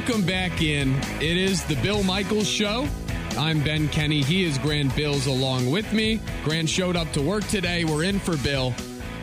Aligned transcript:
Welcome 0.00 0.24
back 0.24 0.62
in. 0.62 0.94
It 1.20 1.36
is 1.36 1.62
the 1.64 1.76
Bill 1.82 2.02
Michaels 2.02 2.48
Show. 2.48 2.88
I'm 3.36 3.62
Ben 3.62 3.86
Kenny. 3.90 4.22
He 4.22 4.44
is 4.44 4.56
Grant 4.56 4.96
Bills 4.96 5.26
along 5.26 5.70
with 5.70 5.92
me. 5.92 6.22
Grant 6.42 6.70
showed 6.70 6.96
up 6.96 7.12
to 7.12 7.20
work 7.20 7.46
today. 7.48 7.84
We're 7.84 8.04
in 8.04 8.18
for 8.18 8.38
Bill. 8.38 8.74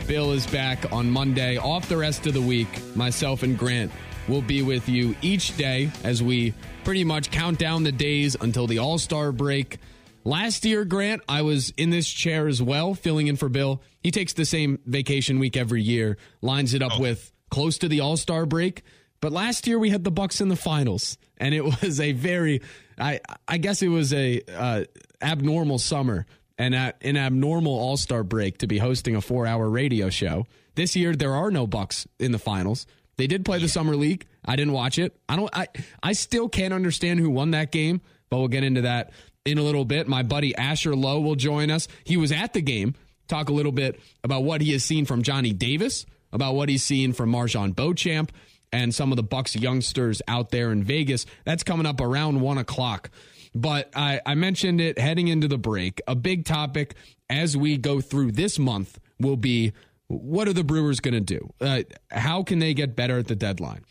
Bill 0.05 0.33
is 0.33 0.45
back 0.45 0.91
on 0.93 1.09
Monday, 1.09 1.57
off 1.57 1.89
the 1.89 1.97
rest 1.97 2.27
of 2.27 2.35
the 2.35 2.41
week. 2.41 2.67
Myself 2.95 3.41
and 3.41 3.57
Grant 3.57 3.91
will 4.27 4.43
be 4.43 4.61
with 4.61 4.87
you 4.87 5.15
each 5.23 5.57
day 5.57 5.89
as 6.03 6.21
we 6.21 6.53
pretty 6.83 7.03
much 7.03 7.31
count 7.31 7.57
down 7.57 7.81
the 7.81 7.91
days 7.91 8.37
until 8.39 8.67
the 8.67 8.77
All 8.77 8.99
Star 8.99 9.31
break. 9.31 9.79
Last 10.25 10.63
year, 10.63 10.85
Grant, 10.85 11.23
I 11.27 11.41
was 11.41 11.73
in 11.75 11.89
this 11.89 12.07
chair 12.07 12.47
as 12.47 12.61
well, 12.61 12.93
filling 12.93 13.25
in 13.25 13.35
for 13.35 13.49
Bill. 13.49 13.81
He 13.99 14.11
takes 14.11 14.33
the 14.33 14.45
same 14.45 14.77
vacation 14.85 15.39
week 15.39 15.57
every 15.57 15.81
year, 15.81 16.19
lines 16.43 16.75
it 16.75 16.83
up 16.83 16.91
oh. 16.97 17.01
with 17.01 17.33
close 17.49 17.79
to 17.79 17.87
the 17.87 18.01
All 18.01 18.15
Star 18.15 18.45
break. 18.45 18.83
But 19.21 19.31
last 19.31 19.67
year 19.67 19.79
we 19.79 19.89
had 19.89 20.03
the 20.03 20.11
Bucks 20.11 20.41
in 20.41 20.49
the 20.49 20.55
finals, 20.55 21.17
and 21.37 21.53
it 21.53 21.63
was 21.81 21.99
a 21.99 22.11
very, 22.11 22.61
I 22.97 23.19
I 23.47 23.57
guess 23.57 23.81
it 23.81 23.89
was 23.89 24.13
a 24.13 24.41
uh, 24.53 24.83
abnormal 25.21 25.79
summer 25.79 26.25
and 26.57 26.73
an 26.75 27.17
abnormal 27.17 27.73
All 27.73 27.97
Star 27.97 28.23
break 28.23 28.59
to 28.59 28.67
be 28.67 28.77
hosting 28.77 29.15
a 29.15 29.21
four 29.21 29.45
hour 29.45 29.69
radio 29.69 30.09
show. 30.09 30.47
This 30.75 30.95
year 30.95 31.15
there 31.15 31.33
are 31.33 31.51
no 31.51 31.67
Bucks 31.67 32.07
in 32.19 32.31
the 32.31 32.39
finals. 32.39 32.85
They 33.17 33.27
did 33.27 33.45
play 33.45 33.59
the 33.59 33.67
summer 33.67 33.95
league. 33.95 34.25
I 34.45 34.55
didn't 34.55 34.73
watch 34.73 34.99
it. 34.99 35.19
I 35.27 35.35
don't. 35.35 35.49
I 35.55 35.67
I 36.01 36.13
still 36.13 36.49
can't 36.49 36.73
understand 36.73 37.19
who 37.19 37.29
won 37.29 37.51
that 37.51 37.71
game, 37.71 38.01
but 38.29 38.37
we'll 38.37 38.47
get 38.47 38.63
into 38.63 38.81
that 38.81 39.11
in 39.45 39.57
a 39.57 39.63
little 39.63 39.85
bit. 39.85 40.07
My 40.07 40.23
buddy 40.23 40.55
Asher 40.55 40.95
Lowe 40.95 41.19
will 41.19 41.35
join 41.35 41.71
us. 41.71 41.87
He 42.03 42.17
was 42.17 42.31
at 42.31 42.53
the 42.53 42.61
game. 42.61 42.95
Talk 43.27 43.49
a 43.49 43.53
little 43.53 43.71
bit 43.71 43.99
about 44.23 44.43
what 44.43 44.61
he 44.61 44.71
has 44.71 44.83
seen 44.83 45.05
from 45.05 45.21
Johnny 45.23 45.51
Davis, 45.51 46.05
about 46.31 46.55
what 46.55 46.69
he's 46.69 46.83
seen 46.83 47.11
from 47.11 47.31
MarJon 47.31 47.75
Beauchamp, 47.75 48.31
and 48.71 48.93
some 48.93 49.11
of 49.11 49.15
the 49.15 49.23
Bucks 49.23 49.55
youngsters 49.55 50.21
out 50.27 50.49
there 50.49 50.71
in 50.71 50.83
Vegas. 50.83 51.25
That's 51.45 51.63
coming 51.63 51.85
up 51.85 52.01
around 52.01 52.41
one 52.41 52.57
o'clock. 52.57 53.09
But 53.55 53.89
I, 53.95 54.21
I 54.25 54.35
mentioned 54.35 54.81
it 54.81 54.99
heading 54.99 55.27
into 55.29 55.47
the 55.47 55.57
break. 55.57 56.01
A 56.07 56.15
big 56.15 56.45
topic 56.45 56.95
as 57.29 57.57
we 57.57 57.77
go 57.77 58.01
through 58.01 58.33
this 58.33 58.59
month 58.59 58.99
will 59.19 59.37
be 59.37 59.73
what 60.07 60.47
are 60.47 60.53
the 60.53 60.63
Brewers 60.63 60.99
going 60.99 61.13
to 61.13 61.19
do? 61.19 61.53
Uh, 61.59 61.83
how 62.09 62.43
can 62.43 62.59
they 62.59 62.73
get 62.73 62.95
better 62.95 63.17
at 63.17 63.27
the 63.27 63.35
deadline? 63.35 63.83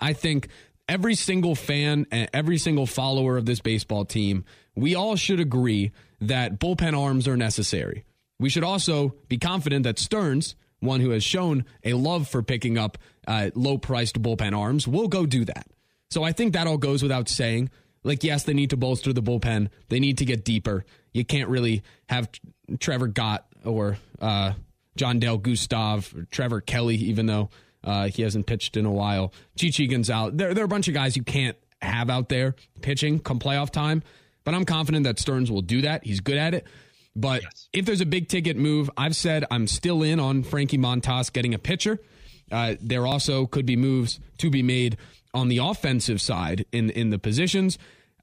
I 0.00 0.12
think 0.12 0.48
every 0.88 1.14
single 1.14 1.54
fan 1.54 2.06
and 2.10 2.28
every 2.34 2.58
single 2.58 2.86
follower 2.86 3.36
of 3.36 3.46
this 3.46 3.60
baseball 3.60 4.04
team, 4.04 4.44
we 4.74 4.94
all 4.94 5.16
should 5.16 5.40
agree 5.40 5.92
that 6.20 6.58
bullpen 6.60 6.98
arms 6.98 7.26
are 7.26 7.36
necessary. 7.36 8.04
We 8.38 8.50
should 8.50 8.64
also 8.64 9.14
be 9.28 9.38
confident 9.38 9.84
that 9.84 9.98
Stearns 9.98 10.54
one 10.82 11.00
who 11.00 11.10
has 11.10 11.24
shown 11.24 11.64
a 11.84 11.94
love 11.94 12.28
for 12.28 12.42
picking 12.42 12.76
up 12.76 12.98
uh, 13.26 13.50
low 13.54 13.78
priced 13.78 14.20
bullpen 14.20 14.56
arms, 14.56 14.86
will 14.86 15.08
go 15.08 15.26
do 15.26 15.44
that. 15.44 15.66
So 16.10 16.22
I 16.22 16.32
think 16.32 16.52
that 16.52 16.66
all 16.66 16.78
goes 16.78 17.02
without 17.02 17.28
saying. 17.28 17.70
Like, 18.04 18.24
yes, 18.24 18.44
they 18.44 18.54
need 18.54 18.70
to 18.70 18.76
bolster 18.76 19.12
the 19.12 19.22
bullpen. 19.22 19.68
They 19.88 20.00
need 20.00 20.18
to 20.18 20.24
get 20.24 20.44
deeper. 20.44 20.84
You 21.12 21.24
can't 21.24 21.48
really 21.48 21.82
have 22.08 22.28
Trevor 22.80 23.06
Gott 23.06 23.46
or 23.64 23.96
uh, 24.20 24.54
Jandel 24.98 25.40
Gustave, 25.40 26.18
or 26.18 26.24
Trevor 26.30 26.60
Kelly, 26.60 26.96
even 26.96 27.26
though 27.26 27.50
uh, 27.84 28.08
he 28.08 28.22
hasn't 28.22 28.46
pitched 28.46 28.76
in 28.76 28.86
a 28.86 28.90
while. 28.90 29.32
Chichi 29.56 29.86
Gonzalez. 29.86 30.34
There, 30.34 30.52
there 30.52 30.62
are 30.62 30.66
a 30.66 30.68
bunch 30.68 30.88
of 30.88 30.94
guys 30.94 31.16
you 31.16 31.22
can't 31.22 31.56
have 31.80 32.10
out 32.10 32.28
there 32.28 32.54
pitching 32.80 33.18
come 33.20 33.38
playoff 33.38 33.70
time. 33.70 34.02
But 34.44 34.54
I'm 34.54 34.64
confident 34.64 35.04
that 35.04 35.18
Stearns 35.20 35.50
will 35.50 35.62
do 35.62 35.82
that. 35.82 36.04
He's 36.04 36.20
good 36.20 36.36
at 36.36 36.54
it. 36.54 36.66
But 37.14 37.42
yes. 37.42 37.68
if 37.72 37.84
there's 37.84 38.00
a 38.00 38.06
big 38.06 38.28
ticket 38.28 38.56
move, 38.56 38.90
I've 38.96 39.14
said 39.14 39.44
I'm 39.50 39.66
still 39.66 40.02
in 40.02 40.18
on 40.18 40.42
Frankie 40.42 40.78
Montas 40.78 41.32
getting 41.32 41.54
a 41.54 41.58
pitcher. 41.58 42.00
Uh, 42.52 42.76
there 42.80 43.06
also 43.06 43.46
could 43.46 43.66
be 43.66 43.76
moves 43.76 44.20
to 44.38 44.50
be 44.50 44.62
made 44.62 44.96
on 45.34 45.48
the 45.48 45.58
offensive 45.58 46.20
side 46.20 46.66
in 46.72 46.90
in 46.90 47.10
the 47.10 47.18
positions. 47.18 47.78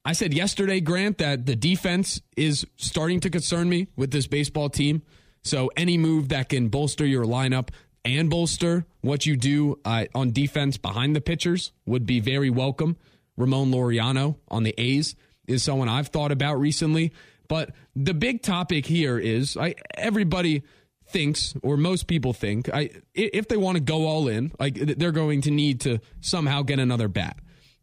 I 0.05 0.13
said 0.13 0.33
yesterday, 0.33 0.79
Grant, 0.79 1.17
that 1.17 1.45
the 1.45 1.55
defense 1.55 2.21
is 2.37 2.65
starting 2.77 3.19
to 3.21 3.29
concern 3.29 3.67
me 3.67 3.87
with 3.95 4.11
this 4.11 4.27
baseball 4.27 4.69
team. 4.69 5.01
So 5.43 5.71
any 5.75 5.97
move 5.97 6.29
that 6.29 6.49
can 6.49 6.69
bolster 6.69 7.05
your 7.05 7.25
lineup 7.25 7.69
and 8.05 8.29
bolster 8.29 8.85
what 9.01 9.25
you 9.25 9.35
do 9.35 9.79
uh, 9.83 10.05
on 10.15 10.31
defense 10.31 10.77
behind 10.77 11.15
the 11.15 11.21
pitchers 11.21 11.71
would 11.85 12.05
be 12.05 12.19
very 12.19 12.49
welcome. 12.49 12.97
Ramon 13.37 13.71
Laureano 13.71 14.37
on 14.49 14.63
the 14.63 14.73
A's 14.77 15.15
is 15.47 15.63
someone 15.63 15.89
I've 15.89 16.07
thought 16.07 16.31
about 16.31 16.59
recently. 16.59 17.11
But 17.47 17.71
the 17.95 18.13
big 18.13 18.41
topic 18.41 18.85
here 18.85 19.17
is 19.17 19.57
I, 19.57 19.75
everybody 19.97 20.63
thinks, 21.09 21.53
or 21.63 21.77
most 21.77 22.07
people 22.07 22.33
think, 22.33 22.69
I, 22.73 22.89
if 23.13 23.47
they 23.47 23.57
want 23.57 23.75
to 23.77 23.81
go 23.81 24.05
all 24.05 24.27
in, 24.27 24.51
like 24.59 24.75
they're 24.75 25.11
going 25.11 25.41
to 25.41 25.51
need 25.51 25.81
to 25.81 25.99
somehow 26.21 26.61
get 26.61 26.79
another 26.79 27.07
bat. 27.07 27.37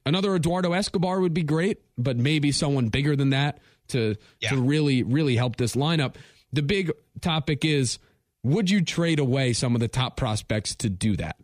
Another 0.04 0.36
Eduardo 0.36 0.72
Escobar 0.72 1.20
would 1.20 1.34
be 1.34 1.42
great, 1.42 1.80
but 1.98 2.16
maybe 2.16 2.52
someone 2.52 2.88
bigger 2.88 3.16
than 3.16 3.30
that 3.30 3.58
to 3.88 4.16
yeah. 4.40 4.50
to 4.50 4.60
really 4.60 5.02
really 5.02 5.36
help 5.36 5.56
this 5.56 5.74
lineup. 5.74 6.14
The 6.52 6.62
big 6.62 6.92
topic 7.20 7.64
is 7.64 7.98
would 8.44 8.70
you 8.70 8.82
trade 8.82 9.18
away 9.18 9.52
some 9.52 9.74
of 9.74 9.80
the 9.80 9.88
top 9.88 10.16
prospects 10.16 10.76
to 10.76 10.88
do 10.88 11.16
that? 11.16 11.36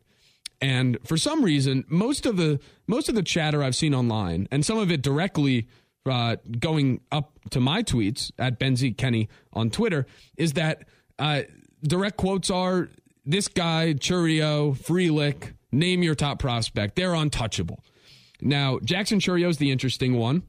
And 0.61 0.97
for 1.05 1.17
some 1.17 1.45
reason, 1.45 1.85
most 1.89 2.25
of 2.25 2.37
the 2.37 2.61
most 2.87 3.09
of 3.09 3.17
the 3.17 3.23
chatter 3.25 3.65
I've 3.65 3.75
seen 3.75 3.95
online, 3.95 4.47
and 4.53 4.65
some 4.65 4.79
of 4.79 4.93
it 4.93 5.03
directly 5.03 5.67
uh, 6.07 6.37
going 6.59 7.01
up 7.11 7.33
to 7.51 7.61
my 7.61 7.83
tweets 7.83 8.31
at 8.39 8.61
Benzie 8.61 8.97
Kenny 8.97 9.29
on 9.53 9.71
Twitter 9.71 10.07
is 10.37 10.53
that 10.55 10.85
uh, 11.19 11.43
direct 11.83 12.17
quotes 12.17 12.51
are 12.51 12.89
this 13.25 13.49
guy, 13.49 13.95
Chourio, 13.95 14.77
Frelick, 14.77 15.55
name 15.71 16.03
your 16.03 16.15
top 16.15 16.39
prospect. 16.39 16.97
They're 16.97 17.15
untouchable. 17.15 17.83
Now, 18.41 18.79
Jackson 18.85 19.21
Chourio 19.21 19.49
is 19.49 19.59
the 19.59 19.71
interesting 19.71 20.17
one. 20.17 20.43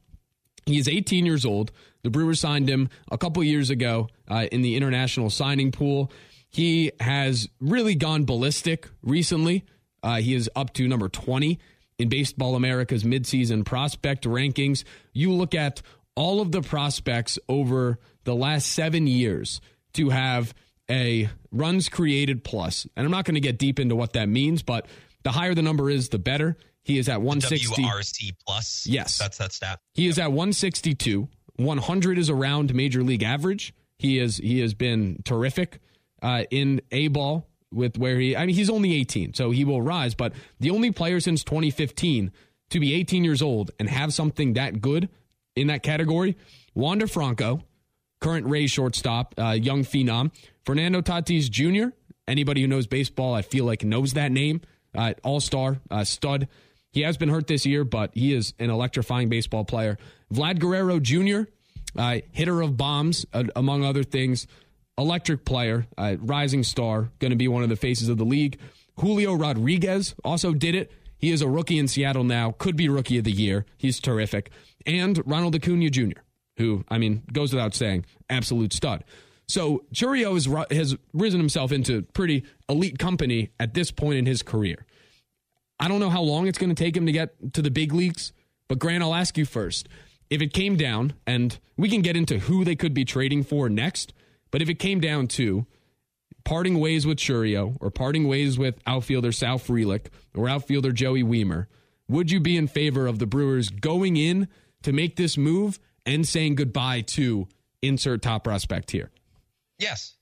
He 0.66 0.78
is 0.78 0.88
18 0.88 1.26
years 1.26 1.46
old. 1.46 1.72
The 2.04 2.10
Brewers 2.10 2.40
signed 2.40 2.70
him 2.70 2.90
a 3.12 3.18
couple 3.18 3.44
years 3.44 3.70
ago 3.70 4.10
uh, 4.30 4.48
in 4.52 4.62
the 4.62 4.76
international 4.76 5.30
signing 5.30 5.72
pool. 5.72 6.12
He 6.50 6.92
has 7.00 7.48
really 7.60 7.96
gone 7.96 8.26
ballistic 8.26 8.90
recently. 9.02 9.64
Uh, 10.02 10.18
he 10.18 10.36
is 10.36 10.50
up 10.56 10.74
to 10.74 10.88
number 10.88 11.10
20 11.10 11.60
in 11.98 12.10
Baseball 12.10 12.56
America's 12.56 13.04
midseason 13.04 13.66
prospect 13.66 14.26
rankings. 14.26 14.84
You 15.14 15.32
look 15.32 15.56
at 15.56 15.82
all 16.16 16.42
of 16.42 16.52
the 16.52 16.62
prospects 16.62 17.40
over 17.48 18.00
the 18.24 18.36
last 18.36 18.72
seven 18.72 19.08
years 19.08 19.62
to 19.94 20.10
have 20.10 20.54
a 20.90 21.30
runs 21.52 21.90
created 21.90 22.44
plus, 22.44 22.88
and 22.96 23.06
I'm 23.06 23.12
not 23.12 23.26
going 23.26 23.36
to 23.36 23.42
get 23.42 23.58
deep 23.58 23.80
into 23.80 23.96
what 23.96 24.14
that 24.14 24.28
means, 24.30 24.62
but 24.64 24.88
the 25.24 25.32
higher 25.32 25.54
the 25.54 25.62
number 25.62 25.90
is, 25.90 26.10
the 26.10 26.20
better. 26.20 26.58
He 26.84 26.98
is 26.98 27.08
at 27.08 27.22
160. 27.22 27.82
WRC 27.82 28.36
plus. 28.46 28.86
Yes. 28.86 29.18
That's 29.18 29.38
that 29.38 29.54
stat. 29.54 29.80
He 29.94 30.08
is 30.08 30.20
at 30.20 30.32
162. 30.32 31.30
100 31.56 32.18
is 32.18 32.30
around 32.30 32.74
major 32.76 33.04
league 33.04 33.24
average. 33.24 33.74
He 33.98 34.20
is 34.20 34.38
he 34.38 34.60
has 34.60 34.74
been 34.74 35.22
terrific 35.24 35.80
uh, 36.22 36.44
in 36.52 36.82
A 36.92 37.08
ball 37.08 37.48
with 37.72 37.98
where 37.98 38.20
he, 38.20 38.36
I 38.36 38.46
mean, 38.46 38.56
he's 38.56 38.70
only 38.70 38.94
18, 38.96 39.34
so 39.34 39.52
he 39.52 39.64
will 39.64 39.82
rise. 39.82 40.14
But 40.14 40.34
the 40.60 40.72
only 40.72 40.92
player 40.92 41.20
since 41.20 41.44
2015 41.44 42.32
to 42.70 42.80
be 42.80 42.94
18 42.94 43.24
years 43.24 43.42
old 43.42 43.72
and 43.80 43.90
have 43.90 44.14
something 44.14 44.54
that 44.54 44.82
good 44.82 45.10
in 45.56 45.68
that 45.68 45.84
category, 45.84 46.36
Wander 46.74 47.08
Franco, 47.08 47.62
current 48.24 48.48
Rays 48.48 48.72
shortstop, 48.72 49.36
uh, 49.38 49.52
young 49.52 49.84
phenom, 49.84 50.32
Fernando 50.66 51.02
Tatis 51.02 51.52
Jr. 51.52 51.94
Anybody 52.26 52.62
who 52.62 52.68
knows 52.68 52.88
baseball, 52.88 53.34
I 53.34 53.42
feel 53.42 53.66
like 53.66 53.84
knows 53.84 54.14
that 54.14 54.32
name. 54.32 54.62
Uh, 54.96 55.14
All 55.24 55.42
star, 55.42 55.82
uh, 55.92 56.06
stud. 56.06 56.48
He 56.92 57.02
has 57.02 57.18
been 57.18 57.28
hurt 57.30 57.48
this 57.48 57.66
year, 57.66 57.84
but 57.84 58.12
he 58.14 58.34
is 58.34 58.54
an 58.60 58.70
electrifying 58.70 59.28
baseball 59.28 59.66
player. 59.66 59.98
Vlad 60.34 60.60
Guerrero 60.60 61.00
Jr., 61.00 61.50
uh, 61.98 62.20
hitter 62.32 62.62
of 62.62 62.78
bombs, 62.78 63.26
uh, 63.34 63.44
among 63.56 63.84
other 63.84 64.04
things 64.04 64.48
electric 64.98 65.44
player, 65.44 65.88
uh, 65.98 66.16
rising 66.20 66.64
star, 66.64 67.12
going 67.20 67.32
to 67.32 67.36
be 67.36 67.48
one 67.48 67.64
of 67.64 67.70
the 67.70 67.76
faces 67.76 68.10
of 68.10 68.18
the 68.18 68.24
league. 68.26 68.60
Julio 69.00 69.34
Rodriguez 69.34 70.14
also 70.24 70.54
did 70.54 70.76
it. 70.76 70.92
He 71.18 71.32
is 71.32 71.42
a 71.42 71.48
rookie 71.48 71.80
in 71.80 71.88
Seattle 71.88 72.24
now, 72.24 72.52
could 72.52 72.76
be 72.76 72.88
rookie 72.90 73.18
of 73.18 73.24
the 73.24 73.32
year. 73.32 73.66
He's 73.76 74.00
terrific. 74.00 74.52
And 74.86 75.22
Ronald 75.26 75.56
Acuna 75.56 75.90
Jr., 75.90 76.20
who, 76.58 76.84
I 76.90 76.98
mean, 76.98 77.24
goes 77.32 77.54
without 77.54 77.74
saying, 77.74 78.06
absolute 78.30 78.74
stud. 78.74 79.04
So 79.48 79.84
Chourio 79.94 80.34
has, 80.34 80.78
has 80.78 80.96
risen 81.14 81.40
himself 81.40 81.72
into 81.72 82.04
pretty 82.14 82.44
elite 82.70 83.00
company 83.00 83.52
at 83.60 83.74
this 83.74 83.92
point 83.92 84.18
in 84.18 84.26
his 84.26 84.42
career. 84.42 84.86
I 85.80 85.88
don't 85.88 86.00
know 86.00 86.10
how 86.10 86.22
long 86.22 86.48
it's 86.48 86.58
going 86.58 86.74
to 86.74 86.84
take 86.84 86.96
him 86.96 87.06
to 87.06 87.12
get 87.12 87.54
to 87.54 87.62
the 87.62 87.72
big 87.72 87.94
leagues, 87.94 88.32
but 88.68 88.80
Grant, 88.80 89.04
I'll 89.04 89.16
ask 89.16 89.38
you 89.38 89.46
first. 89.46 89.90
If 90.30 90.42
it 90.42 90.54
came 90.54 90.78
down, 90.78 91.14
and 91.28 91.60
we 91.78 91.90
can 91.90 92.02
get 92.02 92.16
into 92.16 92.40
who 92.40 92.64
they 92.64 92.76
could 92.76 92.94
be 92.94 93.06
trading 93.06 93.44
for 93.44 93.70
next, 93.70 94.14
but 94.50 94.62
if 94.62 94.70
it 94.70 94.76
came 94.76 95.00
down 95.00 95.28
to 95.30 95.66
parting 96.46 96.80
ways 96.80 97.06
with 97.06 97.18
Chourio 97.18 97.78
or 97.80 97.92
parting 97.92 98.28
ways 98.28 98.58
with 98.58 98.80
outfielder 98.88 99.32
Sal 99.32 99.60
Frelick 99.60 100.08
or 100.36 100.50
outfielder 100.50 100.92
Joey 100.92 101.24
Wiemer, 101.24 101.68
would 102.08 102.32
you 102.32 102.40
be 102.40 102.58
in 102.58 102.68
favor 102.68 103.08
of 103.08 103.20
the 103.20 103.26
Brewers 103.26 103.70
going 103.70 104.18
in 104.18 104.48
to 104.84 104.94
make 104.94 105.16
this 105.16 105.38
move 105.38 105.80
and 106.06 106.28
saying 106.28 106.56
goodbye 106.56 107.02
to 107.02 107.48
insert 107.82 108.22
top 108.22 108.44
prospect 108.44 108.92
here? 108.92 109.12
Yes. 109.80 110.16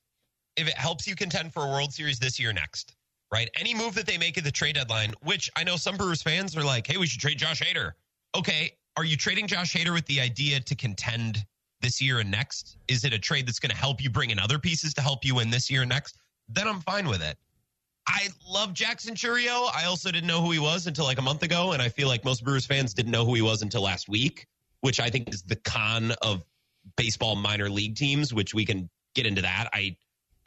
If 0.58 0.68
it 0.68 0.74
helps 0.76 1.08
you 1.08 1.16
contend 1.16 1.54
for 1.54 1.64
a 1.66 1.70
World 1.70 1.94
Series 1.94 2.20
this 2.20 2.40
year 2.40 2.54
next. 2.54 2.96
right? 3.32 3.50
Any 3.58 3.74
move 3.74 3.96
that 3.96 4.06
they 4.06 4.18
make 4.18 4.38
at 4.38 4.44
the 4.44 4.52
trade 4.52 4.76
deadline, 4.76 5.14
which 5.24 5.50
I 5.56 5.64
know 5.64 5.78
some 5.78 5.96
Brewers 5.96 6.22
fans 6.22 6.56
are 6.58 6.64
like, 6.64 6.86
hey, 6.86 6.98
we 6.98 7.08
should 7.08 7.22
trade 7.22 7.38
Josh 7.38 7.62
Hader. 7.62 7.92
Okay, 8.36 8.72
are 8.98 9.06
you 9.06 9.16
trading 9.16 9.48
Josh 9.48 9.74
Hader 9.74 9.94
with 9.94 10.06
the 10.06 10.20
idea 10.20 10.60
to 10.60 10.76
contend 10.76 11.46
this 11.82 12.02
year 12.02 12.20
and 12.20 12.30
next? 12.30 12.78
Is 12.88 13.06
it 13.06 13.14
a 13.14 13.20
trade 13.20 13.48
that's 13.48 13.60
going 13.60 13.72
to 13.72 13.78
help 13.78 14.04
you 14.04 14.10
bring 14.10 14.30
in 14.32 14.40
other 14.40 14.60
pieces 14.60 14.94
to 14.96 15.02
help 15.02 15.26
you 15.26 15.36
win 15.36 15.50
this 15.50 15.72
year 15.72 15.82
and 15.82 15.90
next? 15.90 16.18
Then 16.50 16.68
I'm 16.68 16.82
fine 16.82 17.08
with 17.08 17.22
it. 17.22 17.38
I 18.08 18.28
love 18.48 18.74
Jackson 18.74 19.16
Chourio. 19.16 19.70
I 19.74 19.86
also 19.86 20.12
didn't 20.12 20.28
know 20.28 20.42
who 20.42 20.52
he 20.52 20.60
was 20.60 20.88
until 20.88 21.06
like 21.06 21.20
a 21.20 21.22
month 21.22 21.44
ago, 21.44 21.72
and 21.72 21.82
I 21.82 21.90
feel 21.90 22.08
like 22.08 22.26
most 22.26 22.44
Brewers 22.44 22.66
fans 22.66 22.94
didn't 22.94 23.12
know 23.12 23.26
who 23.26 23.36
he 23.36 23.42
was 23.42 23.62
until 23.62 23.82
last 23.82 24.10
week, 24.10 24.48
which 24.82 25.00
I 25.00 25.10
think 25.10 25.34
is 25.34 25.44
the 25.44 25.56
con 25.56 26.14
of 26.22 26.44
baseball 26.98 27.36
minor 27.36 27.70
league 27.70 27.96
teams, 27.96 28.34
which 28.34 28.54
we 28.54 28.66
can 28.66 28.90
get 29.16 29.26
into 29.26 29.42
that. 29.42 29.70
I 29.74 29.96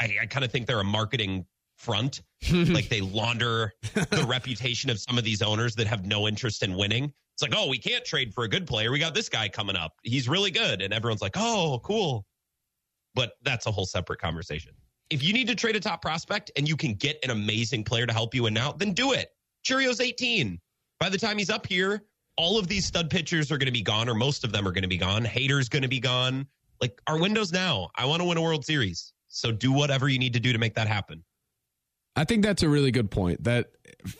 I, 0.00 0.16
I 0.22 0.26
kind 0.26 0.44
of 0.44 0.52
think 0.52 0.66
they're 0.66 0.80
a 0.80 0.84
marketing 0.84 1.46
front. 1.76 2.22
like 2.52 2.88
they 2.88 3.00
launder 3.00 3.72
the 3.94 4.24
reputation 4.28 4.90
of 4.90 4.98
some 4.98 5.18
of 5.18 5.24
these 5.24 5.42
owners 5.42 5.74
that 5.76 5.86
have 5.86 6.06
no 6.06 6.28
interest 6.28 6.62
in 6.62 6.74
winning. 6.74 7.12
It's 7.34 7.42
like, 7.42 7.54
oh, 7.56 7.68
we 7.68 7.78
can't 7.78 8.04
trade 8.04 8.32
for 8.32 8.44
a 8.44 8.48
good 8.48 8.66
player. 8.66 8.92
We 8.92 8.98
got 8.98 9.14
this 9.14 9.28
guy 9.28 9.48
coming 9.48 9.76
up. 9.76 9.92
He's 10.02 10.28
really 10.28 10.50
good. 10.50 10.82
And 10.82 10.92
everyone's 10.92 11.22
like, 11.22 11.36
oh, 11.36 11.80
cool. 11.82 12.26
But 13.14 13.32
that's 13.42 13.66
a 13.66 13.72
whole 13.72 13.86
separate 13.86 14.20
conversation. 14.20 14.72
If 15.10 15.22
you 15.22 15.32
need 15.32 15.48
to 15.48 15.54
trade 15.54 15.76
a 15.76 15.80
top 15.80 16.00
prospect 16.00 16.50
and 16.56 16.68
you 16.68 16.76
can 16.76 16.94
get 16.94 17.18
an 17.24 17.30
amazing 17.30 17.84
player 17.84 18.06
to 18.06 18.12
help 18.12 18.34
you 18.34 18.44
win 18.44 18.54
now, 18.54 18.72
then 18.72 18.92
do 18.92 19.12
it. 19.12 19.30
Chourio's 19.64 20.00
18. 20.00 20.60
By 21.00 21.08
the 21.08 21.18
time 21.18 21.38
he's 21.38 21.50
up 21.50 21.66
here, 21.66 22.04
all 22.36 22.58
of 22.58 22.68
these 22.68 22.86
stud 22.86 23.10
pitchers 23.10 23.50
are 23.52 23.58
going 23.58 23.66
to 23.66 23.72
be 23.72 23.82
gone, 23.82 24.08
or 24.08 24.14
most 24.14 24.44
of 24.44 24.52
them 24.52 24.66
are 24.66 24.72
going 24.72 24.82
to 24.82 24.88
be 24.88 24.96
gone. 24.96 25.24
Hader's 25.24 25.68
going 25.68 25.82
to 25.82 25.88
be 25.88 26.00
gone. 26.00 26.46
Like 26.80 27.00
our 27.06 27.18
windows 27.18 27.52
now. 27.52 27.90
I 27.94 28.06
want 28.06 28.20
to 28.20 28.28
win 28.28 28.36
a 28.36 28.42
World 28.42 28.64
Series. 28.64 29.12
So 29.28 29.52
do 29.52 29.72
whatever 29.72 30.08
you 30.08 30.18
need 30.18 30.34
to 30.34 30.40
do 30.40 30.52
to 30.52 30.58
make 30.58 30.74
that 30.74 30.86
happen. 30.86 31.24
I 32.16 32.24
think 32.24 32.44
that's 32.44 32.62
a 32.62 32.68
really 32.68 32.90
good 32.90 33.10
point. 33.10 33.44
That 33.44 33.70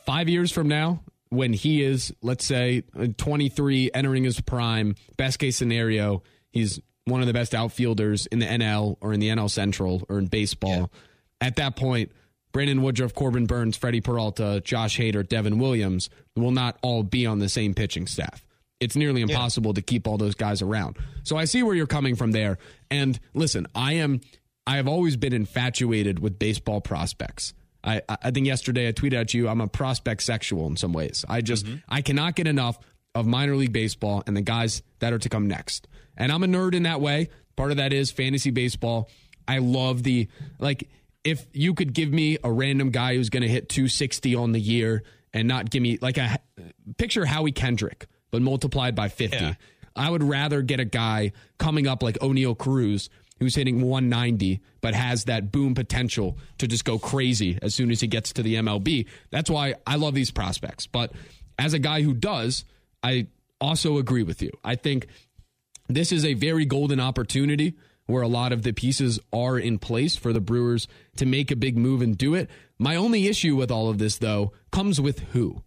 five 0.07 0.29
years 0.29 0.51
from 0.51 0.69
now, 0.69 1.03
when 1.29 1.53
he 1.53 1.83
is, 1.83 2.13
let's 2.23 2.45
say, 2.45 2.85
uh, 2.99 3.09
23, 3.17 3.91
entering 3.95 4.25
his 4.25 4.41
prime, 4.41 4.95
best 5.17 5.39
case 5.39 5.57
scenario, 5.57 6.23
he's 6.51 6.81
one 7.05 7.21
of 7.21 7.27
the 7.27 7.33
best 7.33 7.55
outfielders 7.55 8.27
in 8.27 8.39
the 8.39 8.47
NL 8.47 8.97
or 9.01 9.13
in 9.13 9.21
the 9.21 9.29
NL 9.29 9.51
Central 9.51 10.05
or 10.09 10.19
in 10.19 10.27
baseball. 10.27 10.91
Yeah. 10.93 11.47
At 11.49 11.57
that 11.57 11.77
point, 11.77 12.13
Brandon 12.55 12.81
Woodruff, 12.81 13.15
Corbin 13.15 13.45
Burnes, 13.45 13.77
Freddie 13.77 14.01
Peralta, 14.01 14.62
Josh 14.65 14.97
Hader, 14.97 15.29
Devin 15.29 15.59
Williams 15.59 16.09
will 16.37 16.53
not 16.53 16.79
all 16.83 17.03
be 17.03 17.27
on 17.27 17.41
the 17.41 17.49
same 17.49 17.75
pitching 17.75 18.06
staff. 18.06 18.47
It's 18.81 18.97
nearly 18.97 19.23
impossible 19.23 19.71
yeah. 19.71 19.75
to 19.75 19.83
keep 19.83 20.06
all 20.06 20.19
those 20.19 20.37
guys 20.37 20.62
around. 20.62 20.97
So 21.25 21.37
I 21.37 21.47
see 21.47 21.62
where 21.62 21.75
you're 21.75 21.87
coming 21.87 22.15
from 22.15 22.31
there. 22.31 22.59
And 22.91 23.19
listen, 23.35 23.67
I 23.75 23.95
am 23.95 24.21
I 24.67 24.77
have 24.77 24.89
always 24.89 25.17
been 25.17 25.33
infatuated 25.33 26.21
with 26.21 26.39
baseball 26.39 26.81
prospects. 26.81 27.55
I, 27.83 28.01
I 28.09 28.31
think 28.31 28.47
yesterday 28.47 28.89
I 28.89 28.93
tweeted 28.93 29.21
at 29.21 29.35
you, 29.35 29.49
I'm 29.49 29.61
a 29.61 29.69
prospect 29.69 30.23
sexual 30.23 30.67
in 30.69 30.77
some 30.77 30.93
ways. 30.93 31.25
I 31.29 31.43
just, 31.43 31.67
mm-hmm. 31.67 31.77
I 31.89 32.01
cannot 32.01 32.35
get 32.35 32.47
enough 32.47 32.79
of 33.15 33.27
minor 33.27 33.56
league 33.56 33.73
baseball 33.75 34.23
and 34.27 34.35
the 34.35 34.43
guys 34.43 34.83
that 35.01 35.12
are 35.12 35.19
to 35.19 35.29
come 35.29 35.49
next. 35.49 35.87
And 36.17 36.33
I'm 36.33 36.43
a 36.43 36.47
nerd 36.47 36.75
in 36.75 36.85
that 36.85 37.01
way. 37.01 37.29
Part 37.56 37.73
of 37.73 37.77
that 37.77 37.93
is 37.93 38.11
fantasy 38.11 38.51
baseball. 38.51 39.11
I 39.47 39.59
love 39.59 40.03
the, 40.03 40.29
like, 40.59 40.89
if 41.25 41.47
you 41.53 41.75
could 41.75 41.93
give 41.93 42.12
me 42.12 42.38
a 42.44 42.53
random 42.53 42.91
guy 42.91 43.17
who's 43.17 43.31
going 43.31 43.43
to 43.43 43.49
hit 43.49 43.69
260 43.69 44.35
on 44.35 44.53
the 44.53 44.61
year 44.61 45.03
and 45.32 45.49
not 45.49 45.71
give 45.71 45.82
me, 45.82 45.99
like, 46.00 46.19
a 46.19 46.38
picture 46.97 47.25
Howie 47.25 47.53
Kendrick, 47.53 48.06
but 48.31 48.43
multiplied 48.43 48.94
by 48.94 49.09
50. 49.09 49.37
Yeah. 49.37 49.55
I 49.97 50.11
would 50.11 50.23
rather 50.23 50.62
get 50.62 50.81
a 50.81 50.85
guy 50.85 51.32
coming 51.59 51.87
up 51.87 52.03
like 52.03 52.19
Oneil 52.19 52.56
Cruz 52.56 53.09
who's 53.38 53.55
hitting 53.55 53.81
190 53.81 54.61
but 54.81 54.94
has 54.94 55.25
that 55.25 55.50
boom 55.50 55.75
potential 55.75 56.38
to 56.59 56.67
just 56.67 56.85
go 56.85 56.99
crazy 56.99 57.59
as 57.62 57.75
soon 57.75 57.91
as 57.91 58.00
he 58.00 58.06
gets 58.06 58.32
to 58.35 58.43
the 58.43 58.56
MLB. 58.56 59.06
That's 59.31 59.50
why 59.50 59.75
I 59.87 59.97
love 59.97 60.15
these 60.15 60.31
prospects. 60.31 60.87
But 60.87 61.12
as 61.59 61.75
a 61.75 61.79
guy 61.79 62.03
who 62.03 62.15
does, 62.15 62.65
I 63.03 63.29
also 63.61 63.99
agree 63.99 64.23
with 64.23 64.43
you. 64.43 64.50
I 64.62 64.75
think 64.77 65.06
this 65.88 66.12
is 66.12 66.25
a 66.25 66.35
very 66.35 66.65
golden 66.65 67.00
opportunity 67.00 67.75
where 68.06 68.23
a 68.23 68.29
lot 68.29 68.53
of 68.53 68.62
the 68.62 68.73
pieces 68.73 69.19
are 69.33 69.59
in 69.59 69.79
place 69.79 70.17
for 70.17 70.33
the 70.33 70.41
Brewers 70.41 70.87
to 71.17 71.27
make 71.27 71.51
a 71.51 71.56
big 71.56 71.77
move 71.77 72.03
and 72.03 72.17
do 72.19 72.35
it. 72.35 72.51
My 72.79 72.97
only 72.97 73.27
issue 73.27 73.56
with 73.56 73.71
all 73.71 73.89
of 73.89 73.99
this, 73.99 74.19
though, 74.19 74.53
comes 74.71 75.01
with 75.01 75.21
who. 75.33 75.62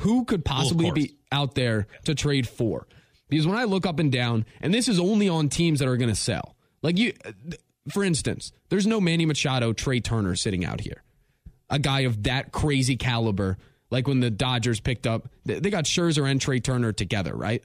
Who 0.00 0.24
could 0.24 0.44
possibly 0.44 0.86
well, 0.86 0.94
be 0.94 1.16
out 1.30 1.54
there 1.54 1.86
to 2.04 2.14
trade 2.14 2.48
for? 2.48 2.86
Because 3.28 3.46
when 3.46 3.56
I 3.56 3.64
look 3.64 3.86
up 3.86 3.98
and 3.98 4.12
down, 4.12 4.44
and 4.60 4.72
this 4.72 4.88
is 4.88 5.00
only 5.00 5.28
on 5.28 5.48
teams 5.48 5.78
that 5.78 5.88
are 5.88 5.96
going 5.96 6.10
to 6.10 6.14
sell, 6.14 6.56
like 6.82 6.98
you, 6.98 7.12
for 7.90 8.04
instance, 8.04 8.52
there's 8.68 8.86
no 8.86 9.00
Manny 9.00 9.26
Machado, 9.26 9.72
Trea 9.72 10.00
Turner 10.00 10.36
sitting 10.36 10.64
out 10.64 10.80
here. 10.80 11.02
A 11.70 11.78
guy 11.78 12.00
of 12.00 12.24
that 12.24 12.52
crazy 12.52 12.96
caliber, 12.96 13.58
like 13.90 14.06
when 14.06 14.20
the 14.20 14.30
Dodgers 14.30 14.80
picked 14.80 15.06
up, 15.06 15.28
they 15.44 15.70
got 15.70 15.84
Scherzer 15.84 16.28
and 16.30 16.40
Trea 16.40 16.60
Turner 16.60 16.92
together, 16.92 17.34
right? 17.34 17.62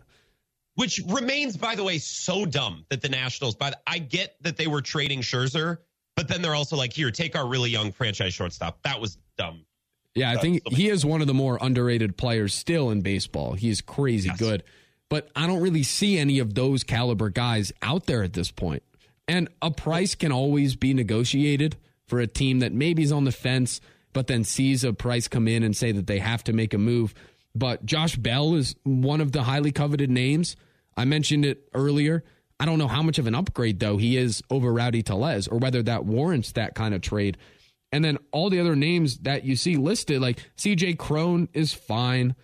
Which 0.76 1.02
remains, 1.08 1.58
by 1.58 1.76
the 1.76 1.84
way, 1.84 1.98
so 1.98 2.46
dumb 2.46 2.86
that 2.90 3.02
the 3.02 3.10
Nationals. 3.10 3.56
By 3.56 3.72
the, 3.72 3.80
I 3.86 3.98
get 4.00 4.36
that 4.42 4.58
they 4.58 4.68
were 4.68 4.82
trading 4.82 5.22
Scherzer, 5.22 5.80
but 6.16 6.28
then 6.28 6.42
they're 6.42 6.56
also 6.56 6.78
like, 6.78 6.94
here, 6.94 7.12
take 7.12 7.36
our 7.36 7.48
really 7.48 7.70
young 7.70 7.92
franchise 7.92 8.34
shortstop. 8.34 8.82
That 8.84 9.02
was 9.02 9.18
dumb. 9.38 9.66
Yeah, 10.16 10.32
I 10.32 10.38
think 10.38 10.68
he 10.68 10.90
is 10.90 11.06
one 11.06 11.22
of 11.22 11.28
the 11.28 11.34
more 11.34 11.58
underrated 11.62 12.18
players 12.18 12.54
still 12.54 12.90
in 12.90 13.02
baseball. 13.02 13.54
He's 13.54 13.80
crazy 13.80 14.28
yes. 14.28 14.40
good, 14.40 14.64
but 15.10 15.30
I 15.36 15.48
don't 15.48 15.62
really 15.62 15.84
see 15.84 16.18
any 16.18 16.40
of 16.40 16.54
those 16.54 16.84
caliber 16.84 17.30
guys 17.30 17.72
out 17.82 18.08
there 18.08 18.24
at 18.24 18.34
this 18.34 18.52
point. 18.52 18.84
And 19.28 19.48
a 19.62 19.72
price 19.72 20.16
can 20.16 20.34
always 20.34 20.76
be 20.76 20.94
negotiated 20.94 21.78
for 22.08 22.20
a 22.20 22.28
team 22.28 22.60
that 22.60 22.74
maybe 22.74 23.04
is 23.04 23.12
on 23.14 23.24
the 23.24 23.32
fence, 23.32 23.80
but 24.12 24.28
then 24.28 24.44
sees 24.44 24.84
a 24.84 24.92
price 24.92 25.30
come 25.30 25.48
in 25.48 25.64
and 25.64 25.76
say 25.76 25.94
that 25.94 26.08
they 26.08 26.20
have 26.20 26.44
to 26.44 26.54
make 26.54 26.74
a 26.74 26.78
move. 26.78 27.14
But 27.54 27.86
Josh 27.86 28.16
Bell 28.16 28.56
is 28.56 28.76
one 28.84 29.22
of 29.22 29.32
the 29.32 29.44
highly 29.44 29.72
coveted 29.72 30.10
names. 30.10 30.56
I 30.96 31.06
mentioned 31.06 31.46
it 31.46 31.68
earlier. 31.74 32.24
I 32.60 32.66
don't 32.66 32.80
know 32.80 32.88
how 32.88 33.02
much 33.02 33.18
of 33.18 33.28
an 33.28 33.36
upgrade, 33.36 33.80
though, 33.80 33.98
he 33.98 34.18
is 34.18 34.42
over 34.50 34.72
Rowdy 34.72 35.04
Tellez 35.04 35.48
or 35.48 35.58
whether 35.58 35.82
that 35.84 36.06
warrants 36.06 36.52
that 36.54 36.76
kind 36.76 36.94
of 36.94 37.02
trade. 37.02 37.38
And 37.92 38.06
then 38.06 38.18
all 38.32 38.50
the 38.50 38.60
other 38.60 38.76
names 38.76 39.18
that 39.20 39.44
you 39.44 39.56
see 39.56 39.76
listed, 39.76 40.22
like 40.22 40.40
CJ 40.58 40.98
Cron 40.98 41.50
is 41.54 41.74
fine. 41.74 42.36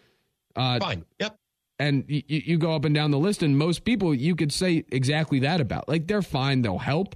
Uh, 0.56 0.80
fine. 0.80 1.06
Yep 1.19 1.38
and 1.80 2.06
you, 2.07 2.24
you 2.27 2.57
go 2.57 2.74
up 2.74 2.86
and 2.86 2.95
down 2.95 3.12
the 3.12 3.18
list, 3.19 3.44
and 3.44 3.57
most 3.57 3.83
people 3.83 4.13
you 4.13 4.36
could 4.36 4.51
say 4.51 4.83
exactly 4.91 5.39
that 5.39 5.62
about. 5.62 5.88
Like 5.88 6.08
they're 6.08 6.22
fine, 6.22 6.62
they'll 6.62 6.77
help, 6.77 7.15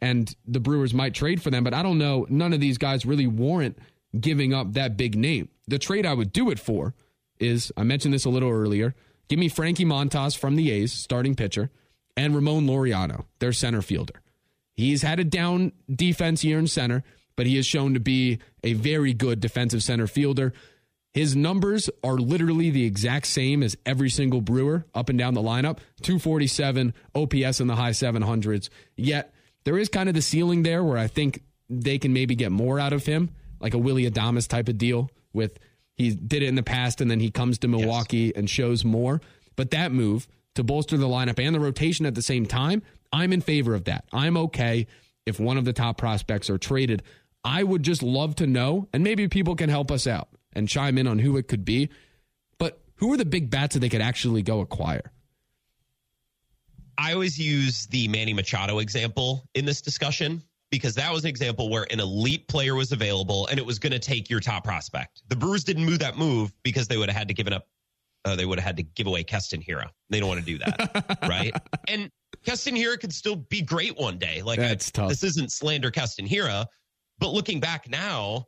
and 0.00 0.34
the 0.46 0.60
Brewers 0.60 0.94
might 0.94 1.14
trade 1.14 1.42
for 1.42 1.50
them, 1.50 1.64
but 1.64 1.74
I 1.74 1.82
don't 1.82 1.98
know. 1.98 2.26
None 2.28 2.52
of 2.52 2.60
these 2.60 2.78
guys 2.78 3.06
really 3.06 3.26
warrant 3.26 3.78
giving 4.18 4.54
up 4.54 4.72
that 4.72 4.96
big 4.96 5.16
name. 5.16 5.48
The 5.66 5.78
trade 5.78 6.06
I 6.06 6.14
would 6.14 6.32
do 6.32 6.50
it 6.50 6.58
for 6.58 6.94
is 7.38 7.72
I 7.76 7.82
mentioned 7.82 8.14
this 8.14 8.24
a 8.24 8.30
little 8.30 8.50
earlier. 8.50 8.94
Give 9.28 9.38
me 9.38 9.48
Frankie 9.48 9.84
Montas 9.84 10.36
from 10.36 10.56
the 10.56 10.70
A's, 10.70 10.92
starting 10.92 11.34
pitcher, 11.34 11.70
and 12.16 12.34
Ramon 12.34 12.66
Laureano, 12.66 13.26
their 13.38 13.52
center 13.52 13.82
fielder. 13.82 14.22
He's 14.74 15.02
had 15.02 15.20
a 15.20 15.24
down 15.24 15.72
defense 15.90 16.44
year 16.44 16.58
in 16.58 16.66
center, 16.66 17.02
but 17.36 17.46
he 17.46 17.56
has 17.56 17.66
shown 17.66 17.94
to 17.94 18.00
be 18.00 18.38
a 18.64 18.72
very 18.72 19.12
good 19.12 19.40
defensive 19.40 19.82
center 19.82 20.06
fielder. 20.06 20.52
His 21.12 21.34
numbers 21.34 21.90
are 22.02 22.14
literally 22.14 22.70
the 22.70 22.84
exact 22.84 23.26
same 23.26 23.62
as 23.62 23.76
every 23.84 24.08
single 24.08 24.40
Brewer 24.40 24.86
up 24.94 25.08
and 25.08 25.18
down 25.18 25.34
the 25.34 25.42
lineup 25.42 25.78
247, 26.02 26.94
OPS 27.14 27.60
in 27.60 27.66
the 27.66 27.76
high 27.76 27.90
700s. 27.90 28.68
Yet 28.96 29.34
there 29.64 29.78
is 29.78 29.88
kind 29.88 30.08
of 30.08 30.14
the 30.14 30.22
ceiling 30.22 30.62
there 30.62 30.82
where 30.84 30.98
I 30.98 31.08
think 31.08 31.42
they 31.68 31.98
can 31.98 32.12
maybe 32.12 32.34
get 32.34 32.52
more 32.52 32.78
out 32.78 32.92
of 32.92 33.04
him, 33.04 33.30
like 33.60 33.74
a 33.74 33.78
Willy 33.78 34.08
Adames 34.10 34.46
type 34.48 34.68
of 34.68 34.78
deal 34.78 35.10
with 35.32 35.58
he 35.98 36.14
did 36.14 36.42
it 36.42 36.46
in 36.46 36.54
the 36.54 36.62
past 36.62 37.00
and 37.00 37.10
then 37.10 37.18
he 37.18 37.30
comes 37.30 37.58
to 37.58 37.68
Milwaukee 37.68 38.18
yes. 38.18 38.32
and 38.36 38.48
shows 38.48 38.84
more. 38.84 39.20
But 39.56 39.72
that 39.72 39.90
move 39.90 40.28
to 40.54 40.62
bolster 40.62 40.96
the 40.96 41.08
lineup 41.08 41.44
and 41.44 41.54
the 41.54 41.60
rotation 41.60 42.06
at 42.06 42.14
the 42.14 42.22
same 42.22 42.46
time, 42.46 42.82
I'm 43.12 43.32
in 43.32 43.40
favor 43.40 43.74
of 43.74 43.84
that. 43.84 44.04
I'm 44.12 44.36
okay 44.36 44.86
if 45.26 45.40
one 45.40 45.58
of 45.58 45.64
the 45.64 45.72
top 45.72 45.98
prospects 45.98 46.48
are 46.50 46.58
traded. 46.58 47.02
I 47.44 47.64
would 47.64 47.82
just 47.82 48.02
love 48.02 48.36
to 48.36 48.46
know, 48.46 48.88
and 48.92 49.02
maybe 49.02 49.28
people 49.28 49.56
can 49.56 49.70
help 49.70 49.90
us 49.90 50.06
out 50.06 50.28
and 50.52 50.68
chime 50.68 50.98
in 50.98 51.06
on 51.06 51.18
who 51.18 51.36
it 51.36 51.48
could 51.48 51.64
be. 51.64 51.90
But 52.58 52.80
who 52.96 53.12
are 53.12 53.16
the 53.16 53.24
big 53.24 53.50
bats 53.50 53.74
that 53.74 53.80
they 53.80 53.88
could 53.88 54.00
actually 54.00 54.42
go 54.42 54.60
acquire? 54.60 55.12
I 56.96 57.12
always 57.12 57.38
use 57.38 57.86
the 57.86 58.08
Manny 58.08 58.34
Machado 58.34 58.78
example 58.80 59.48
in 59.54 59.64
this 59.64 59.80
discussion 59.80 60.42
because 60.70 60.94
that 60.94 61.12
was 61.12 61.24
an 61.24 61.28
example 61.28 61.70
where 61.70 61.86
an 61.90 62.00
elite 62.00 62.46
player 62.48 62.74
was 62.74 62.92
available 62.92 63.46
and 63.46 63.58
it 63.58 63.64
was 63.64 63.78
going 63.78 63.92
to 63.92 63.98
take 63.98 64.28
your 64.28 64.40
top 64.40 64.64
prospect. 64.64 65.22
The 65.28 65.36
Brewers 65.36 65.64
didn't 65.64 65.84
move 65.84 65.98
that 66.00 66.18
move 66.18 66.52
because 66.62 66.88
they 66.88 66.96
would 66.96 67.08
have 67.08 67.16
had 67.16 67.28
to 67.28 67.34
give 67.34 67.46
it 67.46 67.52
up. 67.52 67.66
Uh, 68.24 68.36
they 68.36 68.44
would 68.44 68.58
have 68.58 68.66
had 68.66 68.76
to 68.76 68.82
give 68.82 69.06
away 69.06 69.24
Keston 69.24 69.62
Hiura. 69.62 69.88
They 70.10 70.20
don't 70.20 70.28
want 70.28 70.40
to 70.40 70.46
do 70.46 70.58
that, 70.58 71.18
right? 71.28 71.52
And 71.86 72.10
Keston 72.44 72.74
Hiura 72.74 73.00
could 73.00 73.12
still 73.12 73.36
be 73.36 73.62
great 73.62 73.96
one 73.96 74.18
day. 74.18 74.42
Like 74.42 74.58
That's 74.58 74.88
I, 74.88 75.02
tough. 75.02 75.08
this 75.08 75.22
isn't 75.22 75.52
slander 75.52 75.90
Keston 75.90 76.26
Hiura, 76.26 76.66
but 77.18 77.32
looking 77.32 77.60
back 77.60 77.88
now, 77.88 78.46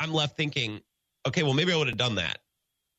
I'm 0.00 0.12
left 0.12 0.36
thinking 0.36 0.80
okay, 1.26 1.42
well, 1.42 1.52
maybe 1.52 1.72
I 1.72 1.76
would 1.76 1.88
have 1.88 1.96
done 1.96 2.14
that. 2.14 2.38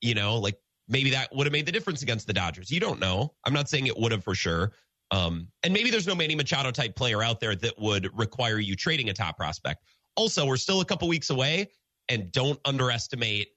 You 0.00 0.14
know, 0.14 0.36
like 0.36 0.56
maybe 0.88 1.10
that 1.10 1.34
would 1.34 1.46
have 1.46 1.52
made 1.52 1.66
the 1.66 1.72
difference 1.72 2.02
against 2.02 2.26
the 2.26 2.32
Dodgers. 2.32 2.70
You 2.70 2.80
don't 2.80 3.00
know. 3.00 3.34
I'm 3.44 3.52
not 3.52 3.68
saying 3.68 3.86
it 3.86 3.98
would 3.98 4.12
have 4.12 4.24
for 4.24 4.34
sure. 4.34 4.72
Um, 5.10 5.48
and 5.62 5.72
maybe 5.72 5.90
there's 5.90 6.06
no 6.06 6.14
Manny 6.14 6.34
Machado 6.36 6.70
type 6.70 6.94
player 6.94 7.22
out 7.22 7.40
there 7.40 7.56
that 7.56 7.78
would 7.78 8.10
require 8.16 8.58
you 8.58 8.76
trading 8.76 9.08
a 9.08 9.12
top 9.12 9.36
prospect. 9.36 9.84
Also, 10.16 10.46
we're 10.46 10.56
still 10.56 10.80
a 10.80 10.84
couple 10.84 11.08
weeks 11.08 11.30
away. 11.30 11.68
and 12.10 12.30
don't 12.32 12.58
underestimate 12.64 13.48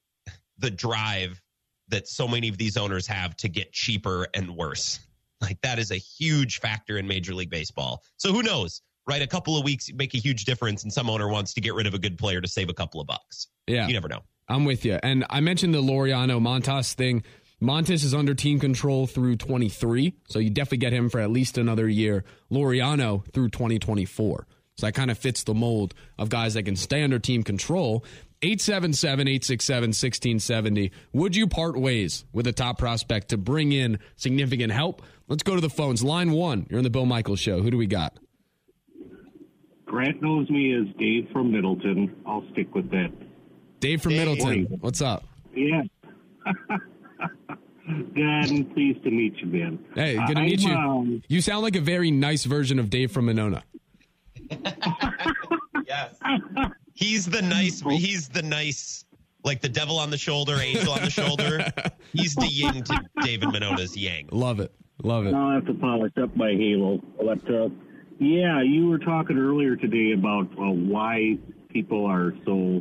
the 0.58 0.70
drive 0.70 1.42
that 1.88 2.08
so 2.08 2.26
many 2.26 2.48
of 2.48 2.56
these 2.56 2.76
owners 2.76 3.06
have 3.06 3.36
to 3.36 3.48
get 3.48 3.72
cheaper 3.72 4.26
and 4.32 4.56
worse. 4.56 5.00
Like 5.40 5.60
that 5.62 5.78
is 5.78 5.90
a 5.90 5.96
huge 5.96 6.60
factor 6.60 6.96
in 6.96 7.06
Major 7.06 7.34
League 7.34 7.50
Baseball. 7.50 8.02
So 8.16 8.32
who 8.32 8.42
knows? 8.42 8.80
Right, 9.06 9.20
a 9.20 9.26
couple 9.26 9.58
of 9.58 9.64
weeks 9.64 9.90
make 9.92 10.14
a 10.14 10.18
huge 10.18 10.46
difference, 10.46 10.82
and 10.82 10.90
some 10.90 11.10
owner 11.10 11.28
wants 11.28 11.52
to 11.54 11.60
get 11.60 11.74
rid 11.74 11.86
of 11.86 11.92
a 11.92 11.98
good 11.98 12.16
player 12.16 12.40
to 12.40 12.48
save 12.48 12.70
a 12.70 12.72
couple 12.72 13.02
of 13.02 13.06
bucks. 13.06 13.48
Yeah, 13.66 13.86
you 13.86 13.92
never 13.92 14.08
know. 14.08 14.20
I'm 14.48 14.64
with 14.64 14.86
you. 14.86 14.98
And 15.02 15.26
I 15.28 15.40
mentioned 15.40 15.74
the 15.74 15.82
Laureano 15.82 16.40
Montas 16.40 16.94
thing. 16.94 17.22
Montas 17.64 18.04
is 18.04 18.14
under 18.14 18.34
team 18.34 18.60
control 18.60 19.06
through 19.06 19.36
23, 19.36 20.14
so 20.28 20.38
you 20.38 20.50
definitely 20.50 20.78
get 20.78 20.92
him 20.92 21.08
for 21.08 21.18
at 21.18 21.30
least 21.30 21.56
another 21.56 21.88
year. 21.88 22.24
Laureano 22.52 23.24
through 23.32 23.48
2024. 23.48 24.46
So 24.76 24.86
that 24.86 24.92
kind 24.92 25.10
of 25.10 25.18
fits 25.18 25.44
the 25.44 25.54
mold 25.54 25.94
of 26.18 26.28
guys 26.28 26.54
that 26.54 26.64
can 26.64 26.76
stay 26.76 27.02
under 27.02 27.18
team 27.18 27.42
control. 27.42 28.04
877 28.42 29.28
867 29.28 29.88
1670. 29.88 30.92
Would 31.14 31.34
you 31.34 31.46
part 31.46 31.78
ways 31.78 32.26
with 32.32 32.46
a 32.46 32.52
top 32.52 32.78
prospect 32.78 33.28
to 33.30 33.38
bring 33.38 33.72
in 33.72 33.98
significant 34.16 34.72
help? 34.72 35.02
Let's 35.28 35.42
go 35.42 35.54
to 35.54 35.60
the 35.60 35.70
phones. 35.70 36.04
Line 36.04 36.32
one, 36.32 36.66
you're 36.68 36.78
on 36.78 36.84
the 36.84 36.90
Bill 36.90 37.06
Michaels 37.06 37.40
show. 37.40 37.62
Who 37.62 37.70
do 37.70 37.78
we 37.78 37.86
got? 37.86 38.18
Grant 39.86 40.20
knows 40.20 40.50
me 40.50 40.74
as 40.74 40.94
Dave 40.98 41.28
from 41.32 41.52
Middleton. 41.52 42.14
I'll 42.26 42.44
stick 42.52 42.74
with 42.74 42.90
that. 42.90 43.12
Dave 43.80 44.02
from 44.02 44.12
Dave. 44.12 44.28
Middleton. 44.28 44.78
What's 44.80 45.00
up? 45.00 45.24
Yeah. 45.54 45.82
Good, 47.86 48.72
pleased 48.74 49.02
to 49.04 49.10
meet 49.10 49.36
you, 49.36 49.46
man. 49.46 49.78
Hey, 49.94 50.16
good 50.26 50.36
to 50.36 50.42
meet 50.42 50.60
you. 50.60 50.72
Um, 50.72 51.22
you 51.28 51.40
sound 51.42 51.62
like 51.62 51.76
a 51.76 51.80
very 51.80 52.10
nice 52.10 52.44
version 52.44 52.78
of 52.78 52.88
Dave 52.88 53.12
from 53.12 53.26
Monona. 53.26 53.62
yes. 55.86 56.14
He's 56.94 57.26
the 57.26 57.42
nice. 57.42 57.80
He's 57.80 58.28
the 58.28 58.42
nice, 58.42 59.04
like 59.42 59.60
the 59.60 59.68
devil 59.68 59.98
on 59.98 60.10
the 60.10 60.16
shoulder, 60.16 60.56
angel 60.58 60.92
on 60.92 61.02
the 61.02 61.10
shoulder. 61.10 61.66
He's 62.12 62.34
the 62.34 62.46
yin 62.46 62.84
to 62.84 63.00
David 63.22 63.52
Monona's 63.52 63.96
yang. 63.96 64.28
Love 64.32 64.60
it. 64.60 64.72
Love 65.02 65.26
it. 65.26 65.32
Now 65.32 65.48
I'll 65.48 65.54
have 65.56 65.66
to 65.66 65.74
polish 65.74 66.12
up 66.22 66.34
my 66.36 66.52
halo. 66.52 67.00
But 67.18 67.50
uh, 67.52 67.68
yeah, 68.18 68.62
you 68.62 68.88
were 68.88 68.98
talking 68.98 69.36
earlier 69.36 69.76
today 69.76 70.12
about 70.12 70.46
uh, 70.52 70.70
why 70.70 71.36
people 71.68 72.06
are 72.06 72.32
so 72.46 72.80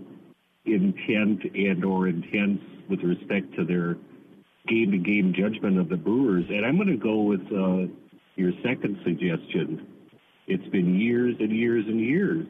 intent 0.66 1.44
and 1.56 1.84
or 1.84 2.08
intense 2.08 2.62
with 2.88 3.02
respect 3.02 3.54
to 3.56 3.66
their 3.66 3.98
game 4.68 4.92
to 4.92 4.98
game 4.98 5.34
judgment 5.36 5.80
of 5.80 5.90
the 5.90 5.98
Brewers. 5.98 6.46
And 6.50 6.66
I'm 6.66 6.76
going 6.78 6.88
to 6.88 6.98
go 6.98 7.22
with 7.22 7.42
uh, 7.52 7.92
your 8.36 8.52
second 8.64 8.98
suggestion. 9.04 9.88
It's 10.48 10.68
been 10.70 11.00
years 11.00 11.36
and 11.40 11.52
years 11.52 11.86
and 11.88 12.00
years. 12.00 12.48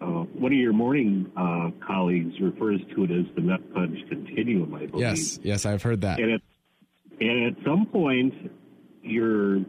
Uh, 0.00 0.24
one 0.34 0.52
of 0.52 0.58
your 0.58 0.72
morning 0.72 1.30
uh, 1.36 1.70
colleagues 1.86 2.34
refers 2.40 2.80
to 2.94 3.04
it 3.04 3.10
as 3.10 3.24
the 3.36 3.40
nut 3.40 3.60
punch 3.72 3.96
continuum, 4.08 4.74
I 4.74 4.86
believe. 4.86 5.00
Yes, 5.00 5.38
yes, 5.42 5.64
I've 5.64 5.82
heard 5.82 6.00
that. 6.00 6.18
And 6.18 6.32
at, 6.32 6.40
and 7.20 7.56
at 7.56 7.64
some 7.64 7.86
point, 7.86 8.34
your 9.02 9.60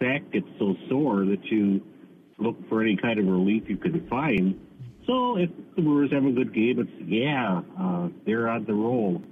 back 0.00 0.32
gets 0.32 0.46
so 0.58 0.74
sore 0.88 1.26
that 1.26 1.44
you 1.44 1.82
look 2.38 2.56
for 2.68 2.82
any 2.82 2.96
kind 2.96 3.18
of 3.18 3.26
relief 3.26 3.64
you 3.68 3.76
can 3.76 4.06
find. 4.08 4.58
So 5.06 5.36
if 5.36 5.50
the 5.76 5.82
Brewers 5.82 6.10
have 6.12 6.24
a 6.24 6.32
good 6.32 6.54
game, 6.54 6.78
it's 6.80 6.90
yeah, 7.06 7.60
uh, 7.78 8.08
they're 8.24 8.48
on 8.48 8.64
the 8.64 8.72
roll. 8.72 9.22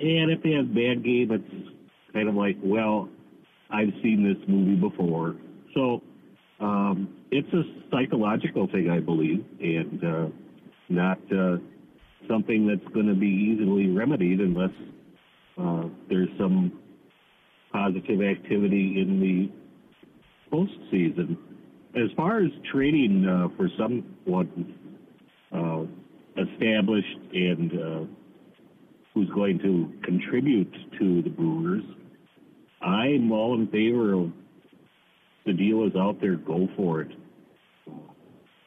And 0.00 0.30
if 0.30 0.42
they 0.42 0.52
have 0.52 0.74
bad 0.74 1.04
game, 1.04 1.30
it's 1.32 1.68
kind 2.12 2.28
of 2.28 2.34
like, 2.34 2.56
well, 2.62 3.08
I've 3.70 3.92
seen 4.02 4.22
this 4.22 4.48
movie 4.48 4.76
before. 4.76 5.36
So 5.74 6.02
um, 6.60 7.16
it's 7.30 7.52
a 7.52 7.62
psychological 7.90 8.68
thing, 8.68 8.90
I 8.90 9.00
believe, 9.00 9.44
and 9.60 10.04
uh, 10.04 10.26
not 10.88 11.18
uh, 11.32 11.56
something 12.28 12.66
that's 12.66 12.94
going 12.94 13.06
to 13.06 13.14
be 13.14 13.26
easily 13.26 13.88
remedied 13.88 14.40
unless 14.40 14.70
uh, 15.60 15.88
there's 16.08 16.28
some 16.38 16.80
positive 17.72 18.22
activity 18.22 19.00
in 19.00 19.20
the 19.20 20.56
postseason. 20.56 21.36
As 21.94 22.10
far 22.16 22.38
as 22.40 22.50
trading 22.72 23.26
uh, 23.26 23.48
for 23.56 23.68
someone 23.76 24.74
uh, 25.52 25.82
established 26.40 27.18
and 27.32 27.72
uh, 27.72 28.04
who's 29.18 29.30
going 29.30 29.58
to 29.58 29.92
contribute 30.04 30.72
to 30.96 31.22
the 31.22 31.30
Brewers. 31.30 31.82
I'm 32.80 33.32
all 33.32 33.54
in 33.54 33.66
favor 33.66 34.12
of 34.12 34.30
the 35.44 35.52
deal 35.52 35.84
is 35.84 35.92
out 35.96 36.20
there, 36.20 36.36
go 36.36 36.68
for 36.76 37.00
it. 37.00 37.08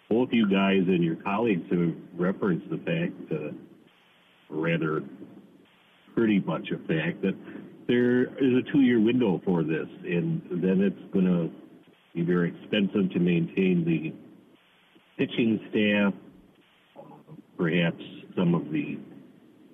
Both 0.10 0.30
you 0.34 0.50
guys 0.50 0.84
and 0.88 1.02
your 1.02 1.16
colleagues 1.16 1.64
have 1.72 1.94
referenced 2.18 2.70
the 2.70 2.80
fact, 2.80 3.32
uh, 3.32 3.54
rather 4.50 5.04
pretty 6.16 6.42
much 6.42 6.68
a 6.72 6.78
fact, 6.80 7.22
that 7.22 7.36
there 7.88 8.24
is 8.24 8.54
a 8.58 8.72
two 8.74 8.82
year 8.82 9.00
window 9.00 9.42
for 9.46 9.64
this, 9.64 9.88
and 10.04 10.42
then 10.52 10.82
it's 10.82 11.14
going 11.14 11.26
to 11.26 11.50
be 12.14 12.24
very 12.24 12.50
expensive 12.50 13.10
to 13.14 13.20
maintain 13.20 13.86
the 13.86 14.14
pitching 15.18 15.62
staff, 15.70 16.14
perhaps 17.58 18.04
some 18.36 18.54
of 18.54 18.70
the 18.74 18.98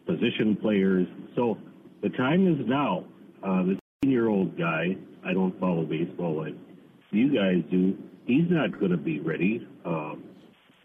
position 0.07 0.57
players. 0.61 1.07
So 1.35 1.57
the 2.01 2.09
time 2.09 2.47
is 2.47 2.65
now. 2.67 3.05
Uh, 3.43 3.63
the 3.63 3.77
year 4.07 4.29
old 4.29 4.57
guy, 4.57 4.95
I 5.25 5.33
don't 5.33 5.57
follow 5.59 5.83
baseball 5.85 6.37
like 6.37 6.55
you 7.11 7.33
guys 7.33 7.63
do. 7.69 7.97
He's 8.25 8.49
not 8.49 8.77
going 8.79 8.91
to 8.91 8.97
be 8.97 9.19
ready. 9.19 9.65
Um, 9.85 10.23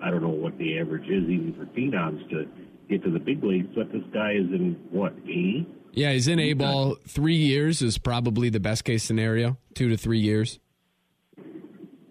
I 0.02 0.10
don't 0.10 0.22
know 0.22 0.28
what 0.28 0.56
the 0.58 0.78
average 0.78 1.04
is 1.04 1.24
even 1.28 1.54
for 1.54 1.66
phenoms 1.78 2.28
to 2.30 2.46
get 2.88 3.02
to 3.04 3.10
the 3.10 3.18
big 3.18 3.42
leagues, 3.42 3.68
but 3.74 3.92
this 3.92 4.02
guy 4.12 4.32
is 4.32 4.46
in 4.52 4.76
what 4.90 5.14
A? 5.28 5.66
Yeah, 5.92 6.12
he's 6.12 6.28
in 6.28 6.38
A 6.38 6.52
ball. 6.54 6.96
Three 7.06 7.36
years 7.36 7.82
is 7.82 7.98
probably 7.98 8.48
the 8.48 8.60
best 8.60 8.84
case 8.84 9.02
scenario. 9.04 9.58
Two 9.74 9.88
to 9.88 9.96
three 9.96 10.20
years. 10.20 10.58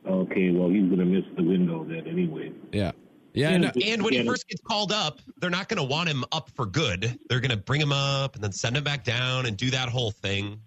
Okay, 0.08 0.51
well 0.51 0.70
he's 0.70 0.88
going 0.88 1.00
to 1.00 1.06
miss 1.06 1.24
the 1.36 1.44
window 1.44 1.84
then 1.84 2.08
anyway. 2.08 2.51
Yeah. 2.72 2.91
Yeah, 3.33 3.51
and, 3.51 3.71
and 3.83 4.03
when 4.03 4.13
he 4.13 4.25
first 4.25 4.47
gets 4.47 4.61
called 4.61 4.91
up, 4.91 5.19
they're 5.38 5.50
not 5.50 5.69
going 5.69 5.77
to 5.77 5.83
want 5.83 6.09
him 6.09 6.25
up 6.33 6.50
for 6.51 6.65
good. 6.65 7.17
They're 7.29 7.39
going 7.39 7.51
to 7.51 7.57
bring 7.57 7.79
him 7.79 7.93
up 7.93 8.35
and 8.35 8.43
then 8.43 8.51
send 8.51 8.75
him 8.75 8.83
back 8.83 9.05
down 9.05 9.45
and 9.45 9.55
do 9.55 9.71
that 9.71 9.88
whole 9.88 10.11
thing. 10.11 10.59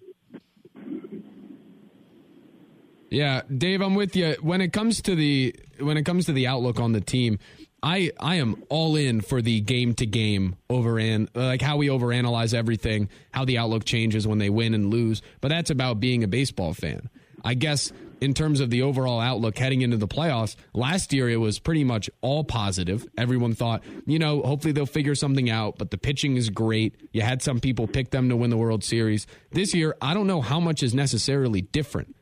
Yeah, 3.11 3.43
Dave, 3.57 3.81
I'm 3.81 3.95
with 3.95 4.17
you. 4.17 4.37
When 4.41 4.61
it 4.61 4.73
comes 4.73 5.03
to 5.03 5.15
the 5.15 5.55
when 5.79 5.97
it 5.97 6.05
comes 6.05 6.27
to 6.27 6.33
the 6.33 6.47
outlook 6.47 6.81
on 6.81 6.93
the 6.93 7.01
team, 7.01 7.39
I 7.83 8.11
I 8.19 8.37
am 8.37 8.65
all 8.71 8.97
in 8.97 9.21
for 9.21 9.43
the 9.43 9.61
game 9.61 9.95
to 9.95 10.07
game 10.07 10.57
over 10.69 10.99
and 10.99 11.29
like 11.35 11.63
how 11.63 11.77
we 11.77 11.89
overanalyze 11.89 12.55
everything, 12.55 13.11
how 13.31 13.45
the 13.45 13.59
outlook 13.59 13.85
changes 13.85 14.27
when 14.27 14.39
they 14.39 14.51
win 14.51 14.75
and 14.75 14.91
lose. 14.91 15.23
But 15.41 15.49
that's 15.49 15.71
about 15.71 16.01
being 16.01 16.25
a 16.25 16.29
baseball 16.29 16.75
fan. 16.75 17.09
I 17.45 17.55
guess 17.55 17.93
in 18.25 18.33
terms 18.33 18.61
of 18.61 18.71
the 18.71 18.81
overall 18.81 19.21
outlook 19.21 19.59
heading 19.59 19.83
into 19.83 19.99
the 19.99 20.09
playoffs, 20.09 20.57
last 20.73 21.13
year 21.13 21.29
it 21.29 21.37
was 21.37 21.59
pretty 21.59 21.85
much 21.85 22.09
all 22.23 22.43
positive. 22.43 23.07
Everyone 23.19 23.53
thought, 23.53 23.85
you 24.07 24.19
know, 24.19 24.43
hopefully 24.43 24.73
they'll 24.73 24.87
figure 24.87 25.15
something 25.15 25.51
out, 25.51 25.77
but 25.77 25.91
the 25.91 25.99
pitching 25.99 26.37
is 26.37 26.49
great. 26.49 26.97
You 27.13 27.21
had 27.21 27.43
some 27.43 27.61
people 27.61 27.87
pick 27.87 28.11
them 28.11 28.31
to 28.31 28.37
win 28.37 28.49
the 28.49 28.57
World 28.57 28.83
Series. 28.83 29.27
This 29.53 29.75
year, 29.75 29.95
I 30.01 30.15
don't 30.15 30.27
know 30.27 30.41
how 30.41 30.59
much 30.59 30.83
is 30.83 30.95
necessarily 30.95 31.61
different 31.61 32.17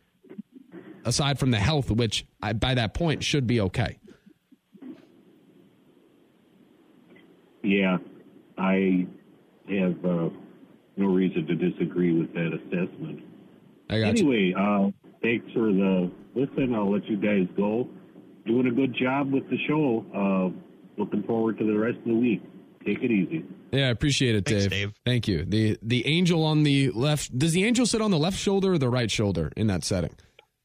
aside 1.04 1.38
from 1.38 1.52
the 1.52 1.58
health, 1.58 1.88
which 1.90 2.26
I, 2.42 2.52
by 2.52 2.74
that 2.74 2.94
point 2.94 3.22
should 3.22 3.46
be 3.46 3.60
okay. 3.60 3.98
Yeah, 7.62 7.98
I 8.58 9.06
have 9.68 10.04
uh, 10.04 10.30
no 10.96 11.06
reason 11.06 11.46
to 11.46 11.54
disagree 11.54 12.12
with 12.12 12.34
that 12.34 12.50
assessment. 12.54 13.22
anyway, 13.88 14.52
uh, 14.58 14.90
thanks 15.22 15.46
for 15.52 15.72
the 15.72 16.10
listen. 16.34 16.74
I'll 16.74 16.92
let 16.92 17.04
you 17.06 17.16
guys 17.16 17.46
go. 17.56 17.88
Doing 18.46 18.66
a 18.66 18.70
good 18.70 18.94
job 18.94 19.32
with 19.32 19.48
the 19.50 19.56
show. 19.68 20.04
Uh, 20.14 21.00
looking 21.00 21.22
forward 21.22 21.58
to 21.58 21.64
the 21.64 21.78
rest 21.78 21.98
of 21.98 22.04
the 22.06 22.14
week. 22.14 22.42
Take 22.84 22.98
it 23.02 23.10
easy. 23.10 23.44
Yeah, 23.70 23.86
I 23.86 23.90
appreciate 23.90 24.34
it, 24.34 24.44
Dave. 24.44 24.60
Thanks, 24.60 24.74
Dave. 24.74 24.92
Thank 25.06 25.28
you. 25.28 25.44
The 25.44 25.78
the 25.82 26.06
angel 26.06 26.44
on 26.44 26.64
the 26.64 26.90
left. 26.90 27.36
Does 27.38 27.52
the 27.52 27.64
angel 27.64 27.86
sit 27.86 28.00
on 28.02 28.10
the 28.10 28.18
left 28.18 28.36
shoulder 28.36 28.72
or 28.72 28.78
the 28.78 28.90
right 28.90 29.10
shoulder 29.10 29.52
in 29.56 29.68
that 29.68 29.84
setting? 29.84 30.14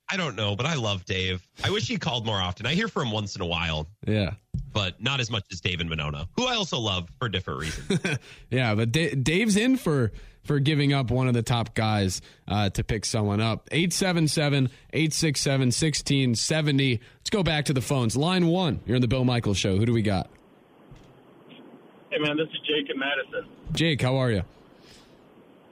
I 0.09 0.17
don't 0.17 0.35
know, 0.35 0.55
but 0.55 0.65
I 0.65 0.75
love 0.75 1.05
Dave. 1.05 1.45
I 1.63 1.69
wish 1.69 1.87
he 1.87 1.97
called 1.97 2.25
more 2.25 2.37
often. 2.37 2.65
I 2.65 2.73
hear 2.73 2.87
from 2.87 3.07
him 3.07 3.13
once 3.13 3.35
in 3.35 3.41
a 3.41 3.45
while. 3.45 3.87
Yeah. 4.05 4.35
But 4.77 5.01
not 5.01 5.19
as 5.19 5.31
much 5.31 5.45
as 5.51 5.59
Dave 5.59 5.79
and 5.79 5.89
Monona, 5.89 6.29
who 6.35 6.45
I 6.45 6.53
also 6.53 6.77
love 6.77 7.09
for 7.17 7.29
different 7.29 7.61
reasons. 7.61 7.99
yeah, 8.51 8.75
but 8.75 8.91
D- 8.91 9.15
Dave's 9.15 9.57
in 9.57 9.75
for 9.75 10.11
for 10.43 10.59
giving 10.59 10.93
up 10.93 11.09
one 11.09 11.27
of 11.27 11.33
the 11.33 11.41
top 11.41 11.73
guys 11.73 12.21
uh, 12.47 12.69
to 12.69 12.83
pick 12.83 13.03
someone 13.03 13.41
up. 13.41 13.67
877 13.71 14.69
867 14.93 15.59
1670. 15.69 17.01
Let's 17.17 17.29
go 17.31 17.41
back 17.41 17.65
to 17.65 17.73
the 17.73 17.81
phones. 17.81 18.15
Line 18.15 18.45
one, 18.45 18.81
you're 18.85 18.95
in 18.95 19.01
the 19.01 19.07
Bill 19.07 19.25
Michaels 19.25 19.57
show. 19.57 19.77
Who 19.77 19.85
do 19.87 19.93
we 19.93 20.03
got? 20.03 20.29
Hey, 22.11 22.19
man, 22.19 22.37
this 22.37 22.45
is 22.45 22.59
Jake 22.59 22.87
in 22.87 22.99
Madison. 22.99 23.49
Jake, 23.71 23.99
how 23.99 24.17
are 24.17 24.29
you? 24.29 24.43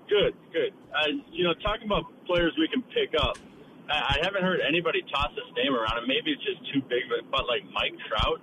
Good, 0.10 0.34
good. 0.52 0.74
Uh, 0.98 1.22
you 1.32 1.44
know, 1.44 1.54
talking 1.62 1.86
about 1.86 2.06
players 2.26 2.54
we 2.58 2.68
can 2.74 2.82
pick 2.82 3.14
up, 3.22 3.38
I 3.88 4.18
haven't 4.24 4.42
heard 4.42 4.62
anybody 4.68 5.04
toss 5.14 5.30
this 5.36 5.46
name 5.56 5.76
around, 5.76 6.00
and 6.00 6.08
maybe 6.08 6.32
it's 6.32 6.44
just 6.44 6.74
too 6.74 6.82
big. 6.90 7.06
But, 7.08 7.30
but 7.30 7.46
like 7.46 7.62
Mike 7.72 7.94
Trout, 8.10 8.42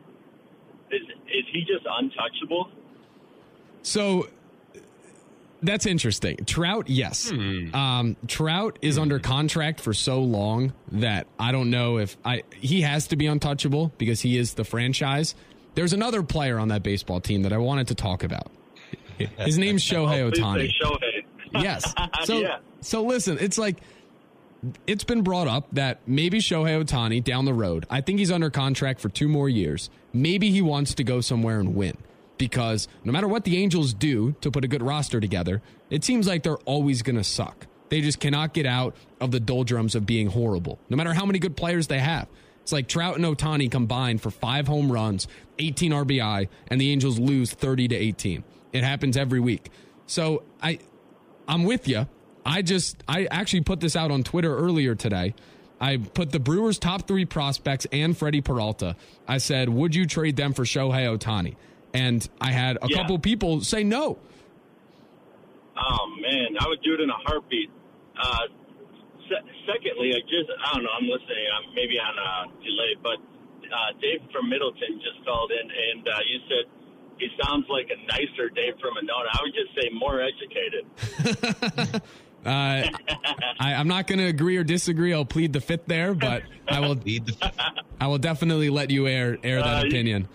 is 0.92 1.02
is 1.28 1.44
he 1.52 1.60
just 1.60 1.86
untouchable? 1.98 2.70
So 3.82 4.28
that's 5.62 5.86
interesting. 5.86 6.36
Trout, 6.44 6.88
yes. 6.88 7.30
Hmm. 7.30 7.74
Um, 7.74 8.16
Trout 8.26 8.78
is 8.82 8.98
under 8.98 9.18
contract 9.18 9.80
for 9.80 9.92
so 9.94 10.20
long 10.22 10.72
that 10.92 11.26
I 11.38 11.52
don't 11.52 11.70
know 11.70 11.98
if 11.98 12.16
I 12.24 12.42
he 12.56 12.80
has 12.82 13.08
to 13.08 13.16
be 13.16 13.26
untouchable 13.26 13.92
because 13.98 14.20
he 14.20 14.36
is 14.36 14.54
the 14.54 14.64
franchise. 14.64 15.34
There's 15.74 15.92
another 15.92 16.22
player 16.22 16.58
on 16.58 16.68
that 16.68 16.82
baseball 16.82 17.20
team 17.20 17.42
that 17.42 17.52
I 17.52 17.58
wanted 17.58 17.88
to 17.88 17.94
talk 17.94 18.24
about. 18.24 18.50
His 19.38 19.56
name's 19.56 19.82
Shohei 19.88 20.20
Oh, 20.20 20.30
Ohtani. 20.30 20.68
say 20.68 20.74
Shohei. 20.82 21.62
Yes. 21.62 21.94
So 22.24 22.38
Yeah. 22.40 22.58
so 22.80 23.02
listen, 23.04 23.38
it's 23.40 23.58
like 23.58 23.78
it's 24.86 25.04
been 25.04 25.22
brought 25.22 25.48
up 25.48 25.66
that 25.72 26.00
maybe 26.06 26.38
Shohei 26.40 26.82
Ohtani 26.84 27.22
down 27.22 27.44
the 27.46 27.54
road. 27.54 27.86
I 27.90 28.00
think 28.00 28.18
he's 28.18 28.30
under 28.30 28.50
contract 28.50 29.00
for 29.00 29.08
two 29.08 29.28
more 29.28 29.48
years. 29.48 29.90
Maybe 30.12 30.50
he 30.50 30.62
wants 30.62 30.94
to 30.94 31.04
go 31.04 31.20
somewhere 31.20 31.60
and 31.60 31.74
win 31.74 31.96
because 32.38 32.88
no 33.04 33.12
matter 33.12 33.28
what 33.28 33.44
the 33.44 33.56
Angels 33.56 33.94
do 33.94 34.32
to 34.40 34.50
put 34.50 34.64
a 34.64 34.68
good 34.68 34.82
roster 34.82 35.20
together, 35.20 35.62
it 35.90 36.04
seems 36.04 36.26
like 36.26 36.42
they're 36.42 36.56
always 36.58 37.02
going 37.02 37.16
to 37.16 37.24
suck. 37.24 37.66
They 37.88 38.00
just 38.00 38.20
cannot 38.20 38.54
get 38.54 38.66
out 38.66 38.96
of 39.20 39.30
the 39.30 39.40
doldrums 39.40 39.94
of 39.94 40.06
being 40.06 40.28
horrible, 40.28 40.78
no 40.88 40.96
matter 40.96 41.12
how 41.12 41.26
many 41.26 41.38
good 41.38 41.56
players 41.56 41.88
they 41.88 41.98
have. 41.98 42.26
It's 42.62 42.72
like 42.72 42.88
Trout 42.88 43.16
and 43.16 43.24
Ohtani 43.24 43.70
combined 43.70 44.22
for 44.22 44.30
five 44.30 44.66
home 44.66 44.90
runs, 44.90 45.28
18 45.58 45.92
RBI, 45.92 46.48
and 46.68 46.80
the 46.80 46.90
Angels 46.90 47.18
lose 47.18 47.52
30 47.52 47.88
to 47.88 47.94
18. 47.94 48.44
It 48.72 48.84
happens 48.84 49.16
every 49.16 49.40
week. 49.40 49.70
So 50.06 50.44
I, 50.62 50.78
I'm 51.46 51.64
with 51.64 51.88
you. 51.88 52.08
I 52.46 52.62
just, 52.62 53.02
I 53.06 53.26
actually 53.26 53.62
put 53.62 53.80
this 53.80 53.94
out 53.94 54.10
on 54.10 54.22
Twitter 54.22 54.56
earlier 54.56 54.94
today. 54.94 55.34
I 55.82 55.96
put 55.98 56.30
the 56.30 56.38
Brewers' 56.38 56.78
top 56.78 57.08
three 57.08 57.24
prospects 57.26 57.86
and 57.90 58.16
Freddie 58.16 58.40
Peralta. 58.40 58.94
I 59.26 59.38
said, 59.38 59.68
would 59.68 59.94
you 59.96 60.06
trade 60.06 60.36
them 60.36 60.52
for 60.54 60.62
Shohei 60.62 61.10
Ohtani? 61.10 61.56
And 61.92 62.26
I 62.40 62.52
had 62.52 62.78
a 62.80 62.86
Yeah. 62.88 62.98
couple 62.98 63.18
people 63.18 63.60
say 63.62 63.82
no. 63.82 64.16
Oh 65.76 66.06
man, 66.20 66.56
I 66.60 66.68
would 66.68 66.80
do 66.82 66.94
it 66.94 67.00
in 67.00 67.10
a 67.10 67.18
heartbeat. 67.26 67.68
Uh, 68.16 68.46
se- 69.28 69.48
secondly, 69.66 70.14
I 70.14 70.20
just 70.22 70.48
I 70.64 70.74
don't 70.74 70.84
know. 70.84 70.90
I'm 70.96 71.08
listening. 71.08 71.44
I'm 71.56 71.74
maybe 71.74 71.98
on 71.98 72.14
a 72.14 72.62
delay, 72.62 72.94
but 73.02 73.18
uh, 73.66 73.90
Dave 74.00 74.20
from 74.32 74.48
Middleton 74.48 75.00
just 75.02 75.24
called 75.26 75.50
in, 75.50 75.66
and 75.66 76.06
uh, 76.06 76.12
you 76.28 76.38
said 76.48 76.64
he 77.18 77.28
sounds 77.42 77.66
like 77.68 77.88
a 77.90 77.98
nicer 78.06 78.48
Dave 78.54 78.74
from 78.80 78.94
Monona. 78.94 79.28
I 79.32 79.38
would 79.42 79.54
just 79.56 79.72
say 79.74 79.90
more 79.92 80.20
educated. 80.22 80.84
Uh, 82.44 82.82
I, 83.60 83.74
I'm 83.74 83.88
not 83.88 84.06
going 84.06 84.18
to 84.18 84.26
agree 84.26 84.56
or 84.56 84.64
disagree. 84.64 85.12
I'll 85.14 85.24
plead 85.24 85.52
the 85.52 85.60
fifth 85.60 85.86
there, 85.86 86.14
but 86.14 86.42
I 86.68 86.80
will. 86.80 86.98
I 88.00 88.06
will 88.08 88.18
definitely 88.18 88.68
let 88.70 88.90
you 88.90 89.06
air 89.06 89.38
air 89.44 89.62
that 89.62 89.78
Uh, 89.78 89.82
you- 89.82 89.88
opinion. 89.88 90.28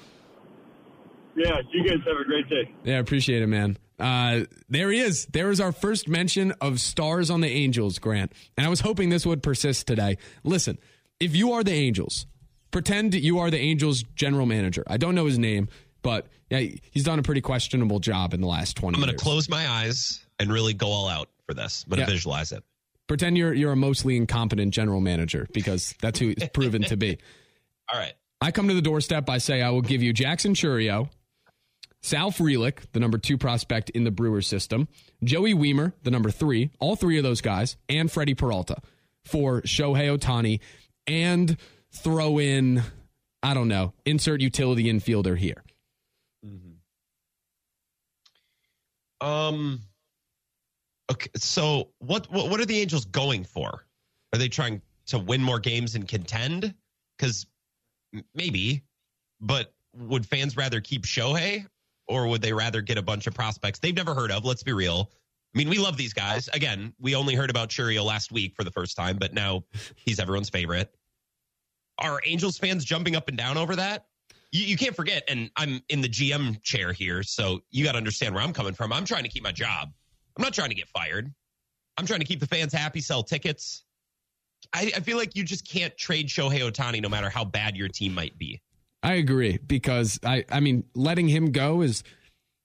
Yeah, 1.36 1.62
you 1.72 1.84
guys 1.88 2.00
have 2.08 2.18
a 2.18 2.24
great 2.24 2.50
day. 2.50 2.72
Yeah, 2.84 2.98
appreciate 3.00 3.44
it, 3.44 3.48
man. 3.48 3.78
Uh, 4.00 4.46
there 4.70 4.90
he 4.92 5.00
is. 5.00 5.28
There 5.28 5.52
is 5.52 5.60
our 5.60 5.72
first 5.72 6.08
mention 6.08 6.52
of 6.62 6.80
stars 6.80 7.30
on 7.30 7.42
the 7.42 7.48
Angels, 7.50 8.00
Grant. 8.00 8.32
And 8.58 8.66
I 8.66 8.70
was 8.70 8.80
hoping 8.80 9.10
this 9.10 9.26
would 9.26 9.44
persist 9.44 9.86
today. 9.86 10.18
Listen, 10.44 10.80
if 11.20 11.36
you 11.36 11.52
are 11.54 11.64
the 11.64 11.74
Angels, 11.74 12.26
pretend 12.72 13.14
you 13.14 13.38
are 13.40 13.52
the 13.52 13.60
Angels 13.60 14.04
general 14.16 14.46
manager. 14.48 14.84
I 14.88 14.98
don't 14.98 15.14
know 15.14 15.26
his 15.26 15.38
name, 15.38 15.68
but 16.02 16.26
yeah, 16.50 16.62
he's 16.92 17.04
done 17.04 17.20
a 17.20 17.24
pretty 17.24 17.42
questionable 17.42 18.00
job 18.00 18.34
in 18.34 18.42
the 18.42 18.48
last 18.48 18.76
20 18.78 18.96
I'm 18.96 19.02
going 19.02 19.10
years. 19.10 19.20
to 19.20 19.24
close 19.24 19.48
my 19.50 19.68
eyes 19.70 20.26
and 20.40 20.52
really 20.52 20.74
go 20.74 20.88
all 20.88 21.08
out 21.08 21.30
for 21.48 21.54
this. 21.54 21.84
To 21.90 21.98
Yeah. 21.98 22.06
visualize 22.06 22.52
it. 22.52 22.64
Pretend 23.08 23.38
you're 23.38 23.54
you're 23.54 23.72
a 23.72 23.76
mostly 23.78 24.18
incompetent 24.18 24.74
general 24.74 25.00
manager 25.02 25.48
because 25.54 25.96
that's 26.02 26.20
who 26.20 26.34
he's 26.38 26.50
proven 26.54 26.82
to 26.84 26.98
be. 26.98 27.18
All 27.92 28.00
right. 28.00 28.14
I 28.42 28.52
come 28.52 28.68
to 28.68 28.74
the 28.74 28.82
doorstep. 28.82 29.30
I 29.30 29.38
say 29.40 29.62
I 29.62 29.70
will 29.70 29.82
give 29.82 30.04
you 30.04 30.12
Jackson 30.14 30.54
Chourio, 30.54 31.10
Sal 32.02 32.32
Frelick, 32.32 32.80
the 32.92 33.00
number 33.00 33.18
two 33.18 33.38
prospect 33.38 33.90
in 33.92 34.04
the 34.04 34.12
Brewers 34.12 34.46
system, 34.46 34.88
Joey 35.24 35.54
Wiemer, 35.56 35.94
the 36.04 36.12
number 36.12 36.30
three, 36.30 36.70
all 36.80 36.96
three 36.96 37.18
of 37.18 37.24
those 37.24 37.42
guys, 37.42 37.78
and 37.90 38.12
Freddie 38.12 38.36
Peralta 38.36 38.78
for 39.26 39.62
Shohei 39.64 40.16
Ohtani, 40.16 40.60
and 41.08 41.58
throw 41.92 42.40
in, 42.40 42.84
I 43.42 43.54
don't 43.54 43.70
know, 43.70 43.94
insert 44.06 44.42
utility 44.42 44.84
infielder 44.84 45.38
here. 45.38 45.64
Um. 49.22 49.82
Okay. 51.12 51.30
So 51.36 51.90
what, 52.00 52.32
what 52.32 52.50
what 52.50 52.60
are 52.60 52.66
the 52.66 52.80
Angels 52.80 53.06
going 53.06 53.44
for? 53.44 53.86
Are 54.34 54.40
they 54.40 54.50
trying 54.50 54.82
to 55.08 55.20
win 55.20 55.42
more 55.42 55.60
games 55.60 55.96
and 55.96 56.08
contend? 56.08 56.74
Because 57.18 57.48
maybe, 58.36 58.84
but 59.40 59.74
would 59.96 60.26
fans 60.26 60.58
rather 60.58 60.82
keep 60.82 61.04
Shohei 61.04 61.66
or 62.08 62.28
would 62.28 62.42
they 62.42 62.54
rather 62.54 62.82
get 62.82 62.98
a 62.98 63.02
bunch 63.02 63.28
of 63.28 63.34
prospects 63.34 63.80
they've 63.80 63.96
never 63.96 64.14
heard 64.14 64.32
of? 64.32 64.46
Let's 64.46 64.64
be 64.64 64.74
real. 64.74 65.12
I 65.56 65.58
mean, 65.58 65.70
we 65.70 65.78
love 65.78 65.98
these 65.98 66.14
guys. 66.14 66.50
Again, 66.50 66.94
we 67.00 67.16
only 67.16 67.36
heard 67.36 67.50
about 67.50 67.70
Chourio 67.70 68.04
last 68.04 68.32
week 68.32 68.54
for 68.56 68.64
the 68.64 68.72
first 68.72 68.96
time, 68.96 69.18
but 69.18 69.34
now 69.34 69.64
he's 69.96 70.20
everyone's 70.20 70.50
favorite. 70.50 70.94
Are 72.00 72.22
Angels 72.26 72.58
fans 72.58 72.86
jumping 72.86 73.16
up 73.16 73.28
and 73.28 73.38
down 73.38 73.58
over 73.58 73.76
that? 73.76 74.06
You, 74.52 74.66
you 74.66 74.78
can't 74.78 74.96
forget, 74.96 75.24
and 75.28 75.50
I'm 75.56 75.82
in 75.90 76.02
the 76.02 76.10
GM 76.10 76.62
chair 76.62 76.94
here, 76.94 77.24
so 77.24 77.62
you 77.72 77.84
got 77.84 77.94
to 77.94 77.98
understand 77.98 78.36
where 78.36 78.44
I'm 78.44 78.54
coming 78.54 78.74
from. 78.74 78.94
I'm 78.94 79.06
trying 79.06 79.24
to 79.24 79.30
keep 79.30 79.44
my 79.44 79.52
job. 79.52 79.92
I'm 80.38 80.44
not 80.44 80.54
trying 80.54 80.70
to 80.70 80.76
get 80.76 80.88
fired. 80.90 81.34
I'm 81.98 82.06
trying 82.06 82.20
to 82.20 82.26
keep 82.26 82.40
the 82.40 82.48
fans 82.48 82.72
happy, 82.74 83.02
sell 83.02 83.24
tickets. 83.24 83.84
I, 84.74 84.92
I 84.96 85.00
feel 85.00 85.18
like 85.18 85.36
you 85.36 85.44
just 85.44 85.68
can't 85.68 85.96
trade 85.98 86.28
Shohei 86.28 86.60
Ohtani 86.60 87.02
no 87.02 87.10
matter 87.10 87.30
how 87.30 87.44
bad 87.46 87.76
your 87.76 87.88
team 87.88 88.14
might 88.14 88.38
be. 88.38 88.62
I 89.04 89.14
agree 89.14 89.58
because 89.66 90.20
I, 90.24 90.46
I 90.52 90.60
mean, 90.60 90.84
letting 90.94 91.28
him 91.28 91.52
go 91.52 91.82
is 91.82 92.04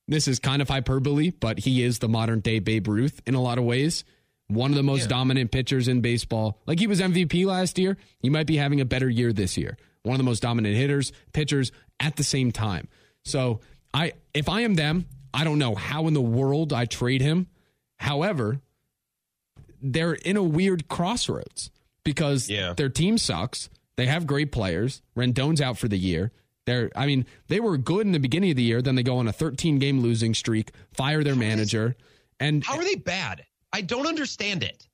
this 0.08 0.26
is 0.28 0.38
kind 0.38 0.60
of 0.60 0.68
hyperbole, 0.68 1.30
but 1.30 1.60
he 1.60 1.82
is 1.82 1.98
the 2.00 2.08
modern 2.08 2.40
day 2.40 2.58
Babe 2.58 2.88
Ruth 2.88 3.20
in 3.26 3.34
a 3.34 3.40
lot 3.40 3.58
of 3.58 3.64
ways. 3.64 4.04
One 4.48 4.70
of 4.70 4.76
the 4.76 4.82
most 4.82 5.02
Yeah. 5.02 5.08
dominant 5.08 5.50
pitchers 5.50 5.88
in 5.88 6.00
baseball. 6.00 6.60
Like 6.66 6.78
he 6.78 6.86
was 6.86 7.00
MVP 7.00 7.46
last 7.46 7.78
year. 7.78 7.96
He 8.20 8.28
might 8.28 8.46
be 8.46 8.56
having 8.56 8.80
a 8.80 8.84
better 8.84 9.08
year 9.08 9.32
this 9.32 9.56
year. 9.56 9.78
One 10.02 10.14
of 10.14 10.18
the 10.18 10.24
most 10.24 10.40
dominant 10.42 10.74
hitters, 10.76 11.12
pitchers 11.32 11.70
at 12.00 12.16
the 12.16 12.24
same 12.24 12.50
time. 12.52 12.88
So 13.24 13.60
I, 13.94 14.12
if 14.34 14.48
I 14.48 14.62
am 14.62 14.74
them, 14.74 15.06
I 15.32 15.44
don't 15.44 15.58
know 15.58 15.74
how 15.74 16.06
in 16.08 16.14
the 16.14 16.20
world 16.20 16.72
I 16.72 16.84
trade 16.86 17.22
him. 17.22 17.46
However, 18.02 18.60
they're 19.80 20.14
in 20.14 20.36
a 20.36 20.42
weird 20.42 20.88
crossroads 20.88 21.70
because 22.04 22.48
Yeah. 22.48 22.72
their 22.74 22.88
team 22.88 23.16
sucks. 23.16 23.68
They 23.96 24.06
have 24.06 24.26
great 24.26 24.50
players. 24.52 25.02
Rendon's 25.16 25.60
out 25.60 25.78
for 25.78 25.86
the 25.88 25.96
year. 25.98 26.32
They're, 26.66 26.90
I 26.96 27.06
mean, 27.06 27.26
they 27.48 27.60
were 27.60 27.76
good 27.78 28.06
in 28.06 28.12
the 28.12 28.18
beginning 28.20 28.50
of 28.50 28.56
the 28.56 28.62
year. 28.62 28.82
Then 28.82 28.94
they 28.96 29.02
go 29.02 29.18
on 29.18 29.28
a 29.28 29.32
13 29.32 29.78
game 29.78 30.00
losing 30.00 30.34
streak, 30.34 30.70
fire 30.92 31.22
their 31.24 31.34
manager, 31.36 31.96
and 32.40 32.64
How 32.64 32.76
are 32.76 32.84
they 32.84 32.94
bad? 32.96 33.44
I 33.72 33.80
don't 33.82 34.06
understand 34.06 34.62
it. 34.62 34.86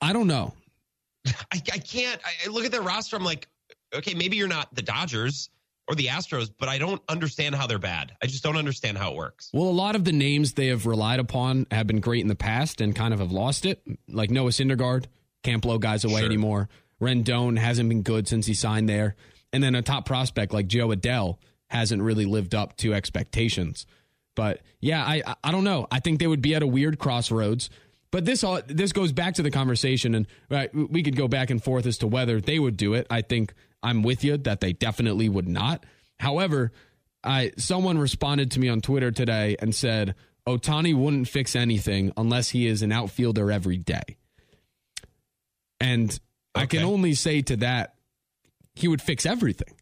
I 0.00 0.12
don't 0.12 0.26
know. 0.26 0.54
I, 1.26 1.62
I 1.72 1.78
can't. 1.78 2.20
I, 2.24 2.46
I 2.46 2.48
look 2.48 2.64
at 2.64 2.72
their 2.72 2.82
roster. 2.82 3.16
I'm 3.16 3.24
like, 3.24 3.48
okay, 3.94 4.14
maybe 4.14 4.36
you're 4.36 4.48
not 4.48 4.74
the 4.74 4.82
Dodgers 4.82 5.50
or 5.90 5.94
the 5.94 6.06
Astros, 6.06 6.50
but 6.58 6.68
I 6.68 6.78
don't 6.78 7.02
understand 7.08 7.54
how 7.56 7.66
they're 7.66 7.78
bad. 7.78 8.12
I 8.22 8.26
just 8.26 8.42
don't 8.44 8.56
understand 8.56 8.96
how 8.96 9.10
it 9.10 9.16
works. 9.16 9.50
Well, 9.52 9.68
a 9.68 9.70
lot 9.70 9.96
of 9.96 10.04
the 10.04 10.12
names 10.12 10.52
they 10.52 10.68
have 10.68 10.86
relied 10.86 11.18
upon 11.20 11.66
have 11.70 11.86
been 11.86 12.00
great 12.00 12.20
in 12.20 12.28
the 12.28 12.34
past 12.36 12.80
and 12.80 12.94
kind 12.94 13.12
of 13.12 13.20
have 13.20 13.32
lost 13.32 13.66
it. 13.66 13.82
Like 14.08 14.30
Noah 14.30 14.50
Syndergaard 14.50 15.06
can't 15.42 15.60
blow 15.60 15.78
guys 15.78 16.04
away 16.04 16.20
Sure. 16.20 16.26
anymore. 16.26 16.68
Rendon 17.00 17.58
hasn't 17.58 17.88
been 17.88 18.02
good 18.02 18.28
since 18.28 18.46
he 18.46 18.54
signed 18.54 18.88
there, 18.88 19.16
and 19.52 19.62
then 19.62 19.74
a 19.74 19.82
top 19.82 20.06
prospect 20.06 20.52
like 20.52 20.68
Jo 20.68 20.88
Adell 20.88 21.38
hasn't 21.68 22.02
really 22.02 22.24
lived 22.26 22.54
up 22.54 22.76
to 22.78 22.94
expectations. 22.94 23.86
But 24.36 24.60
yeah, 24.80 25.02
I 25.04 25.22
I- 25.42 25.50
don't 25.50 25.64
know. 25.64 25.86
I 25.90 26.00
think 26.00 26.18
they 26.20 26.26
would 26.26 26.42
be 26.42 26.54
at 26.54 26.62
a 26.62 26.66
weird 26.66 26.98
crossroads. 26.98 27.68
But 28.12 28.24
this 28.24 28.42
all 28.44 28.60
this 28.66 28.92
goes 28.92 29.12
back 29.12 29.34
to 29.34 29.42
the 29.42 29.50
conversation, 29.50 30.14
and 30.14 30.26
right, 30.50 30.70
we 30.74 31.02
could 31.02 31.14
go 31.16 31.26
back 31.28 31.48
and 31.50 31.62
forth 31.62 31.86
as 31.86 31.98
to 31.98 32.06
whether 32.06 32.40
they 32.40 32.58
would 32.58 32.76
do 32.76 32.94
it. 32.94 33.06
I 33.08 33.22
think 33.22 33.54
I'm 33.82 34.02
with 34.02 34.24
you 34.24 34.36
that 34.38 34.60
they 34.60 34.72
definitely 34.72 35.28
would 35.28 35.48
not. 35.48 35.84
However, 36.18 36.72
I 37.22 37.52
someone 37.56 37.98
responded 37.98 38.50
to 38.52 38.60
me 38.60 38.68
on 38.68 38.80
Twitter 38.80 39.10
today 39.10 39.56
and 39.60 39.74
said 39.74 40.14
Ohtani 40.46 40.94
wouldn't 40.94 41.28
fix 41.28 41.54
anything 41.54 42.12
unless 42.16 42.50
he 42.50 42.66
is 42.66 42.82
an 42.82 42.92
outfielder 42.92 43.50
every 43.50 43.76
day. 43.78 44.16
And 45.80 46.18
I 46.54 46.66
can 46.66 46.82
only 46.82 47.14
say 47.14 47.42
to 47.42 47.56
that, 47.56 47.94
he 48.74 48.88
would 48.88 49.00
fix 49.00 49.24
everything. 49.24 49.74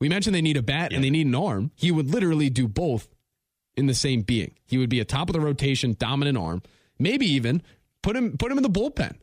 We 0.00 0.08
mentioned 0.08 0.34
they 0.34 0.42
need 0.42 0.56
a 0.56 0.62
bat 0.62 0.92
and 0.92 1.02
they 1.02 1.10
need 1.10 1.26
an 1.26 1.34
arm. 1.34 1.70
He 1.74 1.90
would 1.90 2.10
literally 2.12 2.50
do 2.50 2.68
both 2.68 3.08
in 3.76 3.86
the 3.86 3.94
same 3.94 4.22
being. 4.22 4.54
He 4.66 4.78
would 4.78 4.90
be 4.90 5.00
a 5.00 5.04
top 5.04 5.28
of 5.28 5.32
the 5.32 5.40
rotation, 5.40 5.96
dominant 5.98 6.36
arm. 6.36 6.62
Maybe 6.98 7.26
even 7.26 7.62
put 8.02 8.16
him 8.16 8.36
put 8.36 8.52
him 8.52 8.58
in 8.58 8.62
the 8.62 8.70
bullpen. 8.70 9.16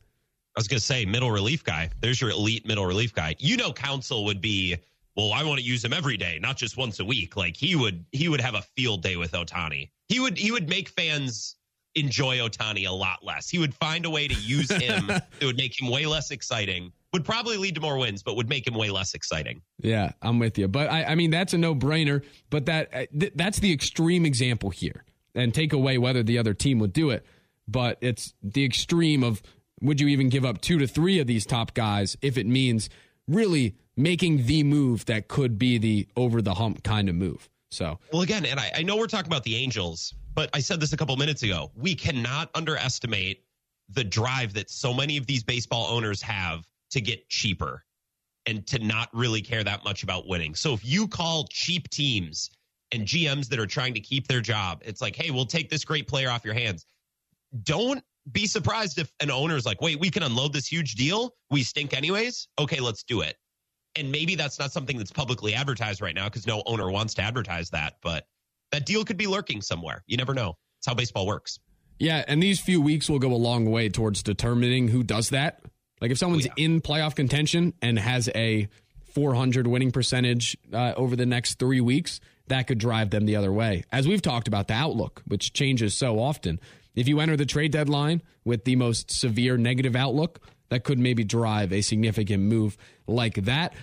I 0.56 0.60
was 0.60 0.68
going 0.68 0.80
to 0.80 0.86
say 0.86 1.06
middle 1.06 1.32
relief 1.32 1.64
guy. 1.64 1.90
There's 2.00 2.22
your 2.22 2.30
elite 2.30 2.66
middle 2.68 2.86
relief 2.86 3.14
guy. 3.14 3.36
You 3.40 3.58
know, 3.58 3.72
Counsell 3.74 4.26
would 4.26 4.42
be. 4.42 4.78
Well, 5.16 5.32
I 5.32 5.44
want 5.44 5.60
to 5.60 5.66
use 5.66 5.86
him 5.86 5.94
every 5.94 6.18
day, 6.18 6.40
not 6.42 6.58
just 6.58 6.76
once 6.76 7.00
a 7.00 7.06
week. 7.06 7.38
Like 7.38 7.56
he 7.56 7.76
would, 7.76 8.04
he 8.12 8.30
would 8.30 8.42
have 8.42 8.56
a 8.56 8.64
field 8.76 9.04
day 9.04 9.16
with 9.16 9.34
Ohtani. 9.34 9.92
He 10.08 10.20
would, 10.20 10.40
he 10.40 10.52
would 10.52 10.68
make 10.68 10.90
fans 10.90 11.56
enjoy 11.94 12.38
Ohtani 12.38 12.88
a 12.88 12.92
lot 12.92 13.24
less. 13.24 13.48
He 13.48 13.60
would 13.60 13.76
find 13.76 14.06
a 14.06 14.10
way 14.10 14.28
to 14.28 14.34
use 14.34 14.72
him 14.72 15.06
that 15.08 15.28
would 15.44 15.56
make 15.56 15.80
him 15.80 15.88
way 15.88 16.08
less 16.08 16.32
exciting 16.32 16.92
would 17.14 17.24
probably 17.24 17.58
lead 17.58 17.76
to 17.76 17.82
more 17.82 17.98
wins, 17.98 18.24
but 18.24 18.36
would 18.36 18.50
make 18.50 18.68
him 18.68 18.74
way 18.74 18.90
less 18.90 19.14
exciting. 19.14 19.62
Yeah, 19.80 20.12
I'm 20.22 20.40
with 20.40 20.58
you. 20.58 20.68
But 20.68 20.90
I, 20.90 21.04
I 21.06 21.16
mean, 21.16 21.30
that's 21.30 21.54
a 21.54 21.58
no 21.58 21.76
brainer. 21.76 22.24
But 22.50 22.66
that 22.66 22.90
uh, 22.94 23.06
th- 23.18 23.34
that's 23.36 23.60
the 23.60 23.72
extreme 23.72 24.26
example 24.26 24.72
here, 24.72 25.06
and 25.36 25.54
take 25.54 25.72
away 25.72 26.00
whether 26.00 26.24
the 26.24 26.40
other 26.40 26.54
team 26.54 26.80
would 26.80 26.92
do 26.92 27.12
it. 27.12 27.26
But 27.68 27.98
it's 28.02 28.34
the 28.42 28.66
extreme 28.66 29.24
of 29.24 29.42
would 29.84 30.02
you 30.02 30.08
even 30.08 30.30
give 30.30 30.46
up 30.46 30.62
two 30.62 30.80
to 30.80 30.88
three 30.88 31.20
of 31.20 31.28
these 31.28 31.46
top 31.46 31.74
guys 31.74 32.18
if 32.22 32.38
it 32.38 32.48
means 32.48 32.90
really 33.28 33.76
making 33.96 34.46
the 34.46 34.64
move 34.64 35.06
that 35.06 35.28
could 35.28 35.60
be 35.60 35.78
the 35.78 36.08
over 36.16 36.42
the 36.42 36.56
hump 36.56 36.84
kind 36.84 37.10
of 37.10 37.16
move. 37.16 37.50
So, 37.70 38.00
well, 38.12 38.22
again, 38.22 38.46
and 38.46 38.60
I, 38.60 38.72
I 38.78 38.82
know 38.84 38.98
we're 38.98 39.08
talking 39.08 39.28
about 39.28 39.44
the 39.44 39.56
Angels, 39.56 40.14
but 40.34 40.50
I 40.54 40.60
said 40.60 40.80
this 40.80 40.94
a 40.94 40.98
couple 40.98 41.16
minutes 41.18 41.44
ago. 41.44 41.72
We 41.76 41.96
cannot 41.96 42.50
underestimate 42.56 43.44
the 43.90 44.04
drive 44.04 44.54
that 44.54 44.70
so 44.70 44.94
many 44.94 45.18
of 45.18 45.26
these 45.26 45.44
baseball 45.44 45.88
owners 45.88 46.22
have 46.22 46.68
to 46.92 47.02
get 47.02 47.28
cheaper 47.30 47.84
and 48.46 48.66
to 48.68 48.80
not 48.80 49.10
really 49.14 49.42
care 49.42 49.64
that 49.64 49.84
much 49.84 50.04
about 50.04 50.28
winning. 50.28 50.56
So 50.56 50.74
if 50.74 50.86
you 50.86 51.08
call 51.08 51.48
cheap 51.50 51.90
teams 51.90 52.52
and 52.92 53.04
GMs 53.04 53.48
that 53.50 53.60
are 53.60 53.68
trying 53.68 53.94
to 53.94 54.00
keep 54.00 54.28
their 54.28 54.42
job, 54.42 54.82
it's 54.86 55.02
like, 55.02 55.16
hey, 55.16 55.32
we'll 55.32 55.46
take 55.46 55.70
this 55.70 55.86
great 55.86 56.08
player 56.08 56.30
off 56.30 56.46
your 56.46 56.54
hands. 56.54 56.86
Don't 57.64 58.04
be 58.32 58.48
surprised 58.48 59.00
if 59.00 59.12
an 59.20 59.32
owner's 59.32 59.66
like, 59.66 59.82
wait, 59.82 60.00
we 60.00 60.10
can 60.10 60.24
unload 60.24 60.54
this 60.54 60.66
huge 60.66 60.96
deal. 60.96 61.36
We 61.52 61.64
stink 61.64 61.94
anyways. 61.94 62.48
Okay, 62.60 62.80
let's 62.80 63.04
do 63.04 63.22
it. 63.22 63.36
And 63.96 64.12
maybe 64.12 64.36
that's 64.36 64.58
not 64.60 64.72
something 64.72 64.98
that's 64.98 65.12
publicly 65.12 65.54
advertised 65.54 66.02
right 66.02 66.16
now 66.16 66.26
because 66.26 66.48
no 66.48 66.64
owner 66.66 66.90
wants 66.90 67.14
to 67.16 67.22
advertise 67.22 67.70
that, 67.72 67.96
but 68.02 68.26
that 68.72 68.86
deal 68.86 69.06
could 69.06 69.18
be 69.18 69.28
lurking 69.28 69.62
somewhere. 69.62 70.04
You 70.08 70.18
never 70.18 70.34
know. 70.34 70.56
It's 70.80 70.88
how 70.88 70.96
baseball 70.96 71.28
works. 71.28 71.60
Yeah, 72.00 72.24
and 72.28 72.42
these 72.42 72.60
few 72.60 72.82
weeks 72.82 73.10
will 73.10 73.20
go 73.20 73.32
a 73.32 73.36
long 73.36 73.70
way 73.70 73.90
towards 73.90 74.24
determining 74.24 74.88
who 74.88 75.04
does 75.04 75.30
that. 75.30 75.62
Like 76.02 76.12
if 76.12 76.18
someone's 76.18 76.48
oh, 76.48 76.54
yeah. 76.58 76.66
in 76.66 76.82
playoff 76.82 77.16
contention 77.16 77.74
and 77.82 78.00
has 78.00 78.30
a 78.34 78.68
400 79.14 79.68
winning 79.68 79.92
percentage 79.92 80.58
uh, 80.74 80.94
over 80.98 81.16
the 81.16 81.26
next 81.26 81.60
three 81.60 81.82
weeks, 81.82 82.20
that 82.48 82.68
could 82.68 82.78
drive 82.78 83.12
them 83.12 83.26
the 83.26 83.36
other 83.36 83.54
way. 83.54 83.84
As 83.92 84.08
we've 84.08 84.22
talked 84.22 84.48
about, 84.48 84.68
the 84.68 84.74
outlook, 84.74 85.22
which 85.28 85.54
changes 85.54 85.94
so 85.94 86.20
often. 86.20 86.60
If 86.96 87.08
you 87.08 87.20
enter 87.20 87.36
the 87.36 87.46
trade 87.46 87.72
deadline 87.72 88.22
with 88.44 88.66
the 88.66 88.76
most 88.76 89.12
severe 89.12 89.58
negative 89.58 89.96
outlook, 89.96 90.40
that 90.70 90.84
could 90.84 91.00
maybe 91.00 91.24
drive 91.24 91.72
a 91.72 91.82
significant 91.82 92.44
move 92.44 92.78
like 93.08 93.36
that. 93.46 93.74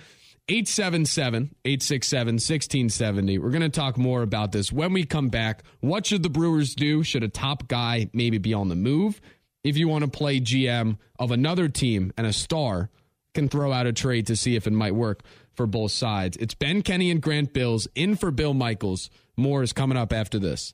877 0.49 1.55
867 1.63 2.33
1670. 2.35 3.37
We're 3.37 3.51
going 3.51 3.61
to 3.61 3.69
talk 3.69 3.97
more 3.97 4.21
about 4.21 4.51
this 4.51 4.71
when 4.71 4.91
we 4.91 5.05
come 5.05 5.29
back. 5.29 5.63
What 5.79 6.05
should 6.05 6.23
the 6.23 6.29
Brewers 6.29 6.75
do? 6.75 7.03
Should 7.03 7.23
a 7.23 7.29
top 7.29 7.67
guy 7.67 8.09
maybe 8.11 8.37
be 8.37 8.53
on 8.53 8.67
the 8.67 8.75
move? 8.75 9.21
If 9.63 9.77
you 9.77 9.87
want 9.87 10.03
to 10.03 10.09
play 10.09 10.39
GM 10.39 10.97
of 11.19 11.31
another 11.31 11.69
team 11.69 12.11
and 12.17 12.25
a 12.25 12.33
star, 12.33 12.89
can 13.33 13.47
throw 13.47 13.71
out 13.71 13.87
a 13.87 13.93
trade 13.93 14.27
to 14.27 14.35
see 14.35 14.55
if 14.55 14.67
it 14.67 14.73
might 14.73 14.95
work 14.95 15.23
for 15.53 15.67
both 15.67 15.91
sides. 15.91 16.37
It's 16.37 16.53
Ben 16.53 16.81
Kenny 16.81 17.11
and 17.11 17.21
Grant 17.21 17.53
Bills 17.53 17.87
in 17.95 18.15
for 18.15 18.31
Bill 18.31 18.53
Michaels. 18.53 19.09
More 19.37 19.63
is 19.63 19.73
coming 19.73 19.97
up 19.97 20.11
after 20.11 20.39
this. 20.39 20.73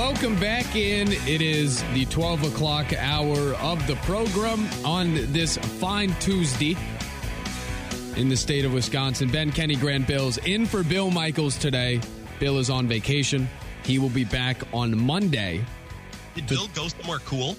Welcome 0.00 0.40
back 0.40 0.76
in. 0.76 1.12
It 1.12 1.42
is 1.42 1.82
the 1.92 2.06
12 2.06 2.54
o'clock 2.54 2.94
hour 2.94 3.54
of 3.56 3.86
the 3.86 3.96
program 3.96 4.66
on 4.82 5.12
this 5.30 5.58
fine 5.58 6.14
Tuesday 6.20 6.74
in 8.16 8.30
the 8.30 8.36
state 8.36 8.64
of 8.64 8.72
Wisconsin. 8.72 9.30
Ben 9.30 9.52
Kenny 9.52 9.76
Grant 9.76 10.06
Bills 10.06 10.38
in 10.38 10.64
for 10.64 10.82
Bill 10.82 11.10
Michaels 11.10 11.58
today. 11.58 12.00
Bill 12.38 12.56
is 12.56 12.70
on 12.70 12.88
vacation. 12.88 13.46
He 13.84 13.98
will 13.98 14.08
be 14.08 14.24
back 14.24 14.62
on 14.72 14.98
Monday. 14.98 15.62
Did 16.34 16.46
Bill 16.46 16.68
go 16.74 16.88
somewhere 16.88 17.18
cool? 17.18 17.54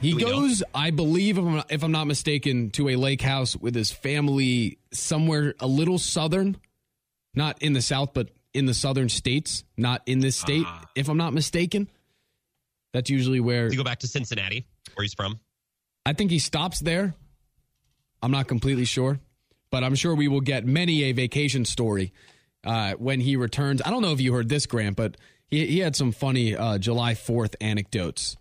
He 0.00 0.14
goes, 0.14 0.62
know? 0.62 0.66
I 0.74 0.90
believe, 0.90 1.38
if 1.38 1.44
I'm, 1.44 1.54
not, 1.54 1.70
if 1.70 1.84
I'm 1.84 1.92
not 1.92 2.08
mistaken, 2.08 2.70
to 2.70 2.88
a 2.88 2.96
lake 2.96 3.22
house 3.22 3.54
with 3.56 3.76
his 3.76 3.92
family 3.92 4.80
somewhere 4.92 5.54
a 5.60 5.68
little 5.68 6.00
southern, 6.00 6.56
not 7.32 7.62
in 7.62 7.74
the 7.74 7.82
south, 7.82 8.12
but 8.12 8.28
in 8.54 8.66
the 8.66 8.74
southern 8.74 9.08
states, 9.08 9.64
not 9.76 10.02
in 10.06 10.20
this 10.20 10.36
state, 10.36 10.64
uh, 10.66 10.80
if 10.94 11.08
I'm 11.08 11.16
not 11.16 11.32
mistaken. 11.32 11.88
That's 12.92 13.08
usually 13.10 13.40
where 13.40 13.70
you 13.70 13.76
go 13.76 13.84
back 13.84 14.00
to 14.00 14.08
Cincinnati, 14.08 14.66
where 14.94 15.02
he's 15.04 15.14
from. 15.14 15.38
I 16.04 16.12
think 16.12 16.30
he 16.30 16.38
stops 16.38 16.80
there. 16.80 17.14
I'm 18.22 18.32
not 18.32 18.48
completely 18.48 18.84
sure, 18.84 19.20
but 19.70 19.84
I'm 19.84 19.94
sure 19.94 20.14
we 20.14 20.28
will 20.28 20.40
get 20.40 20.66
many 20.66 21.04
a 21.04 21.12
vacation 21.12 21.64
story 21.64 22.12
uh, 22.64 22.94
when 22.94 23.20
he 23.20 23.36
returns. 23.36 23.80
I 23.84 23.90
don't 23.90 24.02
know 24.02 24.12
if 24.12 24.20
you 24.20 24.32
heard 24.32 24.48
this, 24.48 24.66
Grant, 24.66 24.96
but 24.96 25.16
he, 25.50 25.66
he 25.66 25.78
had 25.78 25.94
some 25.94 26.10
funny 26.12 26.56
uh, 26.56 26.78
July 26.78 27.14
4th 27.14 27.54
anecdotes 27.60 28.36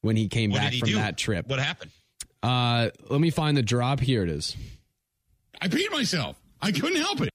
when 0.00 0.16
he 0.16 0.28
came 0.28 0.50
what 0.50 0.60
back 0.62 0.72
he 0.72 0.80
from 0.80 0.88
do? 0.88 0.94
that 0.96 1.16
trip. 1.18 1.46
What 1.48 1.58
happened? 1.58 1.90
Uh, 2.42 2.90
let 3.08 3.20
me 3.20 3.30
find 3.30 3.56
the 3.56 3.62
drop. 3.62 4.00
Here 4.00 4.22
it 4.22 4.28
is. 4.28 4.56
I 5.60 5.68
peed 5.68 5.92
myself. 5.92 6.40
I 6.60 6.72
couldn't 6.72 7.00
help 7.00 7.20
it. 7.20 7.30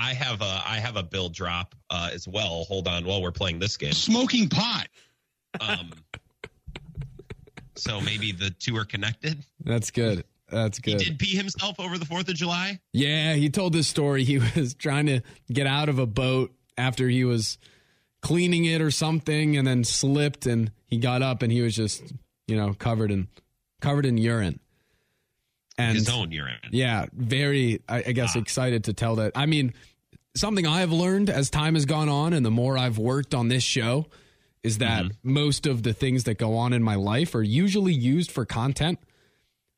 I 0.00 0.14
have 0.14 0.40
a 0.40 0.62
I 0.66 0.78
have 0.78 0.96
a 0.96 1.02
bill 1.02 1.28
drop 1.28 1.74
uh, 1.90 2.10
as 2.12 2.26
well. 2.26 2.64
Hold 2.64 2.88
on, 2.88 3.04
while 3.04 3.20
we're 3.20 3.32
playing 3.32 3.58
this 3.58 3.76
game, 3.76 3.92
smoking 3.92 4.48
pot. 4.48 4.88
Um, 5.60 5.92
so 7.74 8.00
maybe 8.00 8.32
the 8.32 8.50
two 8.50 8.76
are 8.76 8.84
connected. 8.84 9.44
That's 9.62 9.90
good. 9.90 10.24
That's 10.48 10.78
good. 10.78 11.00
He 11.00 11.10
did 11.10 11.18
pee 11.18 11.36
himself 11.36 11.78
over 11.78 11.98
the 11.98 12.06
Fourth 12.06 12.28
of 12.28 12.34
July. 12.34 12.80
Yeah, 12.92 13.34
he 13.34 13.50
told 13.50 13.72
this 13.72 13.88
story. 13.88 14.24
He 14.24 14.38
was 14.56 14.74
trying 14.74 15.06
to 15.06 15.20
get 15.52 15.66
out 15.66 15.88
of 15.88 15.98
a 15.98 16.06
boat 16.06 16.52
after 16.78 17.08
he 17.08 17.24
was 17.24 17.58
cleaning 18.22 18.64
it 18.64 18.80
or 18.80 18.90
something, 18.90 19.56
and 19.56 19.66
then 19.66 19.84
slipped, 19.84 20.46
and 20.46 20.72
he 20.86 20.96
got 20.96 21.20
up, 21.22 21.42
and 21.42 21.52
he 21.52 21.60
was 21.60 21.76
just 21.76 22.02
you 22.48 22.56
know 22.56 22.72
covered 22.72 23.10
in 23.10 23.28
covered 23.80 24.06
in 24.06 24.16
urine 24.16 24.60
and 25.80 25.96
his 25.96 26.08
own 26.08 26.32
urine. 26.32 26.58
Yeah, 26.70 27.06
very, 27.12 27.82
I, 27.88 27.98
I 27.98 28.12
guess, 28.12 28.36
ah. 28.36 28.40
excited 28.40 28.84
to 28.84 28.92
tell 28.92 29.16
that. 29.16 29.32
I 29.34 29.46
mean, 29.46 29.74
something 30.36 30.66
I 30.66 30.80
have 30.80 30.92
learned 30.92 31.30
as 31.30 31.50
time 31.50 31.74
has 31.74 31.84
gone 31.84 32.08
on, 32.08 32.32
and 32.32 32.44
the 32.44 32.50
more 32.50 32.78
I've 32.78 32.98
worked 32.98 33.34
on 33.34 33.48
this 33.48 33.62
show, 33.62 34.06
is 34.62 34.78
that 34.78 35.04
mm-hmm. 35.04 35.32
most 35.32 35.66
of 35.66 35.82
the 35.82 35.92
things 35.92 36.24
that 36.24 36.38
go 36.38 36.56
on 36.56 36.72
in 36.72 36.82
my 36.82 36.94
life 36.94 37.34
are 37.34 37.42
usually 37.42 37.94
used 37.94 38.30
for 38.30 38.44
content. 38.44 38.98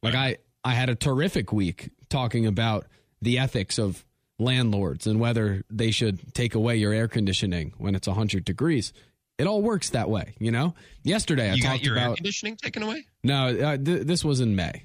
Like 0.03 0.15
right. 0.15 0.39
I, 0.65 0.71
I 0.71 0.75
had 0.75 0.89
a 0.89 0.95
terrific 0.95 1.53
week 1.53 1.91
talking 2.09 2.47
about 2.47 2.87
the 3.21 3.39
ethics 3.39 3.79
of 3.79 4.05
landlords 4.39 5.07
and 5.07 5.21
whether 5.21 5.63
they 5.71 5.91
should 5.93 6.35
take 6.35 6.55
away 6.55 6.77
your 6.77 6.93
air 6.93 7.09
conditioning 7.09 7.73
when 7.79 7.95
it's 7.95 8.09
100 8.09 8.45
degrees. 8.45 8.93
It 9.39 9.47
all 9.47 9.63
works 9.63 9.91
that 9.91 10.11
way, 10.11 10.35
you 10.39 10.51
know. 10.51 10.75
Yesterday, 11.05 11.51
I 11.51 11.55
you 11.55 11.63
talked 11.63 11.85
your 11.85 11.97
about 11.97 12.11
air 12.11 12.17
conditioning 12.17 12.57
taken 12.57 12.83
away. 12.83 13.07
No, 13.25 13.49
uh, 13.49 13.77
th- 13.77 14.07
this 14.07 14.25
was 14.25 14.41
in 14.41 14.57
May. 14.57 14.85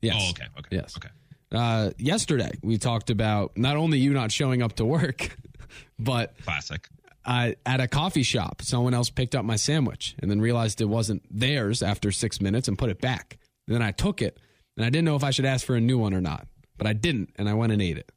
Yes. 0.00 0.16
Oh, 0.18 0.30
okay. 0.30 0.44
Okay. 0.58 0.76
Yes. 0.76 0.96
Okay. 0.96 1.08
Uh, 1.50 1.90
yesterday, 1.98 2.50
we 2.62 2.78
talked 2.78 3.10
about 3.10 3.56
not 3.56 3.76
only 3.76 3.98
you 3.98 4.12
not 4.12 4.30
showing 4.30 4.62
up 4.62 4.74
to 4.74 4.84
work, 4.84 5.36
but 5.98 6.34
classic. 6.44 6.88
Uh, 7.24 7.52
at 7.66 7.80
a 7.80 7.88
coffee 7.88 8.22
shop, 8.22 8.62
someone 8.62 8.94
else 8.94 9.10
picked 9.10 9.34
up 9.34 9.44
my 9.44 9.56
sandwich 9.56 10.14
and 10.20 10.30
then 10.30 10.40
realized 10.40 10.80
it 10.80 10.86
wasn't 10.86 11.22
theirs 11.30 11.82
after 11.82 12.10
six 12.10 12.40
minutes 12.40 12.68
and 12.68 12.78
put 12.78 12.90
it 12.90 13.00
back. 13.00 13.38
And 13.66 13.74
then 13.74 13.82
I 13.82 13.90
took 13.90 14.22
it 14.22 14.38
and 14.76 14.86
I 14.86 14.90
didn't 14.90 15.04
know 15.04 15.16
if 15.16 15.24
I 15.24 15.30
should 15.30 15.44
ask 15.44 15.66
for 15.66 15.74
a 15.76 15.80
new 15.80 15.98
one 15.98 16.14
or 16.14 16.20
not, 16.20 16.46
but 16.78 16.86
I 16.86 16.92
didn't, 16.92 17.30
and 17.36 17.48
I 17.48 17.54
went 17.54 17.72
and 17.72 17.82
ate 17.82 17.98
it. 17.98 18.10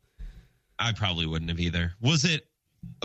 I 0.80 0.94
probably 0.94 1.26
wouldn't 1.26 1.50
have 1.50 1.60
either. 1.60 1.94
Was 2.02 2.24
it 2.24 2.48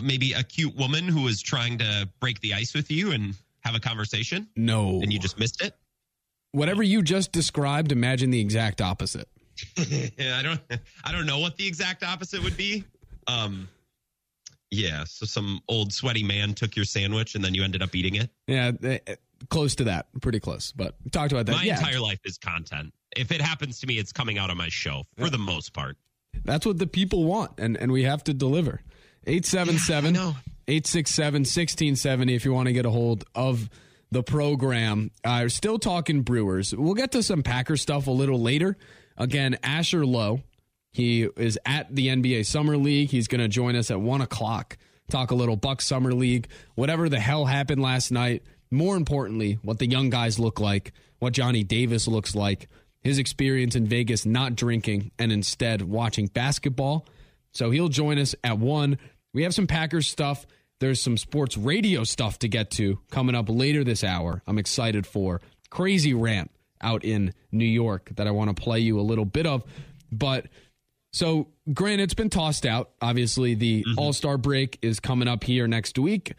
maybe 0.01 0.33
a 0.33 0.43
cute 0.43 0.75
woman 0.75 1.07
who 1.07 1.23
was 1.23 1.41
trying 1.41 1.77
to 1.79 2.09
break 2.19 2.39
the 2.41 2.53
ice 2.53 2.73
with 2.73 2.89
you 2.89 3.11
and 3.11 3.35
have 3.61 3.75
a 3.75 3.79
conversation? 3.79 4.47
No. 4.55 4.99
And 5.01 5.11
you 5.11 5.19
just 5.19 5.37
missed 5.39 5.61
it? 5.61 5.75
Whatever 6.57 6.81
you 6.81 7.03
just 7.03 7.31
described, 7.31 7.91
imagine 7.91 8.31
the 8.31 8.39
exact 8.39 8.81
opposite. 8.81 9.27
yeah, 10.17 10.39
I 10.39 10.41
don't 10.41 10.59
I 11.03 11.11
don't 11.11 11.27
know 11.27 11.37
what 11.37 11.55
the 11.55 11.67
exact 11.67 12.03
opposite 12.03 12.43
would 12.43 12.57
be. 12.57 12.83
Um 13.27 13.67
yeah, 14.71 15.03
so 15.03 15.27
some 15.27 15.61
old 15.69 15.93
sweaty 15.93 16.23
man 16.23 16.55
took 16.55 16.75
your 16.75 16.83
sandwich 16.83 17.35
and 17.35 17.45
then 17.45 17.53
you 17.53 17.63
ended 17.63 17.83
up 17.83 17.95
eating 17.95 18.15
it. 18.15 18.31
Yeah, 18.47 18.71
eh, 18.83 18.97
eh, 19.05 19.15
close 19.49 19.75
to 19.75 19.83
that, 19.83 20.07
pretty 20.19 20.39
close. 20.39 20.71
But 20.71 20.95
talked 21.11 21.31
about 21.31 21.45
that. 21.45 21.51
My 21.51 21.63
yeah. 21.63 21.77
entire 21.77 21.99
life 21.99 22.19
is 22.25 22.39
content. 22.39 22.91
If 23.15 23.31
it 23.31 23.39
happens 23.39 23.79
to 23.81 23.87
me, 23.87 23.99
it's 23.99 24.11
coming 24.11 24.39
out 24.39 24.49
on 24.49 24.57
my 24.57 24.69
show 24.69 25.03
for 25.15 25.25
yeah. 25.25 25.29
the 25.29 25.37
most 25.37 25.73
part. 25.73 25.95
That's 26.43 26.65
what 26.65 26.79
the 26.79 26.87
people 26.87 27.23
want, 27.25 27.51
and 27.59 27.77
and 27.77 27.91
we 27.91 28.03
have 28.03 28.23
to 28.25 28.33
deliver. 28.33 28.81
877 29.27 30.15
867 30.15 31.41
1670 31.41 32.33
if 32.33 32.45
you 32.45 32.53
want 32.53 32.67
to 32.67 32.73
get 32.73 32.85
a 32.85 32.89
hold 32.89 33.25
of 33.35 33.69
the 34.11 34.23
program. 34.23 35.11
Uh, 35.23 35.49
still 35.49 35.79
talking 35.79 36.21
Brewers. 36.21 36.73
We'll 36.73 36.93
get 36.93 37.11
to 37.11 37.23
some 37.23 37.43
Packer 37.43 37.77
stuff 37.77 38.07
a 38.07 38.11
little 38.11 38.39
later. 38.41 38.77
Again, 39.17 39.57
Asher 39.63 40.05
Lowe, 40.05 40.41
He 40.91 41.23
is 41.23 41.57
at 41.65 41.93
the 41.93 42.07
NBA 42.07 42.45
Summer 42.45 42.77
League. 42.77 43.09
He's 43.09 43.27
going 43.27 43.41
to 43.41 43.47
join 43.47 43.75
us 43.75 43.91
at 43.91 43.99
one 43.99 44.21
o'clock, 44.21 44.77
talk 45.09 45.31
a 45.31 45.35
little 45.35 45.55
Buck 45.55 45.81
Summer 45.81 46.13
League, 46.13 46.47
whatever 46.75 47.09
the 47.09 47.19
hell 47.19 47.45
happened 47.45 47.81
last 47.81 48.11
night. 48.11 48.43
More 48.69 48.95
importantly, 48.97 49.59
what 49.63 49.79
the 49.79 49.87
young 49.87 50.09
guys 50.09 50.39
look 50.39 50.59
like, 50.59 50.93
what 51.19 51.33
Johnny 51.33 51.63
Davis 51.63 52.07
looks 52.07 52.35
like, 52.35 52.67
his 53.01 53.17
experience 53.17 53.75
in 53.75 53.87
Vegas 53.87 54.25
not 54.25 54.55
drinking 54.55 55.11
and 55.17 55.31
instead 55.31 55.81
watching 55.81 56.27
basketball. 56.27 57.07
So 57.53 57.71
he'll 57.71 57.87
join 57.87 58.19
us 58.19 58.35
at 58.43 58.59
one. 58.59 58.97
We 59.33 59.43
have 59.43 59.53
some 59.53 59.67
Packers 59.67 60.07
stuff. 60.07 60.45
There's 60.79 61.01
some 61.01 61.17
sports 61.17 61.57
radio 61.57 62.03
stuff 62.03 62.39
to 62.39 62.47
get 62.47 62.71
to 62.71 62.99
coming 63.09 63.35
up 63.35 63.49
later 63.49 63.83
this 63.83 64.03
hour. 64.03 64.43
I'm 64.45 64.59
excited 64.59 65.07
for 65.07 65.41
crazy 65.69 66.13
rant 66.13 66.51
out 66.81 67.03
in 67.03 67.33
New 67.51 67.65
York 67.65 68.11
that 68.15 68.27
I 68.27 68.31
want 68.31 68.55
to 68.55 68.61
play 68.61 68.79
you 68.79 68.99
a 68.99 69.01
little 69.01 69.25
bit 69.25 69.45
of. 69.45 69.63
But 70.11 70.47
so, 71.11 71.47
granted, 71.73 72.03
it's 72.03 72.13
been 72.13 72.29
tossed 72.29 72.65
out. 72.65 72.91
Obviously, 73.01 73.55
the 73.55 73.83
mm-hmm. 73.83 73.99
All 73.99 74.13
Star 74.13 74.37
break 74.37 74.77
is 74.81 74.99
coming 74.99 75.27
up 75.27 75.43
here 75.43 75.67
next 75.67 75.97
week. 75.97 76.33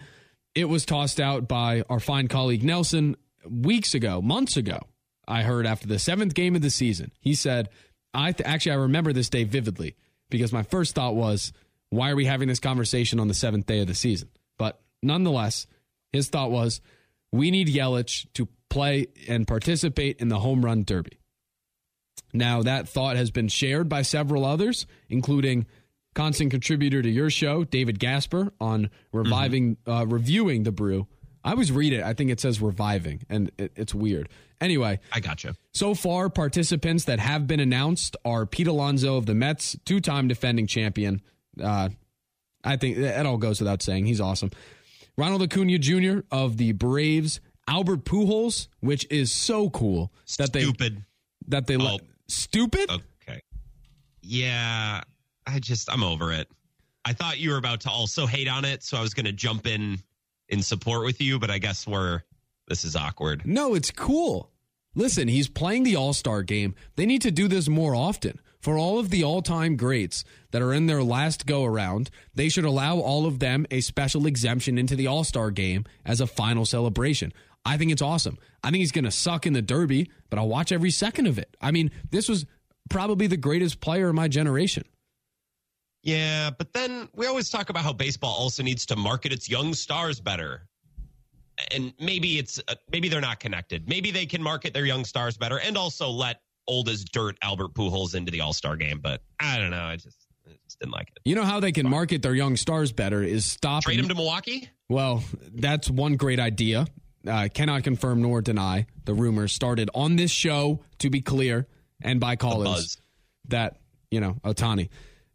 It 0.54 0.66
was 0.66 0.84
tossed 0.84 1.20
out 1.20 1.48
by 1.48 1.82
our 1.88 2.00
fine 2.00 2.28
colleague 2.28 2.62
Nelson 2.62 3.16
weeks 3.48 3.94
ago, 3.94 4.20
months 4.22 4.56
ago. 4.56 4.80
I 5.26 5.42
heard 5.42 5.66
after 5.66 5.86
the 5.86 5.98
seventh 5.98 6.34
game 6.34 6.54
of 6.54 6.62
the 6.62 6.70
season, 6.70 7.12
he 7.20 7.34
said, 7.34 7.68
"I 8.14 8.32
th- 8.32 8.48
actually 8.48 8.72
I 8.72 8.76
remember 8.76 9.12
this 9.12 9.28
day 9.28 9.44
vividly 9.44 9.96
because 10.30 10.52
my 10.52 10.62
first 10.62 10.94
thought 10.94 11.14
was, 11.14 11.52
why 11.90 12.10
are 12.10 12.16
we 12.16 12.24
having 12.24 12.48
this 12.48 12.60
conversation 12.60 13.20
on 13.20 13.28
the 13.28 13.34
seventh 13.34 13.66
day 13.66 13.80
of 13.80 13.86
the 13.86 13.94
season?" 13.94 14.28
But 14.58 14.80
nonetheless, 15.02 15.66
his 16.12 16.28
thought 16.28 16.50
was, 16.50 16.80
we 17.32 17.50
need 17.50 17.68
Yelich 17.68 18.26
to 18.34 18.48
play 18.70 19.06
and 19.28 19.46
participate 19.46 20.20
in 20.20 20.28
the 20.28 20.38
home 20.38 20.64
run 20.64 20.84
derby. 20.84 21.18
Now, 22.32 22.62
that 22.62 22.88
thought 22.88 23.16
has 23.16 23.30
been 23.30 23.48
shared 23.48 23.88
by 23.88 24.02
several 24.02 24.44
others, 24.44 24.86
including 25.08 25.66
constant 26.14 26.50
contributor 26.50 27.00
to 27.00 27.08
your 27.08 27.30
show, 27.30 27.64
David 27.64 27.98
Gasper, 27.98 28.52
on 28.60 28.90
reviving, 29.12 29.76
mm-hmm. 29.76 29.90
uh, 29.90 30.04
reviewing 30.04 30.64
the 30.64 30.72
brew. 30.72 31.06
I 31.44 31.52
always 31.52 31.72
read 31.72 31.92
it. 31.92 32.02
I 32.02 32.12
think 32.12 32.30
it 32.30 32.40
says 32.40 32.60
reviving, 32.60 33.22
and 33.30 33.50
it, 33.56 33.72
it's 33.76 33.94
weird. 33.94 34.28
Anyway, 34.60 34.98
I 35.12 35.20
gotcha. 35.20 35.54
So 35.72 35.94
far, 35.94 36.28
participants 36.28 37.04
that 37.04 37.20
have 37.20 37.46
been 37.46 37.60
announced 37.60 38.16
are 38.24 38.44
Pete 38.44 38.66
Alonso 38.66 39.16
of 39.16 39.26
the 39.26 39.34
Mets, 39.34 39.76
two 39.84 40.00
time 40.00 40.28
defending 40.28 40.66
champion. 40.66 41.22
Uh, 41.60 41.90
I 42.64 42.76
think 42.76 42.98
that 42.98 43.26
all 43.26 43.38
goes 43.38 43.60
without 43.60 43.82
saying. 43.82 44.06
He's 44.06 44.20
awesome. 44.20 44.50
Ronald 45.16 45.42
Acuna 45.42 45.78
Jr. 45.78 46.20
of 46.30 46.56
the 46.56 46.72
Braves, 46.72 47.40
Albert 47.66 48.04
Pujols, 48.04 48.68
which 48.80 49.06
is 49.10 49.32
so 49.32 49.70
cool 49.70 50.12
that 50.38 50.52
they 50.52 50.62
stupid 50.62 51.04
that 51.48 51.66
they 51.66 51.76
oh. 51.76 51.98
stupid. 52.28 52.90
Okay, 52.90 53.40
yeah, 54.22 55.00
I 55.46 55.58
just 55.58 55.90
I'm 55.92 56.02
over 56.02 56.32
it. 56.32 56.48
I 57.04 57.12
thought 57.12 57.38
you 57.38 57.50
were 57.50 57.56
about 57.56 57.80
to 57.82 57.90
also 57.90 58.26
hate 58.26 58.48
on 58.48 58.64
it, 58.64 58.82
so 58.82 58.96
I 58.98 59.00
was 59.00 59.14
going 59.14 59.26
to 59.26 59.32
jump 59.32 59.66
in 59.66 59.98
in 60.48 60.62
support 60.62 61.04
with 61.04 61.20
you, 61.20 61.38
but 61.38 61.50
I 61.50 61.58
guess 61.58 61.86
we're 61.86 62.22
this 62.68 62.84
is 62.84 62.96
awkward. 62.96 63.42
No, 63.44 63.74
it's 63.74 63.90
cool. 63.90 64.50
Listen, 64.94 65.28
he's 65.28 65.48
playing 65.48 65.84
the 65.84 65.96
All 65.96 66.12
Star 66.12 66.42
game. 66.42 66.74
They 66.96 67.06
need 67.06 67.22
to 67.22 67.30
do 67.30 67.48
this 67.48 67.68
more 67.68 67.94
often. 67.94 68.40
For 68.60 68.76
all 68.76 68.98
of 68.98 69.10
the 69.10 69.22
all 69.22 69.42
time 69.42 69.76
greats 69.76 70.24
that 70.50 70.62
are 70.62 70.72
in 70.72 70.86
their 70.86 71.02
last 71.02 71.46
go 71.46 71.64
around, 71.64 72.10
they 72.34 72.48
should 72.48 72.64
allow 72.64 72.98
all 72.98 73.26
of 73.26 73.38
them 73.38 73.66
a 73.70 73.80
special 73.80 74.26
exemption 74.26 74.78
into 74.78 74.96
the 74.96 75.06
All 75.06 75.24
Star 75.24 75.50
game 75.50 75.84
as 76.04 76.20
a 76.20 76.26
final 76.26 76.66
celebration. 76.66 77.32
I 77.64 77.76
think 77.76 77.92
it's 77.92 78.02
awesome. 78.02 78.38
I 78.64 78.70
think 78.70 78.80
he's 78.80 78.92
going 78.92 79.04
to 79.04 79.10
suck 79.10 79.46
in 79.46 79.52
the 79.52 79.62
Derby, 79.62 80.10
but 80.30 80.38
I'll 80.38 80.48
watch 80.48 80.72
every 80.72 80.90
second 80.90 81.26
of 81.26 81.38
it. 81.38 81.56
I 81.60 81.70
mean, 81.70 81.90
this 82.10 82.28
was 82.28 82.46
probably 82.88 83.26
the 83.26 83.36
greatest 83.36 83.80
player 83.80 84.08
of 84.08 84.14
my 84.14 84.28
generation. 84.28 84.84
Yeah, 86.02 86.50
but 86.50 86.72
then 86.72 87.08
we 87.14 87.26
always 87.26 87.50
talk 87.50 87.70
about 87.70 87.84
how 87.84 87.92
baseball 87.92 88.34
also 88.34 88.62
needs 88.62 88.86
to 88.86 88.96
market 88.96 89.32
its 89.32 89.48
young 89.48 89.74
stars 89.74 90.20
better. 90.20 90.66
And 91.72 91.92
maybe 92.00 92.38
it's 92.38 92.60
uh, 92.68 92.76
maybe 92.90 93.08
they're 93.08 93.20
not 93.20 93.40
connected. 93.40 93.88
Maybe 93.88 94.10
they 94.10 94.26
can 94.26 94.42
market 94.42 94.72
their 94.72 94.86
young 94.86 95.04
stars 95.04 95.36
better 95.36 95.58
and 95.58 95.76
also 95.76 96.08
let 96.08 96.40
old 96.68 96.88
as 96.88 97.04
dirt 97.04 97.36
Albert 97.42 97.74
Pujols 97.74 98.14
into 98.14 98.30
the 98.30 98.40
All 98.40 98.52
Star 98.52 98.76
game. 98.76 99.00
But 99.02 99.22
I 99.40 99.58
don't 99.58 99.70
know. 99.70 99.82
I 99.82 99.96
just, 99.96 100.26
I 100.46 100.52
just 100.64 100.78
didn't 100.78 100.92
like 100.92 101.08
it. 101.08 101.18
You 101.24 101.34
know 101.34 101.44
how 101.44 101.58
they 101.58 101.72
can 101.72 101.88
market 101.88 102.22
their 102.22 102.34
young 102.34 102.56
stars 102.56 102.92
better 102.92 103.22
is 103.22 103.44
stop 103.44 103.82
trade 103.82 103.98
them 103.98 104.08
to 104.08 104.14
Milwaukee. 104.14 104.68
Well, 104.88 105.24
that's 105.52 105.90
one 105.90 106.16
great 106.16 106.38
idea 106.38 106.86
uh, 107.26 107.48
cannot 107.52 107.82
confirm 107.82 108.22
nor 108.22 108.40
deny 108.40 108.86
the 109.04 109.14
rumors 109.14 109.52
started 109.52 109.90
on 109.94 110.16
this 110.16 110.30
show, 110.30 110.80
to 110.98 111.10
be 111.10 111.20
clear, 111.20 111.66
and 112.00 112.20
by 112.20 112.36
callers 112.36 112.98
that, 113.48 113.78
you 114.10 114.20
know, 114.20 114.36
Ohtani. 114.44 114.88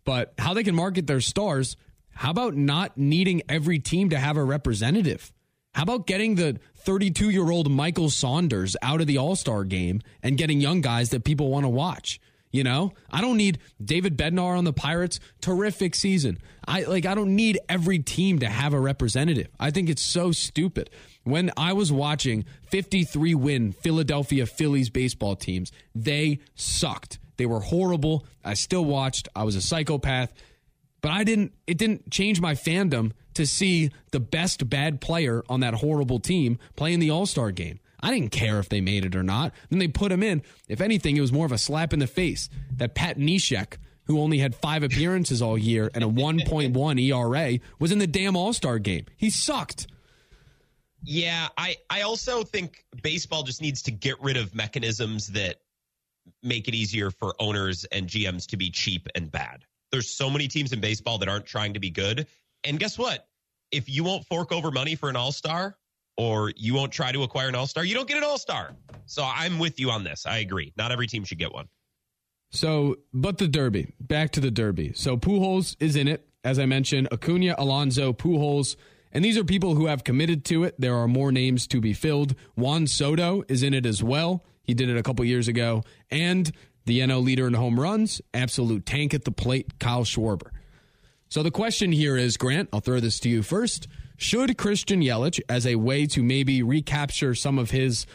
But 0.06 0.34
how 0.38 0.54
they 0.54 0.64
can 0.64 0.76
market 0.76 1.08
their 1.08 1.22
stars, 1.22 1.78
how 2.12 2.32
about 2.32 2.56
not 2.56 2.98
needing 2.98 3.42
every 3.50 3.80
team 3.80 4.10
to 4.10 4.20
have 4.20 4.38
a 4.38 4.44
representative? 4.44 5.32
How 5.74 5.84
about 5.84 6.06
getting 6.06 6.36
the 6.36 6.60
32 6.84 7.30
year 7.30 7.50
old 7.50 7.72
Michael 7.72 8.10
Saunders 8.10 8.76
out 8.82 9.02
of 9.02 9.08
the 9.08 9.18
All 9.18 9.36
Star 9.36 9.64
game 9.64 10.02
and 10.22 10.38
getting 10.38 10.60
young 10.60 10.82
guys 10.82 11.10
that 11.12 11.24
people 11.24 11.50
want 11.50 11.64
to 11.64 11.70
watch? 11.70 12.20
You 12.54 12.64
know, 12.64 12.94
I 13.12 13.22
don't 13.22 13.38
need 13.38 13.58
David 13.84 14.16
Bednar 14.16 14.56
on 14.56 14.64
the 14.64 14.74
Pirates. 14.74 15.20
Terrific 15.42 15.96
season. 15.96 16.38
I 16.68 16.84
like. 16.84 17.08
I 17.08 17.16
don't 17.16 17.36
need 17.36 17.60
every 17.68 17.98
team 17.98 18.40
to 18.40 18.48
have 18.48 18.74
a 18.74 18.80
representative. 18.80 19.48
I 19.60 19.72
think 19.72 19.90
it's 19.90 20.04
so 20.04 20.32
stupid. 20.32 20.92
When 21.24 21.52
I 21.58 21.74
was 21.74 21.92
watching 21.92 22.46
53 22.70 23.34
win 23.34 23.72
Philadelphia 23.72 24.46
Phillies 24.46 24.92
baseball 24.92 25.36
teams, 25.36 25.72
they 25.96 26.42
sucked. 26.54 27.18
They 27.38 27.48
were 27.48 27.60
horrible. 27.60 28.28
I 28.46 28.54
still 28.54 28.86
watched. 28.86 29.28
I 29.36 29.46
was 29.46 29.56
a 29.56 29.62
psychopath, 29.62 30.32
but 31.02 31.10
I 31.10 31.24
didn't. 31.24 31.54
It 31.66 31.80
didn't 31.80 32.12
change 32.12 32.40
my 32.40 32.54
fandom 32.54 33.14
to 33.36 33.46
see 33.46 33.92
the 34.12 34.20
best 34.20 34.70
bad 34.70 35.02
player 35.02 35.44
on 35.50 35.60
that 35.62 35.76
horrible 35.76 36.20
team 36.20 36.60
playing 36.76 37.00
the 37.00 37.10
All 37.10 37.26
Star 37.26 37.52
game. 37.52 37.80
I 38.00 38.12
didn't 38.12 38.32
care 38.32 38.60
if 38.60 38.68
they 38.68 38.82
made 38.82 39.06
it 39.06 39.16
or 39.16 39.24
not. 39.24 39.54
Then 39.70 39.80
they 39.80 39.88
put 39.88 40.12
him 40.12 40.22
in. 40.22 40.44
If 40.68 40.82
anything, 40.82 41.16
it 41.16 41.22
was 41.22 41.32
more 41.32 41.46
of 41.46 41.54
a 41.54 41.58
slap 41.58 41.94
in 41.94 42.00
the 42.00 42.08
face 42.08 42.50
that 42.76 42.96
Pat 42.96 43.18
Neshek, 43.18 43.78
who 44.06 44.20
only 44.20 44.40
had 44.40 44.56
five 44.56 44.84
appearances 44.84 45.42
all 45.42 45.58
year 45.58 45.90
and 45.96 46.04
a 46.04 46.08
1.1 46.08 47.02
ERA, 47.02 47.60
was 47.80 47.94
in 47.94 48.00
the 48.00 48.08
damn 48.08 48.36
All 48.36 48.52
Star 48.52 48.78
game. 48.78 49.06
He 49.16 49.30
sucked. 49.30 49.88
Yeah, 51.06 51.48
I, 51.58 51.78
I 51.90 52.02
also 52.02 52.44
think 52.44 52.86
baseball 53.02 53.44
just 53.44 53.62
needs 53.62 53.82
to 53.84 53.92
get 53.92 54.22
rid 54.22 54.38
of 54.38 54.56
mechanisms 54.56 55.28
that 55.28 55.58
make 56.42 56.68
it 56.68 56.76
easier 56.76 57.12
for 57.12 57.36
owners 57.40 57.86
and 57.86 58.08
GMs 58.08 58.48
to 58.48 58.58
be 58.58 58.70
cheap 58.70 59.08
and 59.16 59.32
bad. 59.32 59.66
There's 59.92 60.10
so 60.10 60.30
many 60.30 60.48
teams 60.48 60.74
in 60.74 60.80
baseball 60.80 61.18
that 61.20 61.30
aren't 61.30 61.46
trying 61.46 61.74
to 61.74 61.80
be 61.80 61.90
good. 61.90 62.28
And 62.64 62.80
guess 62.80 62.98
what? 62.98 63.28
If 63.72 63.90
you 63.90 64.04
won't 64.04 64.26
fork 64.26 64.52
over 64.52 64.72
money 64.72 64.96
for 64.96 65.10
an 65.10 65.16
all 65.16 65.32
star, 65.32 65.78
or 66.18 66.52
you 66.56 66.74
won't 66.74 66.92
try 66.92 67.12
to 67.12 67.24
acquire 67.24 67.50
an 67.50 67.56
all 67.56 67.68
star, 67.68 67.84
you 67.84 67.96
don't 67.96 68.08
get 68.08 68.18
an 68.18 68.24
all 68.24 68.38
star. 68.38 68.76
So 69.06 69.24
I'm 69.24 69.60
with 69.60 69.80
you 69.80 69.90
on 69.90 70.04
this. 70.04 70.26
I 70.26 70.38
agree. 70.38 70.74
Not 70.78 70.92
every 70.92 71.08
team 71.08 71.24
should 71.24 71.40
get 71.40 71.52
one. 71.52 71.68
So, 72.52 72.98
but 73.12 73.40
the 73.40 73.48
Derby, 73.48 73.94
back 74.00 74.32
to 74.32 74.40
the 74.40 74.52
Derby. 74.52 74.94
So 74.94 75.18
Pujols 75.18 75.76
is 75.80 75.96
in 75.96 76.08
it, 76.08 76.28
as 76.44 76.60
I 76.60 76.68
mentioned. 76.68 77.08
Acuna, 77.12 77.56
Alonso, 77.58 78.14
Pujols, 78.14 78.76
and 79.12 79.26
these 79.26 79.38
are 79.38 79.44
people 79.44 79.76
who 79.76 79.88
have 79.88 80.04
committed 80.04 80.46
to 80.46 80.64
it. 80.64 80.76
There 80.78 80.96
are 80.96 81.08
more 81.08 81.32
names 81.32 81.68
to 81.68 81.82
be 81.82 81.94
filled. 81.94 82.36
Juan 82.56 82.88
Soto 82.88 83.44
is 83.48 83.64
in 83.64 83.74
it 83.74 83.86
as 83.86 84.04
well. 84.04 84.44
He 84.64 84.74
did 84.74 84.90
it 84.90 84.98
a 84.98 85.04
couple 85.04 85.26
years 85.26 85.48
ago, 85.48 85.84
and 86.12 86.52
the 86.86 87.00
NL 87.00 87.24
leader 87.24 87.48
in 87.48 87.54
home 87.54 87.80
runs, 87.80 88.22
absolute 88.34 88.86
tank 88.86 89.14
at 89.14 89.24
the 89.24 89.32
plate, 89.32 89.80
Kyle 89.80 90.04
Schwarber. 90.04 90.52
So 91.34 91.42
the 91.42 91.50
question 91.50 91.92
here 91.92 92.16
is, 92.16 92.38
Grant, 92.38 92.70
I'll 92.72 92.80
throw 92.80 93.00
this 93.00 93.20
to 93.22 93.28
you 93.28 93.42
first. 93.42 93.88
Should 94.18 94.56
Christian 94.56 95.02
Yelich, 95.02 95.40
as 95.50 95.66
a 95.66 95.78
way 95.78 96.06
to 96.06 96.22
maybe 96.22 96.62
recapture 96.62 97.34
some 97.34 97.58
of 97.58 97.72
his 97.72 98.06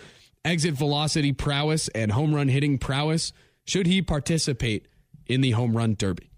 exit 0.44 0.74
velocity 0.74 1.32
prowess 1.32 1.88
and 1.96 2.12
home 2.12 2.32
run 2.32 2.46
hitting 2.46 2.78
prowess, 2.78 3.32
should 3.64 3.88
he 3.88 4.02
participate 4.02 4.86
in 5.26 5.40
the 5.40 5.50
home 5.50 5.76
run 5.76 5.96
derby? 5.98 6.30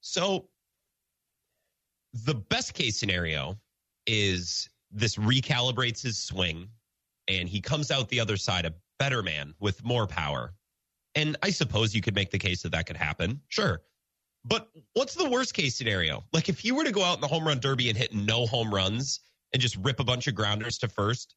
So, 0.00 0.48
the 2.12 2.36
best 2.36 2.74
case 2.74 2.96
scenario 2.96 3.58
is 4.06 4.70
this 4.92 5.16
recalibrates 5.16 6.00
his 6.00 6.18
swing 6.18 6.68
and 7.26 7.48
he 7.48 7.60
comes 7.60 7.90
out 7.90 8.08
the 8.10 8.20
other 8.20 8.36
side 8.36 8.64
a 8.64 8.74
better 9.00 9.24
man 9.24 9.54
with 9.58 9.84
more 9.84 10.06
power. 10.06 10.54
And 11.16 11.36
I 11.42 11.50
suppose 11.50 11.96
you 11.96 12.00
could 12.00 12.14
make 12.14 12.30
the 12.30 12.38
case 12.38 12.62
that 12.62 12.70
that 12.70 12.86
could 12.86 12.96
happen. 12.96 13.40
Sure. 13.48 13.82
But 14.44 14.68
what's 14.94 15.14
the 15.14 15.28
worst 15.28 15.54
case 15.54 15.76
scenario? 15.76 16.24
Like 16.32 16.48
if 16.48 16.58
he 16.58 16.72
were 16.72 16.84
to 16.84 16.92
go 16.92 17.02
out 17.02 17.16
in 17.16 17.20
the 17.20 17.26
home 17.28 17.46
run 17.46 17.58
derby 17.60 17.88
and 17.88 17.98
hit 17.98 18.14
no 18.14 18.46
home 18.46 18.72
runs 18.72 19.20
and 19.52 19.60
just 19.60 19.76
rip 19.76 20.00
a 20.00 20.04
bunch 20.04 20.26
of 20.26 20.34
grounders 20.34 20.78
to 20.78 20.88
first, 20.88 21.34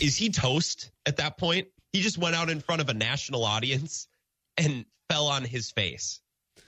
is 0.00 0.16
he 0.16 0.30
toast 0.30 0.90
at 1.06 1.16
that 1.16 1.38
point? 1.38 1.66
He 1.92 2.00
just 2.02 2.18
went 2.18 2.34
out 2.36 2.50
in 2.50 2.60
front 2.60 2.80
of 2.80 2.88
a 2.88 2.94
national 2.94 3.44
audience 3.44 4.06
and 4.56 4.84
fell 5.10 5.26
on 5.26 5.44
his 5.44 5.70
face. 5.70 6.20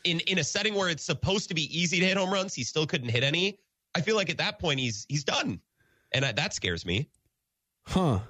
In 0.05 0.20
in 0.20 0.38
a 0.38 0.44
setting 0.44 0.75
where 0.75 0.88
it's 0.88 1.05
supposed 1.05 1.49
to 1.49 1.55
be 1.55 1.62
easy 1.79 2.01
to 2.01 2.07
hit 2.07 2.16
home 2.16 2.33
runs, 2.33 2.55
he 2.55 2.64
still 2.64 2.87
couldn't 2.87 3.09
hit 3.11 3.23
any. 3.23 3.59
I 3.94 4.01
feel 4.01 4.16
like 4.16 4.31
at 4.31 4.38
that 4.38 4.59
point 4.59 4.81
he's 4.81 5.07
he's 5.09 5.25
done. 5.25 5.61
And 6.12 6.25
I, 6.25 6.33
that 6.33 6.55
scares 6.55 6.85
me. 6.85 7.09
Huh. 7.87 8.20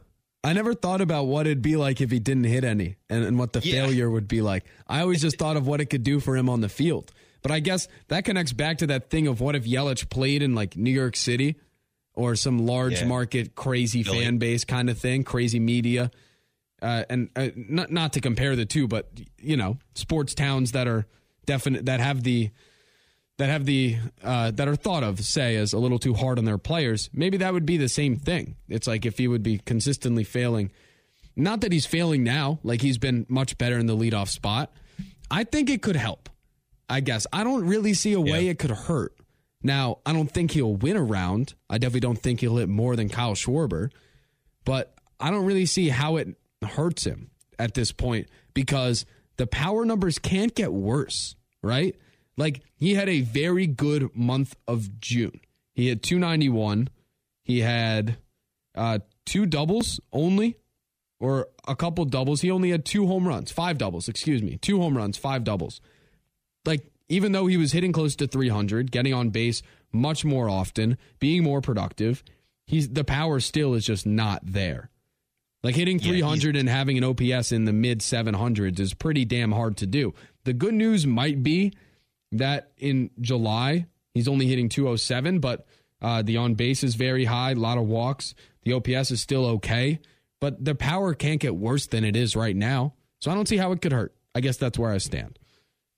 I 0.43 0.53
never 0.53 0.75
thought 0.75 1.01
about 1.01 1.25
what 1.25 1.47
it'd 1.47 1.63
be 1.63 1.77
like 1.77 2.01
if 2.03 2.11
he 2.11 2.19
didn't 2.19 2.45
hit 2.45 2.65
any 2.65 2.97
and, 3.09 3.25
and 3.25 3.39
what 3.39 3.53
the 3.55 3.61
Yeah. 3.61 3.85
failure 3.87 4.11
would 4.11 4.29
be 4.29 4.43
like. 4.43 4.65
I 4.87 5.01
always 5.01 5.23
just 5.23 5.39
thought 5.39 5.57
of 5.57 5.67
what 5.67 5.81
it 5.81 5.87
could 5.87 6.03
do 6.03 6.21
for 6.21 6.37
him 6.37 6.49
on 6.51 6.61
the 6.61 6.69
field. 6.69 7.13
But 7.45 7.53
I 7.53 7.61
guess 7.61 7.87
that 8.09 8.25
connects 8.25 8.53
back 8.55 8.79
to 8.79 8.87
that 8.89 9.11
thing 9.11 9.27
of 9.29 9.39
what 9.41 9.55
if 9.55 9.65
Yelich 9.65 10.09
played 10.09 10.43
in 10.43 10.55
like 10.55 10.77
New 10.79 10.91
York 10.91 11.15
City 11.15 11.57
or 12.15 12.35
some 12.37 12.65
large 12.67 12.95
Yeah. 13.01 13.05
market, 13.07 13.55
crazy 13.55 14.03
Philly. 14.03 14.21
fan 14.25 14.39
base 14.39 14.65
kind 14.65 14.89
of 14.89 14.99
thing, 14.99 15.25
crazy 15.25 15.61
media. 15.61 16.11
Uh, 16.81 17.05
and 17.11 17.29
uh, 17.37 17.49
not 17.55 17.91
not 17.93 18.15
to 18.15 18.21
compare 18.23 18.57
the 18.57 18.65
two, 18.65 18.89
but 18.89 19.11
you 19.39 19.57
know, 19.59 19.77
sports 19.95 20.35
towns 20.35 20.73
that 20.73 20.89
are 20.89 21.07
definite 21.45 21.85
that 21.85 22.01
have 22.01 22.23
the 22.23 22.51
that 23.37 23.51
have 23.51 23.67
the 23.67 23.99
uh, 24.23 24.51
that 24.53 24.67
are 24.67 24.77
thought 24.77 25.03
of 25.03 25.21
say 25.23 25.57
as 25.57 25.75
a 25.75 25.79
little 25.79 25.99
too 25.99 26.15
hard 26.15 26.39
on 26.39 26.47
their 26.47 26.57
players. 26.59 27.11
Maybe 27.13 27.37
that 27.39 27.53
would 27.53 27.67
be 27.67 27.77
the 27.77 27.89
same 27.91 28.17
thing. 28.17 28.57
It's 28.71 28.87
like 28.87 29.05
if 29.05 29.19
he 29.19 29.29
would 29.29 29.43
be 29.43 29.59
consistently 29.59 30.25
failing. 30.25 30.73
Not 31.37 31.61
that 31.61 31.73
he's 31.73 31.85
failing 31.85 32.23
now, 32.25 32.59
like 32.63 32.81
he's 32.81 32.97
been 32.97 33.27
much 33.29 33.59
better 33.59 33.77
in 33.79 33.85
the 33.87 33.97
leadoff 33.97 34.29
spot. 34.29 34.73
I 35.31 35.45
think 35.45 35.69
it 35.69 35.83
could 35.83 35.97
help. 35.97 36.31
I 36.89 37.01
guess 37.01 37.27
I 37.33 37.45
don't 37.45 37.65
really 37.67 37.95
see 37.95 38.13
a 38.13 38.21
way 38.21 38.45
Yeah. 38.45 38.51
it 38.53 38.59
could 38.59 38.71
hurt. 38.71 39.15
Now 39.63 39.99
I 40.05 40.13
don't 40.13 40.31
think 40.31 40.51
he'll 40.53 40.75
win 40.77 40.97
a 40.97 41.03
round. 41.03 41.55
I 41.71 41.79
definitely 41.79 42.01
don't 42.01 42.19
think 42.21 42.41
he'll 42.41 42.57
hit 42.59 42.69
more 42.69 42.97
than 42.97 43.09
Kyle 43.09 43.35
Schwarber, 43.35 43.91
but 44.65 44.95
I 45.19 45.31
don't 45.31 45.45
really 45.47 45.67
see 45.67 45.89
how 45.89 46.17
it 46.17 46.37
hurts 46.63 47.05
him 47.05 47.31
at 47.59 47.75
this 47.75 47.93
point 47.93 48.29
because 48.53 49.07
the 49.37 49.47
power 49.47 49.85
numbers 49.85 50.19
can't 50.19 50.55
get 50.55 50.73
worse, 50.73 51.37
right? 51.63 51.97
Like 52.37 52.63
he 52.77 52.95
had 52.95 53.09
a 53.09 53.21
very 53.23 53.67
good 53.67 54.15
month 54.15 54.57
of 54.69 55.01
June. 55.01 55.41
He 55.75 55.89
had 55.89 56.03
291. 56.03 56.89
He 57.45 57.61
had 57.61 58.17
uh, 58.75 58.99
two 59.25 59.47
doubles 59.47 60.01
only, 60.13 60.57
or 61.21 61.49
a 61.67 61.77
couple 61.77 62.05
doubles. 62.05 62.41
He 62.43 62.51
only 62.51 62.71
had 62.71 62.85
two 62.85 63.07
home 63.07 63.27
runs, 63.29 63.51
five 63.53 63.79
doubles, 63.79 64.09
excuse 64.09 64.43
me, 64.43 64.57
two 64.57 64.81
home 64.81 64.97
runs, 64.97 65.17
five 65.17 65.45
doubles. 65.45 65.81
Like 66.65 66.91
even 67.09 67.33
though 67.33 67.47
he 67.47 67.57
was 67.57 67.73
hitting 67.73 67.93
close 67.93 68.17
to 68.17 68.27
300, 68.27 68.91
getting 68.91 69.15
on 69.15 69.31
base 69.31 69.63
much 69.93 70.25
more 70.25 70.49
often, 70.49 70.99
being 71.19 71.43
more 71.43 71.61
productive, 71.61 72.23
he's 72.67 72.89
the 72.89 73.05
power 73.05 73.41
still 73.41 73.75
is 73.75 73.85
just 73.85 74.07
not 74.07 74.41
there. 74.45 74.91
Like 75.63 75.75
hitting 75.75 75.99
Yeah, 75.99 76.11
300 76.11 76.57
and 76.57 76.69
having 76.69 76.99
an 76.99 77.05
OPS 77.05 77.51
in 77.53 77.65
the 77.65 77.73
mid 77.73 78.01
700s 78.01 78.79
is 78.79 78.93
pretty 78.93 79.25
damn 79.25 79.53
hard 79.53 79.79
to 79.79 79.87
do. 79.87 80.15
The 80.45 80.53
good 80.53 80.75
news 80.75 81.07
might 81.07 81.43
be 81.43 81.73
that 82.33 82.73
in 82.77 83.11
July 83.21 83.87
he's 84.13 84.29
only 84.29 84.47
hitting 84.47 84.69
207, 84.69 85.39
but 85.41 85.67
uh, 86.03 86.21
the 86.23 86.37
on 86.37 86.55
base 86.55 86.85
is 86.85 86.97
very 86.97 87.25
high, 87.25 87.53
a 87.53 87.55
lot 87.55 87.79
of 87.79 87.85
walks. 87.85 88.35
The 88.65 88.75
OPS 88.75 89.11
is 89.11 89.21
still 89.23 89.47
okay, 89.47 90.01
but 90.41 90.63
the 90.63 90.75
power 90.75 91.15
can't 91.15 91.41
get 91.41 91.57
worse 91.57 91.87
than 91.87 92.05
it 92.05 92.15
is 92.15 92.37
right 92.37 92.57
now. 92.57 92.93
So 93.21 93.31
I 93.31 93.35
don't 93.35 93.49
see 93.49 93.57
how 93.57 93.73
it 93.73 93.81
could 93.81 93.93
hurt. 93.93 94.15
I 94.35 94.41
guess 94.41 94.59
that's 94.59 94.79
where 94.79 94.91
I 94.91 94.99
stand. 94.99 95.39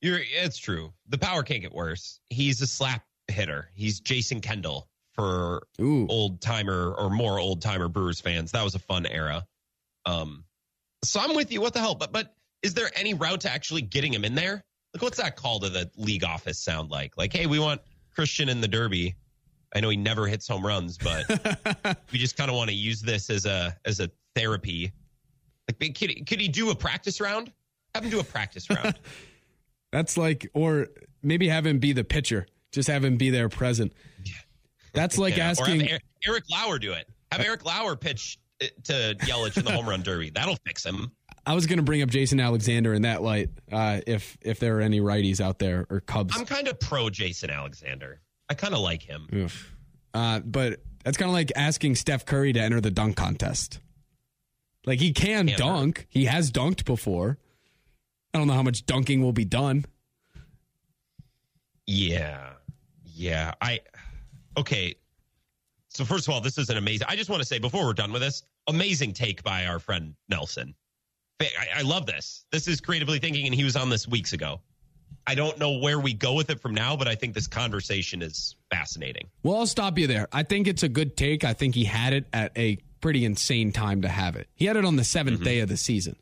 You're, 0.01 0.21
it's 0.23 0.59
true. 0.59 0.93
The 1.09 1.19
power 1.19 1.43
can't 1.43 1.63
get 1.63 1.73
worse. 1.73 2.21
He's 2.29 2.61
a 2.61 2.67
slap 2.67 3.05
hitter. 3.29 3.71
He's 3.75 4.01
Jason 4.01 4.41
Kendall 4.41 4.89
for 5.13 5.67
Ooh. 5.81 6.07
old 6.09 6.41
timer 6.41 6.95
or 6.97 7.11
more 7.11 7.39
old 7.39 7.63
timer 7.63 7.89
Brewers 7.89 8.21
fans. 8.21 8.53
That 8.53 8.63
was 8.63 8.75
a 8.75 8.79
fun 8.79 9.07
era. 9.07 9.47
Um, 10.05 10.45
so 11.03 11.21
I'm 11.21 11.35
with 11.35 11.51
you. 11.51 11.61
What 11.61 11.73
the 11.73 11.81
hell? 11.81 11.95
But 11.95 12.13
but 12.13 12.35
is 12.63 12.75
there 12.75 12.91
any 12.95 13.15
route 13.15 13.41
to 13.43 13.51
actually 13.51 13.83
getting 13.83 14.13
him 14.13 14.25
in 14.25 14.35
there? 14.35 14.65
Like, 14.95 15.03
what's 15.03 15.19
that 15.19 15.37
call 15.37 15.61
to 15.61 15.69
the 15.69 15.91
league 15.97 16.25
office 16.25 16.59
sound 16.59 16.91
like? 16.91 17.17
Like, 17.17 17.33
hey, 17.33 17.47
we 17.47 17.59
want 17.59 17.81
Christian 18.15 18.49
in 18.49 18.61
the 18.61 18.69
Derby. 18.69 19.17
I 19.75 19.81
know 19.81 19.89
he 19.89 19.97
never 19.97 20.27
hits 20.27 20.49
home 20.49 20.65
runs, 20.65 20.97
but 20.97 21.99
we 22.13 22.19
just 22.19 22.37
kind 22.37 22.51
of 22.51 22.57
want 22.57 22.71
to 22.71 22.77
use 22.77 23.01
this 23.03 23.31
as 23.31 23.47
a 23.47 23.77
as 23.85 24.01
a 24.01 24.11
therapy. 24.35 24.93
Like, 25.69 25.95
could 25.95 26.11
he, 26.11 26.23
could 26.23 26.41
he 26.41 26.49
do 26.49 26.71
a 26.71 26.75
practice 26.75 27.21
round? 27.21 27.53
Have 27.95 28.05
him 28.05 28.11
do 28.11 28.21
a 28.21 28.25
practice 28.25 28.71
round. 28.71 28.99
That's 29.97 30.19
like, 30.19 30.51
or 30.53 30.89
maybe 31.23 31.49
have 31.49 31.65
him 31.65 31.79
be 31.79 31.95
the 31.95 32.05
pitcher. 32.05 32.47
Just 32.71 32.87
have 32.87 33.03
him 33.03 33.17
be 33.17 33.31
there 33.31 33.49
present. 33.49 33.95
That's 34.93 35.17
like 35.17 35.39
Yeah, 35.39 35.49
asking. 35.49 35.81
have 35.87 36.01
Eric, 36.27 36.45
Lauer 36.51 36.79
do 36.79 36.93
it. 36.93 37.09
Have 37.33 37.41
Eric 37.41 37.65
Lauer 37.65 37.97
pitch 37.97 38.39
uh, 38.63 38.67
to 38.85 39.17
Yelich 39.21 39.57
in 39.57 39.65
the 39.65 39.71
home 39.71 39.89
run 39.89 40.03
derby. 40.03 40.29
That'll 40.29 40.59
fix 40.67 40.85
him. 40.85 41.13
I 41.47 41.55
was 41.55 41.67
going 41.67 41.79
to 41.79 41.83
bring 41.83 42.03
up 42.03 42.11
Jason 42.11 42.41
Alexander 42.41 42.93
in 42.93 43.03
that 43.03 43.23
light. 43.23 43.49
Uh, 43.73 44.03
if 44.07 44.37
if 44.43 44.61
there 44.61 44.77
are 44.77 44.81
any 44.83 45.01
righties 45.01 45.41
out 45.41 45.59
there 45.59 45.87
or 45.89 46.01
Cubs, 46.01 46.37
I'm 46.37 46.45
kind 46.45 46.69
of 46.69 46.79
pro 46.79 47.09
Jason 47.09 47.49
Alexander. 47.49 48.21
I 48.51 48.55
kind 48.55 48.75
of 48.75 48.81
like 48.81 49.01
him. 49.01 49.49
Uh, 50.13 50.41
but 50.41 50.81
that's 51.05 51.17
kind 51.17 51.31
of 51.31 51.33
like 51.33 51.53
asking 51.57 51.95
Steph 51.95 52.27
Curry 52.27 52.53
to 52.53 52.61
enter 52.61 52.83
the 52.83 52.91
dunk 52.91 53.17
contest. 53.17 53.81
Like 54.85 54.99
he 54.99 55.15
can 55.15 55.47
Can't 55.47 55.59
dunk. 55.59 56.07
He 56.11 56.27
has 56.27 56.53
dunked 56.53 56.85
before. 56.85 57.39
I 58.37 58.38
don't 58.38 58.49
know 58.49 58.53
how 58.55 58.62
much 58.62 58.85
dunking 58.85 59.22
will 59.22 59.33
be 59.33 59.46
done. 59.46 59.87
Yeah. 61.87 62.51
Yeah. 63.03 63.55
I 63.62 63.81
okay. 64.59 64.94
So 65.88 66.05
first 66.05 66.29
of 66.29 66.35
all, 66.35 66.42
this 66.42 66.59
is 66.59 66.68
an 66.68 66.77
amazing. 66.77 67.07
I 67.09 67.16
just 67.16 67.31
want 67.31 67.40
to 67.40 67.46
say 67.46 67.59
before 67.59 67.87
we're 67.87 67.94
done 67.94 68.12
with 68.12 68.20
this, 68.20 68.42
amazing 68.66 69.14
take 69.14 69.42
by 69.42 69.64
our 69.64 69.79
friend 69.79 70.14
Nelson. 70.29 70.75
I, 71.40 71.49
I 71.77 71.83
love 71.83 72.05
this. 72.05 72.44
This 72.53 72.68
is 72.68 72.79
creatively 72.79 73.18
thinking, 73.18 73.46
and 73.46 73.55
he 73.55 73.64
was 73.64 73.75
on 73.75 73.88
this 73.88 74.07
weeks 74.07 74.35
ago. 74.35 74.61
I 75.27 75.35
don't 75.35 75.59
know 75.59 75.79
where 75.79 75.99
we 75.99 76.12
go 76.12 76.35
with 76.35 76.51
it 76.51 76.61
from 76.61 76.75
now, 76.75 76.94
but 76.94 77.09
I 77.09 77.14
think 77.14 77.33
this 77.33 77.46
conversation 77.46 78.20
is 78.20 78.55
fascinating. 78.70 79.31
Well, 79.42 79.57
I'll 79.57 79.66
stop 79.66 79.96
you 79.96 80.07
there. 80.07 80.29
I 80.31 80.42
think 80.42 80.66
it's 80.66 80.83
a 80.83 80.90
good 80.90 81.16
take. 81.16 81.42
I 81.42 81.55
think 81.55 81.75
he 81.75 81.85
had 81.85 82.12
it 82.12 82.27
at 82.35 82.53
a 82.57 82.77
pretty 83.01 83.25
insane 83.25 83.72
time 83.72 84.03
to 84.03 84.09
have 84.09 84.37
it. 84.37 84.49
He 84.55 84.66
had 84.66 84.77
it 84.77 84.85
on 84.85 84.96
the 84.96 85.03
7th 85.03 85.37
mm-hmm. 85.37 85.42
day 85.42 85.61
of 85.61 85.70
the 85.70 85.79
season. 85.79 86.16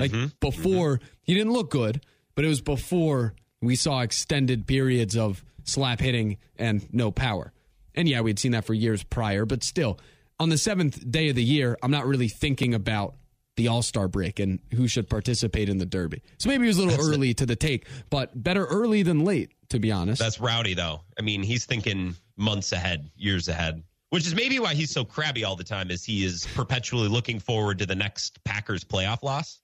Like 0.00 0.10
mm-hmm. 0.10 0.24
Mm-hmm. 0.24 0.34
before, 0.40 1.00
he 1.22 1.34
didn't 1.34 1.52
look 1.52 1.70
good, 1.70 2.04
but 2.34 2.44
it 2.44 2.48
was 2.48 2.60
before 2.60 3.34
we 3.60 3.76
saw 3.76 4.00
extended 4.00 4.66
periods 4.66 5.16
of 5.16 5.44
slap 5.64 6.00
hitting 6.00 6.38
and 6.56 6.86
no 6.92 7.10
power. 7.10 7.52
And 7.94 8.08
yeah, 8.08 8.20
we'd 8.20 8.38
seen 8.38 8.52
that 8.52 8.64
for 8.64 8.74
years 8.74 9.02
prior, 9.02 9.44
but 9.44 9.62
still, 9.62 9.98
on 10.38 10.48
the 10.48 10.58
seventh 10.58 11.10
day 11.10 11.28
of 11.28 11.36
the 11.36 11.44
year, 11.44 11.76
I'm 11.82 11.90
not 11.90 12.06
really 12.06 12.28
thinking 12.28 12.72
about 12.74 13.14
the 13.56 13.68
All 13.68 13.82
Star 13.82 14.08
break 14.08 14.40
and 14.40 14.58
who 14.74 14.88
should 14.88 15.08
participate 15.08 15.68
in 15.68 15.78
the 15.78 15.86
Derby. 15.86 16.22
So 16.38 16.48
maybe 16.48 16.64
it 16.64 16.68
was 16.68 16.78
a 16.78 16.86
little 16.86 17.06
early 17.06 17.34
to 17.34 17.46
the 17.46 17.56
take, 17.56 17.86
but 18.08 18.42
better 18.42 18.64
early 18.64 19.02
than 19.02 19.24
late, 19.24 19.52
to 19.68 19.78
be 19.78 19.92
honest. 19.92 20.20
That's 20.20 20.40
rowdy, 20.40 20.74
though. 20.74 21.02
I 21.18 21.22
mean, 21.22 21.42
he's 21.42 21.66
thinking 21.66 22.14
months 22.36 22.72
ahead, 22.72 23.10
years 23.16 23.48
ahead, 23.48 23.82
which 24.08 24.26
is 24.26 24.34
maybe 24.34 24.58
why 24.58 24.74
he's 24.74 24.90
so 24.90 25.04
crabby 25.04 25.44
all 25.44 25.56
the 25.56 25.64
time. 25.64 25.90
Is 25.90 26.04
he 26.04 26.24
is 26.24 26.46
perpetually 26.54 27.08
looking 27.08 27.38
forward 27.38 27.78
to 27.80 27.86
the 27.86 27.94
next 27.94 28.42
Packers 28.44 28.82
playoff 28.82 29.22
loss. 29.22 29.60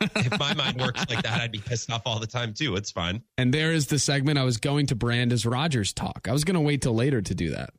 If 0.00 0.38
my 0.38 0.54
mind 0.54 0.80
works 0.80 1.04
like 1.08 1.22
that, 1.22 1.40
I'd 1.40 1.52
be 1.52 1.58
pissed 1.58 1.90
off 1.90 2.02
all 2.06 2.18
the 2.20 2.26
time 2.26 2.54
too. 2.54 2.76
It's 2.76 2.90
fine. 2.90 3.22
And 3.36 3.52
there 3.52 3.72
is 3.72 3.86
the 3.88 3.98
segment 3.98 4.38
I 4.38 4.44
was 4.44 4.56
going 4.58 4.86
to 4.86 4.94
brand 4.94 5.32
as 5.32 5.44
Rodgers 5.44 5.92
talk. 5.92 6.26
I 6.28 6.32
was 6.32 6.44
going 6.44 6.54
to 6.54 6.60
wait 6.60 6.82
till 6.82 6.94
later 6.94 7.20
to 7.20 7.34
do 7.34 7.50
that. 7.50 7.70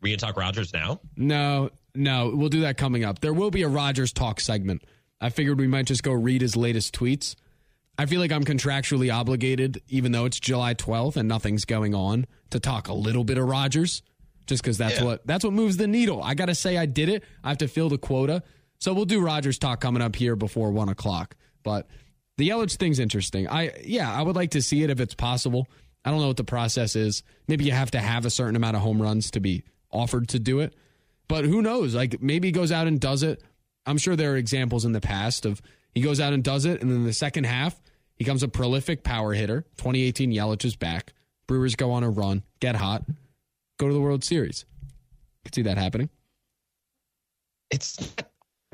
We 0.00 0.10
can 0.10 0.18
talk 0.18 0.36
Rodgers 0.36 0.72
now. 0.72 1.00
No, 1.16 1.70
no, 1.94 2.32
we'll 2.34 2.48
do 2.50 2.60
that 2.62 2.76
coming 2.76 3.04
up. 3.04 3.20
There 3.20 3.32
will 3.32 3.50
be 3.50 3.62
a 3.62 3.68
Rodgers 3.68 4.12
talk 4.12 4.40
segment. 4.40 4.82
I 5.20 5.30
figured 5.30 5.58
we 5.58 5.66
might 5.66 5.86
just 5.86 6.02
go 6.02 6.12
read 6.12 6.42
his 6.42 6.56
latest 6.56 6.94
tweets. 6.94 7.36
I 7.96 8.06
feel 8.06 8.20
like 8.20 8.32
I'm 8.32 8.44
contractually 8.44 9.14
obligated, 9.14 9.80
even 9.88 10.12
though 10.12 10.24
it's 10.24 10.40
July 10.40 10.74
12th 10.74 11.16
and 11.16 11.28
nothing's 11.28 11.64
going 11.64 11.94
on, 11.94 12.26
to 12.50 12.58
talk 12.60 12.88
a 12.88 12.92
little 12.92 13.24
bit 13.24 13.38
of 13.38 13.46
Rodgers, 13.48 14.02
just 14.46 14.62
because 14.62 14.76
that's 14.78 14.98
Yeah. 14.98 15.04
what 15.04 15.26
that's 15.26 15.44
what 15.44 15.52
moves 15.52 15.76
the 15.76 15.86
needle. 15.86 16.22
I 16.22 16.34
got 16.34 16.46
to 16.46 16.54
say 16.54 16.76
I 16.76 16.86
did 16.86 17.08
it. 17.08 17.22
I 17.44 17.48
have 17.50 17.58
to 17.58 17.68
fill 17.68 17.88
the 17.88 17.96
quota, 17.98 18.42
so 18.78 18.92
we'll 18.92 19.04
do 19.04 19.20
Rodgers 19.20 19.58
talk 19.58 19.80
coming 19.80 20.02
up 20.02 20.16
here 20.16 20.36
before 20.36 20.70
one 20.70 20.88
o'clock. 20.88 21.36
But 21.62 21.88
the 22.36 22.48
Yelich 22.48 22.76
thing's 22.76 22.98
interesting. 22.98 23.48
I 23.48 23.72
yeah, 23.84 24.12
I 24.12 24.22
would 24.22 24.36
like 24.36 24.52
to 24.52 24.62
see 24.62 24.82
it 24.82 24.90
if 24.90 25.00
it's 25.00 25.14
possible. 25.14 25.68
I 26.04 26.10
don't 26.10 26.20
know 26.20 26.28
what 26.28 26.36
the 26.36 26.44
process 26.44 26.96
is. 26.96 27.22
Maybe 27.48 27.64
you 27.64 27.72
have 27.72 27.92
to 27.92 28.00
have 28.00 28.26
a 28.26 28.30
certain 28.30 28.56
amount 28.56 28.76
of 28.76 28.82
home 28.82 29.00
runs 29.00 29.30
to 29.32 29.40
be 29.40 29.64
offered 29.90 30.28
to 30.28 30.38
do 30.38 30.60
it. 30.60 30.74
But 31.28 31.44
who 31.44 31.62
knows? 31.62 31.94
Like 31.94 32.20
maybe 32.20 32.48
he 32.48 32.52
goes 32.52 32.72
out 32.72 32.86
and 32.86 33.00
does 33.00 33.22
it. 33.22 33.42
I'm 33.86 33.98
sure 33.98 34.16
there 34.16 34.32
are 34.32 34.36
examples 34.36 34.84
in 34.84 34.92
the 34.92 35.00
past 35.00 35.46
of 35.46 35.62
he 35.94 36.00
goes 36.00 36.20
out 36.20 36.32
and 36.32 36.42
does 36.42 36.64
it, 36.64 36.82
and 36.82 36.90
then 36.90 37.04
the 37.04 37.12
second 37.12 37.44
half 37.44 37.80
he 38.16 38.24
becomes 38.24 38.42
a 38.42 38.48
prolific 38.48 39.02
power 39.04 39.32
hitter. 39.32 39.62
2018 39.78 40.32
Yelich 40.32 40.64
is 40.64 40.76
back. 40.76 41.12
Brewers 41.46 41.76
go 41.76 41.92
on 41.92 42.02
a 42.02 42.10
run, 42.10 42.42
get 42.60 42.76
hot, 42.76 43.04
go 43.78 43.88
to 43.88 43.94
the 43.94 44.00
World 44.00 44.24
Series. 44.24 44.64
Could 45.44 45.54
see 45.54 45.62
that 45.62 45.78
happening. 45.78 46.08
It's 47.70 48.14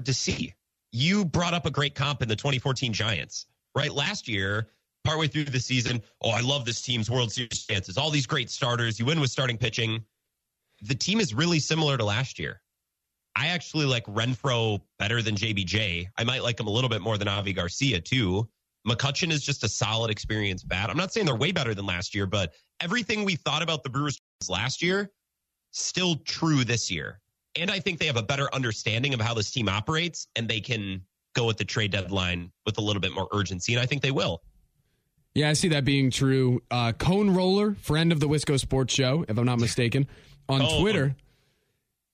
to 0.06 0.14
see. 0.14 0.54
You 0.92 1.24
brought 1.24 1.54
up 1.54 1.66
a 1.66 1.70
great 1.70 1.94
comp 1.94 2.22
in 2.22 2.28
the 2.28 2.36
2014 2.36 2.92
Giants, 2.92 3.46
right? 3.74 3.92
Last 3.92 4.28
year, 4.28 4.68
partway 5.04 5.28
through 5.28 5.44
the 5.44 5.60
season, 5.60 6.02
oh, 6.22 6.30
I 6.30 6.40
love 6.40 6.64
this 6.64 6.82
team's 6.82 7.10
World 7.10 7.32
Series 7.32 7.64
chances. 7.66 7.96
All 7.96 8.10
these 8.10 8.26
great 8.26 8.50
starters. 8.50 8.98
You 8.98 9.06
win 9.06 9.20
with 9.20 9.30
starting 9.30 9.56
pitching. 9.56 10.04
The 10.82 10.94
team 10.94 11.20
is 11.20 11.34
really 11.34 11.58
similar 11.58 11.96
to 11.96 12.04
last 12.04 12.38
year. 12.38 12.60
I 13.36 13.48
actually 13.48 13.86
like 13.86 14.04
Renfroe 14.06 14.80
better 14.98 15.22
than 15.22 15.36
JBJ. 15.36 16.08
I 16.18 16.24
might 16.24 16.42
like 16.42 16.58
him 16.58 16.66
a 16.66 16.70
little 16.70 16.90
bit 16.90 17.00
more 17.00 17.16
than 17.16 17.28
Avi 17.28 17.52
Garcia, 17.52 18.00
too. 18.00 18.48
McCutchen 18.86 19.30
is 19.30 19.42
just 19.42 19.62
a 19.62 19.68
solid, 19.68 20.10
experienced 20.10 20.68
bat. 20.68 20.90
I'm 20.90 20.96
not 20.96 21.12
saying 21.12 21.26
they're 21.26 21.34
way 21.34 21.52
better 21.52 21.74
than 21.74 21.86
last 21.86 22.14
year, 22.14 22.26
but 22.26 22.54
everything 22.80 23.24
we 23.24 23.36
thought 23.36 23.62
about 23.62 23.82
the 23.82 23.90
Brewers 23.90 24.20
last 24.48 24.82
year, 24.82 25.10
still 25.70 26.16
true 26.16 26.64
this 26.64 26.90
year. 26.90 27.20
And 27.56 27.70
I 27.70 27.80
think 27.80 27.98
they 27.98 28.06
have 28.06 28.16
a 28.16 28.22
better 28.22 28.52
understanding 28.54 29.14
of 29.14 29.20
how 29.20 29.34
this 29.34 29.50
team 29.50 29.68
operates 29.68 30.28
and 30.36 30.48
they 30.48 30.60
can 30.60 31.02
go 31.34 31.50
at 31.50 31.58
the 31.58 31.64
trade 31.64 31.90
deadline 31.90 32.50
with 32.66 32.78
a 32.78 32.80
little 32.80 33.00
bit 33.00 33.12
more 33.12 33.28
urgency. 33.32 33.72
And 33.74 33.82
I 33.82 33.86
think 33.86 34.02
they 34.02 34.10
will. 34.10 34.42
Yeah, 35.34 35.48
I 35.48 35.52
see 35.52 35.68
that 35.68 35.84
being 35.84 36.10
true. 36.10 36.60
Uh, 36.70 36.92
Cone 36.92 37.30
Roller, 37.30 37.74
friend 37.74 38.10
of 38.12 38.20
the 38.20 38.26
Wisco 38.26 38.58
Sports 38.58 38.94
Show, 38.94 39.24
if 39.28 39.38
I'm 39.38 39.46
not 39.46 39.58
mistaken, 39.60 40.08
on 40.48 40.60
Cone. 40.60 40.80
Twitter 40.80 41.16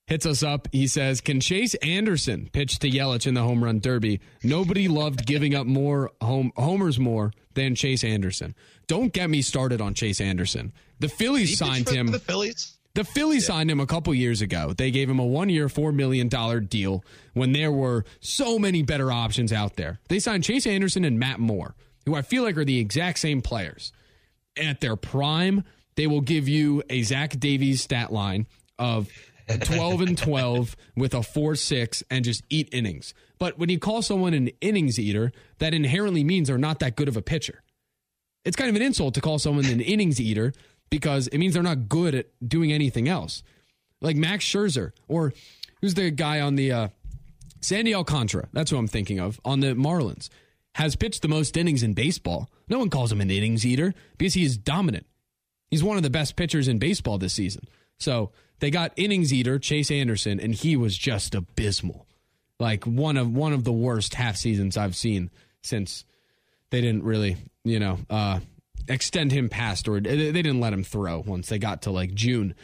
hits 0.07 0.27
us 0.27 0.43
up. 0.43 0.69
He 0.73 0.87
says, 0.87 1.21
Can 1.21 1.41
Chase 1.41 1.75
Anderson 1.77 2.49
pitch 2.53 2.79
to 2.81 2.91
Yelich 2.91 3.27
in 3.27 3.35
the 3.35 3.43
home 3.43 3.65
run 3.65 3.81
derby? 3.81 4.21
Nobody 4.43 4.89
loved 4.89 5.27
giving 5.27 5.55
up 5.55 5.67
more 5.67 6.11
home 6.21 6.53
homers 6.57 6.99
more 6.99 7.33
than 7.55 7.75
Chase 7.75 8.05
Anderson. 8.05 8.55
Don't 8.87 9.13
get 9.13 9.31
me 9.31 9.43
started 9.43 9.81
on 9.81 9.95
Chase 9.95 10.21
Anderson. 10.21 10.73
The 11.01 11.09
Phillies 11.09 11.59
signed 11.59 11.89
him. 11.89 12.09
The 12.09 12.19
Phillies. 12.19 12.76
The 12.97 13.05
Phillies 13.05 13.45
signed 13.45 13.71
him 13.71 13.79
a 13.79 13.87
couple 13.87 14.15
years 14.15 14.41
ago. 14.41 14.73
They 14.73 14.91
gave 14.91 15.11
him 15.11 15.19
a 15.19 15.25
one 15.25 15.51
year, 15.51 15.69
$4 15.69 15.95
million 15.95 16.29
deal 16.65 17.05
when 17.35 17.53
there 17.53 17.71
were 17.71 18.07
so 18.21 18.59
many 18.59 18.83
better 18.83 19.13
options 19.13 19.53
out 19.53 19.77
there. 19.77 20.01
They 20.09 20.19
signed 20.19 20.45
Chase 20.45 20.67
Anderson 20.67 21.05
and 21.05 21.19
Matt 21.19 21.39
Moore, 21.39 21.75
who 22.07 22.15
I 22.15 22.23
feel 22.23 22.43
like 22.43 22.57
are 22.57 22.65
the 22.65 22.79
exact 22.79 23.19
same 23.19 23.43
players. 23.43 23.93
At 24.57 24.81
their 24.81 24.97
prime, 24.97 25.65
they 25.97 26.07
will 26.07 26.23
give 26.23 26.49
you 26.49 26.83
a 26.89 27.03
Zach 27.03 27.39
Davies 27.39 27.83
stat 27.83 28.15
line 28.15 28.47
of 28.79 29.11
12 29.47 30.01
and 30.01 30.17
12 30.17 30.75
with 30.97 31.13
a 31.13 31.23
4 31.23 31.55
6 31.55 32.03
and 32.11 32.25
just 32.25 32.45
eat 32.49 32.71
innings. 32.73 33.13
But 33.39 33.59
when 33.59 33.69
you 33.69 33.79
call 33.79 34.01
someone 34.01 34.33
an 34.33 34.49
innings 34.63 34.99
eater, 34.99 35.33
that 35.59 35.75
inherently 35.75 36.25
means 36.25 36.49
they're 36.49 36.57
not 36.57 36.79
that 36.79 36.97
good 36.97 37.09
of 37.09 37.19
a 37.19 37.23
pitcher. 37.23 37.63
It's 38.47 38.57
kind 38.57 38.71
of 38.71 38.77
an 38.77 38.83
insult 38.83 39.13
to 39.15 39.21
call 39.21 39.39
someone 39.39 39.67
an 39.67 39.83
innings 39.83 40.19
eater 40.19 40.55
because 40.91 41.29
it 41.29 41.39
means 41.39 41.55
they're 41.55 41.63
not 41.63 41.89
good 41.89 42.15
at 42.15 42.27
doing 42.47 42.73
anything 42.73 43.09
else. 43.09 43.43
Like 44.01 44.17
Max 44.17 44.45
Scherzer, 44.45 44.93
or 45.09 45.33
who's 45.81 45.95
the 45.95 46.11
guy 46.11 46.41
on 46.41 46.57
the 46.57 46.73
uh, 46.73 46.89
Sandy 47.61 47.95
Alcantara? 47.95 48.49
That's 48.53 48.71
who 48.71 48.77
I'm 48.77 48.89
thinking 48.89 49.19
of 49.19 49.41
on 49.45 49.61
the 49.61 49.69
Marlins. 49.69 50.29
Has 50.75 50.95
pitched 50.95 51.23
the 51.23 51.29
most 51.29 51.57
innings 51.57 51.83
in 51.83 51.95
baseball. 51.95 52.51
No 52.69 52.79
one 52.79 52.91
calls 52.91 53.11
him 53.11 53.23
an 53.23 53.31
innings 53.31 53.65
eater 53.65 53.95
because 54.19 54.35
he 54.35 54.45
is 54.45 54.59
dominant. 54.59 55.07
He's 55.71 55.83
one 55.83 55.97
of 55.97 56.03
the 56.03 56.11
best 56.11 56.37
pitchers 56.37 56.69
in 56.69 56.79
baseball 56.79 57.17
this 57.17 57.33
season. 57.33 57.63
So 57.99 58.31
they 58.59 58.71
got 58.71 58.93
innings 58.97 59.33
eater 59.33 59.59
Chase 59.59 59.91
Anderson, 59.91 60.39
and 60.39 60.55
he 60.55 60.77
was 60.77 60.97
just 60.97 61.35
abysmal. 61.35 62.07
Like 62.59 62.85
one 62.85 63.17
of 63.17 63.35
one 63.35 63.53
of 63.53 63.65
the 63.65 63.73
worst 63.73 64.15
half 64.15 64.37
seasons 64.37 64.77
I've 64.77 64.97
seen 64.97 65.31
since 65.63 66.05
they 66.71 66.81
didn't 66.81 67.05
really, 67.05 67.37
you 67.65 67.79
know, 67.79 67.99
uh, 68.09 68.41
extend 68.89 69.33
him 69.33 69.49
past 69.49 69.89
or 69.89 70.01
they 70.01 70.33
didn't 70.33 70.61
let 70.61 70.73
him 70.73 70.85
throw 70.85 71.21
once 71.21 71.49
they 71.49 71.59
got 71.59 71.83
to 71.83 71.91
like 71.91 72.15
June. 72.15 72.55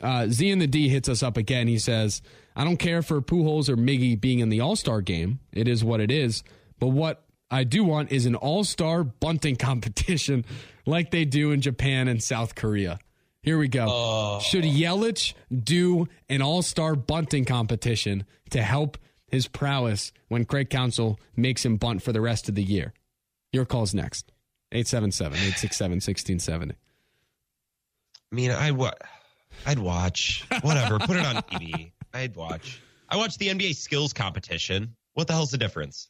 Uh, 0.00 0.26
Z 0.28 0.50
and 0.50 0.60
the 0.60 0.66
D 0.66 0.88
hits 0.88 1.08
us 1.08 1.22
up 1.22 1.36
again. 1.36 1.66
He 1.68 1.78
says, 1.78 2.22
I 2.54 2.64
don't 2.64 2.76
care 2.76 3.02
for 3.02 3.20
Pujols 3.20 3.68
or 3.68 3.76
Miggy 3.76 4.20
being 4.20 4.38
in 4.40 4.48
the 4.48 4.60
All 4.60 4.76
Star 4.76 5.00
game. 5.00 5.40
It 5.52 5.68
is 5.68 5.84
what 5.84 6.00
it 6.00 6.10
is. 6.10 6.42
But 6.78 6.88
what 6.88 7.24
I 7.50 7.64
do 7.64 7.84
want 7.84 8.12
is 8.12 8.26
an 8.26 8.34
All 8.34 8.64
Star 8.64 9.04
bunting 9.04 9.56
competition 9.58 10.44
like 10.86 11.10
they 11.10 11.24
do 11.24 11.50
in 11.50 11.60
Japan 11.60 12.08
and 12.08 12.22
South 12.22 12.54
Korea. 12.54 12.98
Here 13.42 13.58
we 13.58 13.68
go. 13.68 14.40
Should 14.42 14.64
Yelich 14.64 15.34
do 15.52 16.08
an 16.28 16.42
All 16.42 16.62
Star 16.62 16.94
bunting 16.94 17.44
competition 17.44 18.24
to 18.50 18.62
help 18.62 18.98
his 19.26 19.46
prowess 19.46 20.12
when 20.28 20.44
Craig 20.44 20.70
Counsell 20.70 21.18
makes 21.36 21.64
him 21.64 21.76
bunt 21.76 22.02
for 22.02 22.12
the 22.12 22.20
rest 22.20 22.48
of 22.48 22.54
the 22.54 22.62
year? 22.62 22.92
Your 23.52 23.64
call's 23.64 23.94
next. 23.94 24.30
877 24.72 25.32
867 25.36 25.90
1670. 25.96 26.74
I 28.30 28.34
mean, 28.34 28.50
I 28.50 28.70
wa- 28.72 28.92
I'd 29.66 29.78
watch 29.78 30.44
whatever. 30.60 30.98
Put 30.98 31.16
it 31.16 31.24
on 31.24 31.36
TV. 31.42 31.92
I'd 32.12 32.36
watch. 32.36 32.80
I 33.08 33.16
watched 33.16 33.38
the 33.38 33.48
NBA 33.48 33.74
skills 33.76 34.12
competition. 34.12 34.94
What 35.14 35.26
the 35.26 35.32
hell's 35.32 35.50
the 35.50 35.58
difference? 35.58 36.08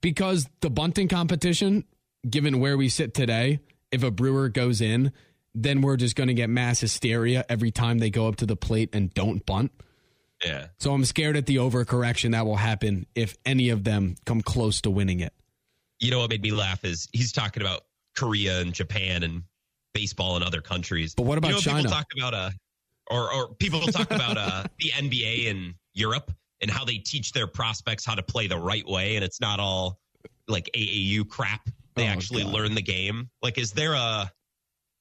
Because 0.00 0.46
the 0.60 0.70
bunting 0.70 1.08
competition, 1.08 1.84
given 2.28 2.60
where 2.60 2.76
we 2.76 2.88
sit 2.88 3.14
today, 3.14 3.60
if 3.90 4.02
a 4.02 4.10
brewer 4.10 4.48
goes 4.48 4.80
in, 4.80 5.12
then 5.54 5.80
we're 5.80 5.96
just 5.96 6.16
going 6.16 6.28
to 6.28 6.34
get 6.34 6.50
mass 6.50 6.80
hysteria 6.80 7.44
every 7.48 7.70
time 7.70 7.98
they 7.98 8.10
go 8.10 8.28
up 8.28 8.36
to 8.36 8.46
the 8.46 8.56
plate 8.56 8.90
and 8.92 9.12
don't 9.14 9.46
bunt. 9.46 9.72
Yeah. 10.44 10.66
So 10.78 10.92
I'm 10.92 11.04
scared 11.04 11.36
at 11.36 11.46
the 11.46 11.56
overcorrection 11.56 12.32
that 12.32 12.44
will 12.44 12.56
happen 12.56 13.06
if 13.14 13.36
any 13.46 13.70
of 13.70 13.84
them 13.84 14.16
come 14.26 14.42
close 14.42 14.82
to 14.82 14.90
winning 14.90 15.20
it. 15.20 15.32
You 16.00 16.10
know 16.10 16.18
what 16.18 16.28
made 16.30 16.42
me 16.42 16.50
laugh 16.50 16.84
is 16.84 17.08
he's 17.12 17.32
talking 17.32 17.62
about 17.62 17.82
Korea 18.16 18.60
and 18.60 18.72
Japan 18.72 19.22
and 19.22 19.42
baseball 19.92 20.36
in 20.36 20.42
other 20.42 20.60
countries. 20.60 21.14
But 21.14 21.26
what 21.26 21.38
about 21.38 21.48
you 21.48 21.54
know, 21.54 21.60
China? 21.60 21.78
People 21.82 21.90
talk 21.92 22.06
about 22.16 22.34
uh, 22.34 22.50
or 23.10 23.32
or 23.32 23.54
people 23.54 23.80
talk 23.82 24.10
about 24.10 24.36
uh 24.36 24.64
the 24.78 24.90
NBA 24.90 25.46
in 25.46 25.74
Europe 25.94 26.32
and 26.60 26.70
how 26.70 26.84
they 26.84 26.96
teach 26.98 27.32
their 27.32 27.46
prospects 27.46 28.04
how 28.04 28.14
to 28.14 28.22
play 28.22 28.46
the 28.46 28.58
right 28.58 28.86
way, 28.86 29.16
and 29.16 29.24
it's 29.24 29.40
not 29.40 29.60
all 29.60 29.98
like 30.48 30.70
AAU 30.74 31.28
crap. 31.28 31.68
They 31.94 32.04
Oh, 32.04 32.10
actually 32.10 32.42
God. 32.42 32.52
learn 32.52 32.74
the 32.74 32.82
game. 32.82 33.30
Like, 33.42 33.58
is 33.58 33.72
there 33.72 33.94
a 33.94 34.30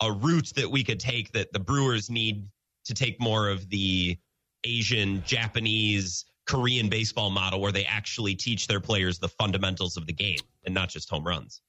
a 0.01 0.11
route 0.11 0.51
that 0.55 0.69
we 0.69 0.83
could 0.83 0.99
take 0.99 1.31
that 1.31 1.51
the 1.53 1.59
Brewers 1.59 2.09
need 2.09 2.47
to 2.85 2.93
take 2.93 3.19
more 3.21 3.47
of 3.49 3.69
the 3.69 4.17
Asian, 4.65 5.23
Japanese, 5.25 6.25
Korean 6.45 6.89
baseball 6.89 7.29
model 7.29 7.61
where 7.61 7.71
they 7.71 7.85
actually 7.85 8.35
teach 8.35 8.67
their 8.67 8.81
players 8.81 9.17
the 9.19 9.29
fundamentals 9.29 9.95
of 9.95 10.05
the 10.05 10.13
game 10.13 10.39
and 10.65 10.73
not 10.73 10.89
just 10.89 11.09
home 11.09 11.23
runs? 11.25 11.61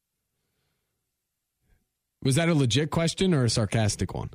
Was 2.25 2.35
that 2.37 2.49
a 2.49 2.55
legit 2.55 2.91
question 2.91 3.33
or 3.35 3.45
a 3.45 3.51
sarcastic 3.51 4.14
one? 4.14 4.31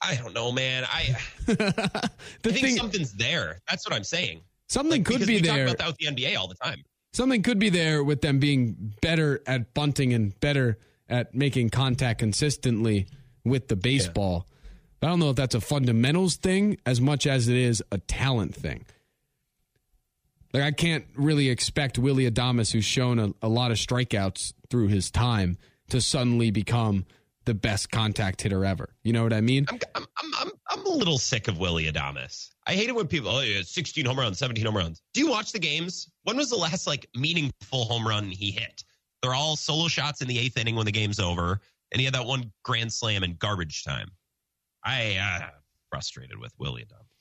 I 0.00 0.16
don't 0.16 0.34
know, 0.34 0.50
man. 0.52 0.84
I, 0.84 1.16
I 1.48 2.08
think 2.42 2.58
thing, 2.58 2.76
something's 2.76 3.12
there. 3.12 3.60
That's 3.68 3.86
what 3.88 3.94
I'm 3.94 4.04
saying. 4.04 4.40
something 4.68 5.02
Like, 5.02 5.06
could 5.06 5.26
be 5.26 5.36
we 5.36 5.40
there. 5.40 5.66
talk 5.66 5.74
about 5.74 5.78
that 5.78 5.86
with 5.88 6.16
the 6.16 6.22
NBA 6.24 6.36
all 6.38 6.48
the 6.48 6.54
time. 6.56 6.82
something 7.12 7.42
could 7.42 7.58
be 7.58 7.70
there 7.70 8.02
with 8.04 8.20
them 8.20 8.38
being 8.38 8.94
better 9.00 9.40
at 9.46 9.72
bunting 9.74 10.12
and 10.12 10.38
better 10.40 10.78
at 11.08 11.34
making 11.34 11.70
contact 11.70 12.18
consistently 12.20 13.06
with 13.44 13.68
the 13.68 13.76
baseball. 13.76 14.46
But 15.00 15.06
I 15.08 15.10
don't 15.10 15.20
know 15.20 15.30
if 15.30 15.36
that's 15.36 15.54
a 15.54 15.60
fundamentals 15.60 16.36
thing 16.36 16.78
as 16.86 17.00
much 17.00 17.26
as 17.26 17.48
it 17.48 17.56
is 17.56 17.82
a 17.92 17.98
talent 17.98 18.54
thing. 18.54 18.84
Like 20.52 20.62
I 20.62 20.70
can't 20.70 21.04
really 21.16 21.48
expect 21.50 21.98
Willy 21.98 22.30
Adames, 22.30 22.72
who's 22.72 22.84
shown 22.84 23.18
a, 23.18 23.32
a 23.42 23.48
lot 23.48 23.70
of 23.70 23.76
strikeouts 23.76 24.52
through 24.70 24.88
his 24.88 25.10
time, 25.10 25.58
to 25.88 26.00
suddenly 26.00 26.50
become 26.50 27.06
the 27.44 27.54
best 27.54 27.90
contact 27.90 28.42
hitter 28.42 28.64
ever. 28.64 28.94
You 29.02 29.12
know 29.12 29.22
what 29.22 29.32
I 29.32 29.40
mean? 29.40 29.66
I'm, 29.68 29.78
I'm, 29.94 30.06
I'm, 30.40 30.50
I'm, 30.70 30.86
a 30.86 30.90
little 30.90 31.18
sick 31.18 31.48
of 31.48 31.58
Willy 31.58 31.90
Adames. 31.90 32.48
I 32.66 32.74
hate 32.74 32.88
it 32.88 32.94
when 32.94 33.06
people, 33.06 33.30
oh, 33.30 33.40
yeah, 33.40 33.60
16 33.62 34.04
home 34.06 34.18
runs, 34.18 34.38
17 34.38 34.64
home 34.64 34.76
runs. 34.76 35.02
Do 35.12 35.20
you 35.20 35.30
watch 35.30 35.52
the 35.52 35.58
games? 35.58 36.10
When 36.22 36.36
was 36.36 36.50
the 36.50 36.56
last 36.56 36.86
like 36.86 37.06
meaningful 37.14 37.84
home 37.84 38.06
run 38.06 38.30
he 38.30 38.50
hit? 38.50 38.82
They're 39.22 39.34
all 39.34 39.56
solo 39.56 39.88
shots 39.88 40.20
in 40.20 40.28
the 40.28 40.38
eighth 40.38 40.56
inning 40.56 40.76
when 40.76 40.86
the 40.86 40.92
game's 40.92 41.20
over, 41.20 41.60
and 41.92 42.00
he 42.00 42.04
had 42.04 42.14
that 42.14 42.26
one 42.26 42.52
grand 42.62 42.92
slam 42.92 43.24
in 43.24 43.36
garbage 43.36 43.84
time. 43.84 44.10
I 44.84 45.16
uh, 45.16 45.48
frustrated 45.90 46.38
with 46.38 46.52
Willy 46.58 46.82
Adames. 46.82 47.14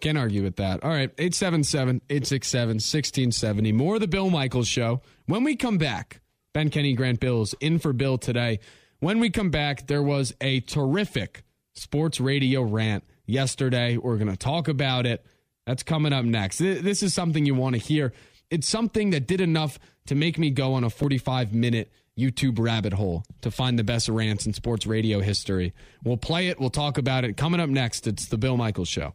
Can't 0.00 0.18
argue 0.18 0.42
with 0.42 0.56
that. 0.56 0.82
All 0.82 0.90
right, 0.90 1.10
877 1.18 2.02
867 2.10 2.68
1670. 2.68 3.72
More 3.72 3.94
of 3.94 4.00
the 4.00 4.08
Bill 4.08 4.30
Michaels 4.30 4.66
show. 4.66 5.00
When 5.26 5.44
we 5.44 5.54
come 5.54 5.78
back, 5.78 6.21
Ben 6.52 6.70
Kenny 6.70 6.92
Grant 6.94 7.20
Bills 7.20 7.54
in 7.60 7.78
for 7.78 7.92
Bill 7.92 8.18
today. 8.18 8.60
When 9.00 9.20
we 9.20 9.30
come 9.30 9.50
back, 9.50 9.86
there 9.86 10.02
was 10.02 10.34
a 10.40 10.60
terrific 10.60 11.44
sports 11.74 12.20
radio 12.20 12.62
rant 12.62 13.04
yesterday. 13.26 13.96
We're 13.96 14.18
going 14.18 14.30
to 14.30 14.36
talk 14.36 14.68
about 14.68 15.06
it. 15.06 15.24
That's 15.66 15.82
coming 15.82 16.12
up 16.12 16.24
next. 16.24 16.58
This 16.58 17.02
is 17.02 17.14
something 17.14 17.46
you 17.46 17.54
want 17.54 17.74
to 17.74 17.80
hear. 17.80 18.12
It's 18.50 18.68
something 18.68 19.10
that 19.10 19.26
did 19.26 19.40
enough 19.40 19.78
to 20.06 20.14
make 20.14 20.38
me 20.38 20.50
go 20.50 20.74
on 20.74 20.84
a 20.84 20.90
45 20.90 21.54
minute 21.54 21.90
YouTube 22.18 22.58
rabbit 22.58 22.92
hole 22.92 23.24
to 23.40 23.50
find 23.50 23.78
the 23.78 23.84
best 23.84 24.08
rants 24.08 24.44
in 24.44 24.52
sports 24.52 24.86
radio 24.86 25.20
history. 25.20 25.72
We'll 26.04 26.16
play 26.18 26.48
it. 26.48 26.60
We'll 26.60 26.70
talk 26.70 26.98
about 26.98 27.24
it. 27.24 27.36
Coming 27.36 27.60
up 27.60 27.70
next, 27.70 28.06
it's 28.06 28.26
the 28.26 28.36
Bill 28.36 28.56
Michaels 28.56 28.88
show. 28.88 29.14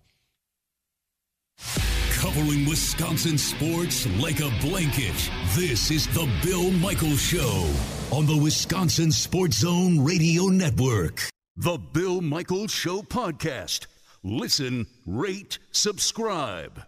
Covering 2.18 2.66
Wisconsin 2.66 3.38
sports 3.38 4.08
like 4.18 4.40
a 4.40 4.50
blanket. 4.60 5.14
This 5.56 5.92
is 5.92 6.08
the 6.08 6.28
Bill 6.44 6.72
Michaels 6.72 7.22
Show 7.22 7.72
on 8.12 8.26
the 8.26 8.36
Wisconsin 8.36 9.12
Sports 9.12 9.60
Zone 9.60 10.04
Radio 10.04 10.46
Network. 10.46 11.30
The 11.58 11.78
Bill 11.78 12.22
Michaels 12.22 12.72
Show 12.72 13.04
podcast. 13.04 13.86
Listen, 14.24 14.88
rate, 15.06 15.60
subscribe. 15.72 16.88